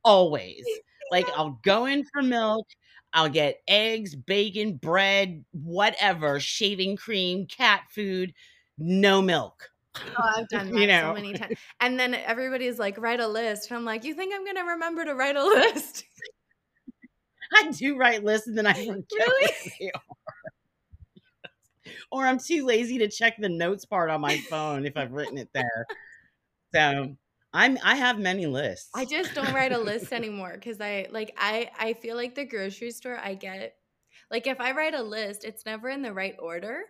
Always. 0.05 0.81
Like 1.11 1.31
I'll 1.37 1.61
go 1.65 1.87
in 1.87 2.05
for 2.05 2.23
milk, 2.23 2.67
I'll 3.13 3.29
get 3.29 3.63
eggs, 3.69 4.15
bacon, 4.17 4.77
bread, 4.77 5.45
whatever, 5.53 6.41
shaving 6.41 6.97
cream, 6.97 7.47
cat 7.47 7.85
food, 7.91 8.35
no 8.79 9.21
milk. 9.23 9.71
Oh, 9.97 10.33
I've 10.37 10.49
done 10.49 10.75
you 10.75 10.87
that 10.87 11.03
so 11.03 11.15
many 11.15 11.33
times. 11.35 11.59
And 11.81 11.99
then 11.99 12.15
everybody's 12.15 12.79
like, 12.79 12.99
write 12.99 13.21
a 13.21 13.29
list. 13.29 13.71
And 13.71 13.79
I'm 13.79 13.85
like, 13.85 14.05
you 14.05 14.15
think 14.15 14.35
I'm 14.35 14.45
going 14.45 14.57
to 14.57 14.63
remember 14.73 15.05
to 15.05 15.15
write 15.15 15.37
a 15.37 15.45
list? 15.45 16.05
I 17.55 17.71
do 17.71 17.97
write 17.97 18.25
lists 18.25 18.47
and 18.47 18.57
then 18.57 18.67
I 18.67 18.73
forget 18.73 19.05
really? 19.13 19.43
what 19.43 19.73
they 19.79 19.91
are. 19.95 20.01
Or 22.11 22.27
I'm 22.27 22.39
too 22.39 22.65
lazy 22.65 22.99
to 22.99 23.09
check 23.09 23.35
the 23.39 23.49
notes 23.49 23.85
part 23.85 24.09
on 24.11 24.21
my 24.21 24.39
phone 24.49 24.87
if 24.87 24.97
I've 24.97 25.13
written 25.13 25.37
it 25.39 25.51
there. 25.53 25.87
So 26.75 27.17
I'm 27.53 27.79
I 27.83 27.97
have 27.97 28.19
many 28.19 28.47
lists. 28.47 28.91
I 28.95 29.05
just 29.05 29.35
don't 29.35 29.53
write 29.53 29.73
a 29.73 29.79
list 29.79 30.13
anymore 30.13 30.53
because 30.55 30.81
I 30.81 31.09
like 31.11 31.35
I 31.37 31.71
I 31.79 31.93
feel 31.95 32.17
like 32.17 32.35
the 32.35 32.45
grocery 32.47 32.93
store 32.93 33.19
I 33.19 33.35
get 33.35 33.75
like 34.31 34.47
if 34.47 34.61
I 34.61 34.73
write 34.73 34.95
a 34.95 35.03
list, 35.03 35.45
it's 35.45 35.67
never 35.67 35.89
in 35.91 36.03
the 36.03 36.13
right 36.13 36.37
order. 36.39 36.83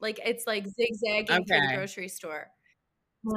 Like 0.00 0.20
it's 0.24 0.46
like 0.46 0.66
zigzagging 0.66 1.44
through 1.46 1.62
the 1.62 1.68
grocery 1.68 2.08
store. 2.08 2.50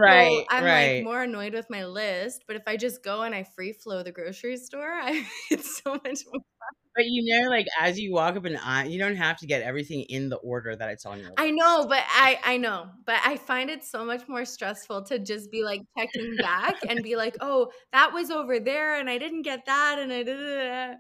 So 0.10 0.16
Right, 0.18 0.46
I'm 0.50 0.70
like 0.70 1.00
more 1.00 1.24
annoyed 1.24 1.54
with 1.54 1.70
my 1.70 1.86
list, 1.86 2.46
but 2.48 2.56
if 2.56 2.64
I 2.68 2.78
just 2.78 3.04
go 3.04 3.22
and 3.24 3.36
I 3.36 3.44
free 3.44 3.74
flow 3.74 4.04
the 4.04 4.12
grocery 4.12 4.58
store, 4.58 4.92
I 4.94 5.28
it's 5.52 5.82
so 5.84 5.94
much 5.94 6.26
more. 6.28 6.42
fun. 6.60 6.70
But 6.96 7.06
you 7.08 7.24
know, 7.42 7.50
like 7.50 7.68
as 7.80 8.00
you 8.00 8.14
walk 8.14 8.36
up 8.36 8.46
an 8.46 8.58
aisle, 8.58 8.90
you 8.90 9.00
don't 9.00 9.16
have 9.16 9.38
to 9.40 9.48
get 9.48 9.62
everything 9.62 10.02
in 10.04 10.30
the 10.30 10.38
order 10.38 10.76
that 10.76 10.90
it's 10.90 11.06
on 11.06 11.20
your 11.20 11.38
I 11.38 11.52
know, 11.52 11.86
but 11.88 12.04
I 12.08 12.40
I 12.44 12.58
know, 12.58 12.92
but 13.06 13.20
I 13.26 13.38
find 13.38 13.70
it 13.70 13.84
so 13.84 14.04
much 14.04 14.28
more 14.28 14.44
stressful 14.46 15.04
to 15.06 15.20
just 15.20 15.50
be 15.52 15.64
like 15.64 15.82
checking 15.98 16.38
back 16.38 16.82
and 16.88 17.02
be 17.02 17.16
like, 17.16 17.38
"Oh, 17.40 17.72
that 17.94 18.12
was 18.14 18.30
over 18.30 18.60
there 18.60 18.96
and 19.00 19.10
I 19.10 19.18
didn't 19.18 19.44
get 19.44 19.66
that 19.66 20.00
and 20.00 20.12
I 20.12 20.24
did 20.24 20.98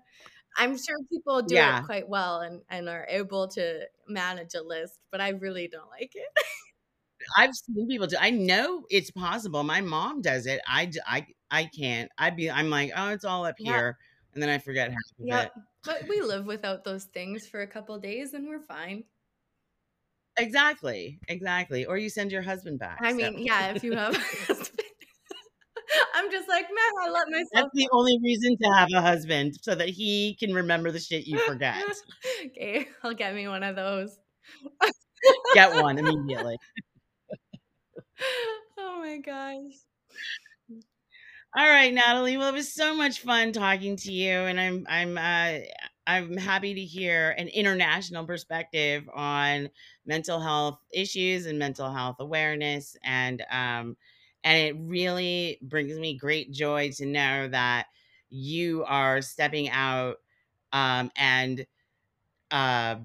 I'm 0.58 0.78
sure 0.78 0.98
people 1.12 1.42
do 1.42 1.64
it 1.64 1.82
quite 1.82 2.10
well 2.10 2.42
and 2.42 2.64
and 2.70 2.90
are 2.90 3.06
able 3.10 3.48
to 3.50 3.88
manage 4.08 4.56
a 4.56 4.62
list, 4.62 5.00
but 5.12 5.22
I 5.22 5.30
really 5.30 5.68
don't 5.68 5.90
like 5.90 6.16
it. 6.16 6.28
I've 7.38 7.56
seen 7.56 7.88
people 7.88 8.08
do 8.08 8.16
I 8.20 8.30
know 8.30 8.86
it's 8.90 9.12
possible. 9.12 9.64
My 9.64 9.82
mom 9.82 10.22
does 10.22 10.46
it. 10.46 10.62
I, 10.68 10.92
I, 11.06 11.28
I 11.52 11.66
can't. 11.66 12.12
I'd 12.18 12.36
be 12.36 12.50
I'm 12.50 12.70
like, 12.70 12.92
"Oh, 12.96 13.10
it's 13.10 13.26
all 13.26 13.46
up 13.46 13.56
Yep. 13.58 13.84
here," 13.84 13.98
and 14.34 14.42
then 14.42 14.50
I 14.50 14.58
forget 14.58 14.92
half 14.92 15.20
of 15.20 15.30
Yep. 15.30 15.46
it. 15.46 15.52
But 15.86 16.08
we 16.10 16.22
live 16.22 16.46
without 16.46 16.84
those 16.84 17.06
things 17.06 17.48
for 17.48 17.62
a 17.62 17.68
couple 17.68 17.98
days 18.00 18.34
and 18.34 18.48
we're 18.48 18.60
fine. 18.60 19.06
Exactly, 20.38 21.20
exactly. 21.28 21.86
Or 21.86 21.98
you 21.98 22.10
send 22.10 22.32
your 22.32 22.42
husband 22.42 22.80
back, 22.80 23.04
I 23.04 23.14
so 23.20 23.30
mean, 23.30 23.40
yeah, 23.40 23.72
if 23.72 23.84
you 23.84 23.94
have. 23.96 24.16
I'm 26.20 26.30
just 26.30 26.50
like, 26.50 26.66
man, 26.66 27.06
I 27.06 27.10
let 27.10 27.30
myself. 27.30 27.48
That's 27.54 27.70
the 27.74 27.88
only 27.94 28.20
reason 28.22 28.58
to 28.62 28.70
have 28.74 28.90
a 28.94 29.02
husband, 29.02 29.56
so 29.62 29.74
that 29.74 29.88
he 29.88 30.36
can 30.38 30.54
remember 30.54 30.92
the 30.92 31.00
shit 31.00 31.26
you 31.26 31.40
forget. 31.40 31.82
okay, 32.46 32.88
I'll 33.04 33.14
get 33.14 33.34
me 33.34 33.48
one 33.48 33.64
of 33.64 33.78
those. 33.78 34.20
Get 35.54 35.82
one 35.82 35.98
immediately. 36.00 36.58
oh 38.78 39.00
my 39.00 39.18
gosh. 39.20 39.76
All 41.58 41.68
right, 41.68 41.94
Nathalie. 41.94 42.38
Well, 42.38 42.50
it 42.50 42.54
was 42.54 42.74
so 42.74 42.94
much 42.94 43.22
fun 43.22 43.54
talking 43.54 43.96
to 43.98 44.12
you, 44.12 44.32
and 44.32 44.60
I'm 44.60 44.86
I'm 44.90 45.18
uh, 45.18 45.60
I'm 46.06 46.36
happy 46.36 46.74
to 46.74 46.82
hear 46.82 47.32
an 47.38 47.48
international 47.48 48.26
perspective 48.26 49.10
on 49.14 49.70
mental 50.06 50.42
health 50.42 50.80
issues 50.94 51.46
and 51.46 51.58
mental 51.58 51.92
health 51.92 52.18
awareness, 52.20 52.98
and 53.04 53.42
um, 53.50 53.96
and 54.44 54.58
it 54.58 54.76
really 54.80 55.58
brings 55.62 55.98
me 55.98 56.18
great 56.18 56.52
joy 56.52 56.92
to 56.92 57.06
know 57.06 57.48
that 57.50 57.88
you 58.30 58.84
are 58.86 59.22
stepping 59.22 59.70
out 59.70 60.18
um, 60.74 61.12
and 61.16 61.66
uh, 62.52 62.96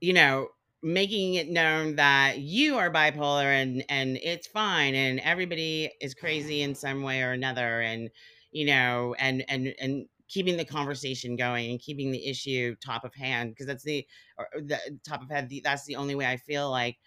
you 0.00 0.12
know 0.12 0.48
making 0.82 1.34
it 1.34 1.48
known 1.48 1.96
that 1.96 2.38
you 2.38 2.76
are 2.76 2.90
bipolar 2.92 3.44
and 3.60 3.84
and 3.88 4.18
it's 4.22 4.46
fine 4.46 4.94
and 4.94 5.18
everybody 5.20 5.90
is 6.00 6.14
crazy 6.14 6.62
in 6.62 6.74
some 6.74 7.02
way 7.02 7.22
or 7.22 7.32
another 7.32 7.80
and 7.80 8.10
you 8.52 8.64
know 8.66 9.14
and 9.18 9.44
and 9.48 9.74
and 9.80 10.06
keeping 10.28 10.56
the 10.56 10.64
conversation 10.64 11.36
going 11.36 11.70
and 11.70 11.80
keeping 11.80 12.10
the 12.10 12.26
issue 12.28 12.74
top 12.84 13.04
of 13.04 13.14
hand 13.14 13.50
because 13.50 13.66
that's 13.66 13.84
the 13.84 14.06
or 14.38 14.48
the 14.62 14.78
top 15.06 15.22
of 15.22 15.30
head 15.30 15.48
the, 15.48 15.60
that's 15.64 15.84
the 15.86 15.96
only 15.96 16.14
way 16.14 16.26
i 16.26 16.36
feel 16.36 16.70
like 16.70 16.98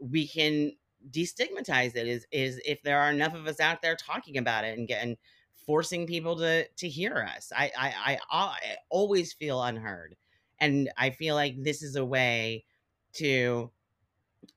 we 0.00 0.26
can 0.28 0.72
destigmatize 1.10 1.96
it 1.96 2.06
is 2.06 2.26
is 2.30 2.60
if 2.64 2.82
there 2.82 3.00
are 3.00 3.10
enough 3.10 3.34
of 3.34 3.46
us 3.46 3.60
out 3.60 3.82
there 3.82 3.96
talking 3.96 4.36
about 4.36 4.64
it 4.64 4.78
and 4.78 4.88
getting 4.88 5.16
forcing 5.54 6.06
people 6.06 6.36
to 6.36 6.68
to 6.68 6.88
hear 6.88 7.16
us. 7.18 7.52
I, 7.56 7.70
I 7.76 7.94
i 8.14 8.18
i 8.32 8.76
always 8.90 9.32
feel 9.32 9.62
unheard. 9.62 10.16
And 10.58 10.90
i 10.96 11.10
feel 11.10 11.34
like 11.34 11.62
this 11.62 11.82
is 11.82 11.96
a 11.96 12.04
way 12.04 12.64
to 13.14 13.70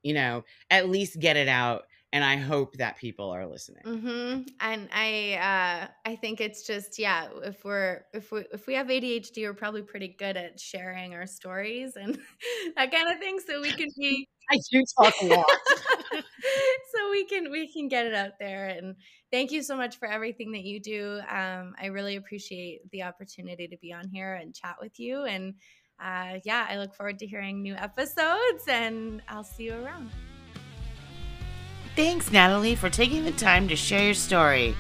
you 0.04 0.14
know 0.14 0.44
at 0.70 0.90
least 0.90 1.20
get 1.20 1.38
it 1.38 1.48
out 1.50 1.88
and 2.14 2.24
i 2.24 2.38
hope 2.38 2.76
that 2.78 2.98
people 2.98 3.30
are 3.32 3.48
listening. 3.48 3.86
Mhm. 3.86 4.50
And 4.62 4.88
I 4.94 5.34
uh 5.34 5.88
I 6.06 6.16
think 6.16 6.40
it's 6.40 6.66
just 6.66 6.98
yeah, 6.98 7.30
if 7.44 7.66
we're 7.66 8.06
if 8.14 8.32
we 8.32 8.46
if 8.54 8.66
we 8.66 8.76
have 8.76 8.90
ADHD, 8.90 9.44
we're 9.46 9.54
probably 9.54 9.82
pretty 9.84 10.08
good 10.08 10.38
at 10.38 10.58
sharing 10.60 11.14
our 11.14 11.28
stories 11.28 11.98
and 11.98 12.16
that 12.78 12.92
kind 12.92 13.10
of 13.12 13.20
thing 13.20 13.40
so 13.42 13.62
we 13.62 13.74
can 13.74 13.90
be 13.98 14.30
i 14.52 14.60
do 14.72 14.84
talk 14.98 15.14
a 15.22 15.26
lot 15.26 15.46
so 16.14 17.12
we 17.12 17.26
can 17.26 17.52
we 17.52 17.72
can 17.72 17.88
get 17.88 18.06
it 18.06 18.14
out 18.14 18.34
there 18.40 18.68
and 18.68 18.96
thank 19.32 19.52
you 19.52 19.62
so 19.62 19.76
much 19.76 19.98
for 19.98 20.08
everything 20.08 20.52
that 20.52 20.64
you 20.64 20.80
do 20.80 21.20
um, 21.30 21.74
i 21.82 21.88
really 21.88 22.16
appreciate 22.16 22.80
the 22.92 23.04
opportunity 23.04 23.68
to 23.68 23.78
be 23.78 23.94
on 23.94 24.08
here 24.08 24.36
and 24.36 24.54
chat 24.54 24.76
with 24.82 25.00
you 25.00 25.24
and 25.24 25.54
uh, 26.04 26.40
yeah 26.44 26.66
i 26.70 26.78
look 26.78 26.94
forward 26.96 27.20
to 27.20 27.26
hearing 27.26 27.62
new 27.62 27.76
episodes 27.76 28.68
and 28.68 29.22
i'll 29.30 29.44
see 29.44 29.66
you 29.66 29.74
around 29.74 30.10
Thanks, 31.96 32.32
Nathalie, 32.32 32.74
for 32.74 32.90
taking 32.90 33.24
the 33.24 33.32
time 33.34 33.68
to 33.68 33.76
share 33.76 34.04
your 34.04 34.16
story. 34.16 34.76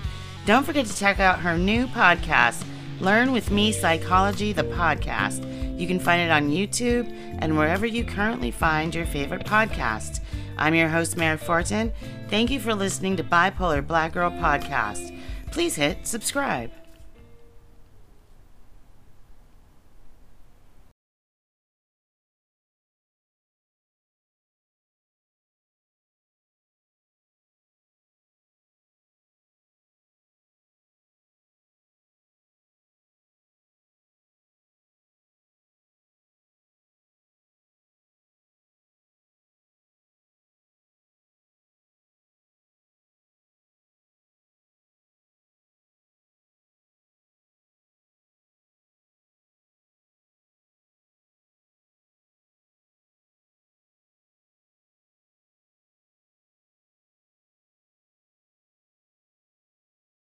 Don't 0.47 0.65
forget 0.65 0.87
to 0.87 0.97
check 0.97 1.19
out 1.19 1.39
her 1.39 1.59
new 1.59 1.85
podcast, 1.87 2.65
Learn 2.99 3.31
with 3.31 3.51
Me 3.51 3.71
Psychology, 3.71 4.51
the 4.51 4.63
podcast. 4.63 5.62
You 5.83 5.89
can 5.89 5.99
find 5.99 6.21
it 6.21 6.31
on 6.31 6.49
YouTube 6.49 7.13
and 7.39 7.57
wherever 7.57 7.85
you 7.85 8.05
currently 8.05 8.51
find 8.51 8.95
your 8.95 9.05
favorite 9.05 9.45
podcast. 9.45 10.21
I'm 10.57 10.75
your 10.75 10.87
host, 10.87 11.17
Mary 11.17 11.35
Fortin. 11.35 11.91
Thank 12.29 12.51
you 12.51 12.61
for 12.61 12.73
listening 12.73 13.17
to 13.17 13.23
Bipolar 13.25 13.85
Black 13.85 14.13
Girl 14.13 14.31
Podcast. 14.31 15.13
Please 15.51 15.75
hit 15.75 16.07
subscribe. 16.07 16.71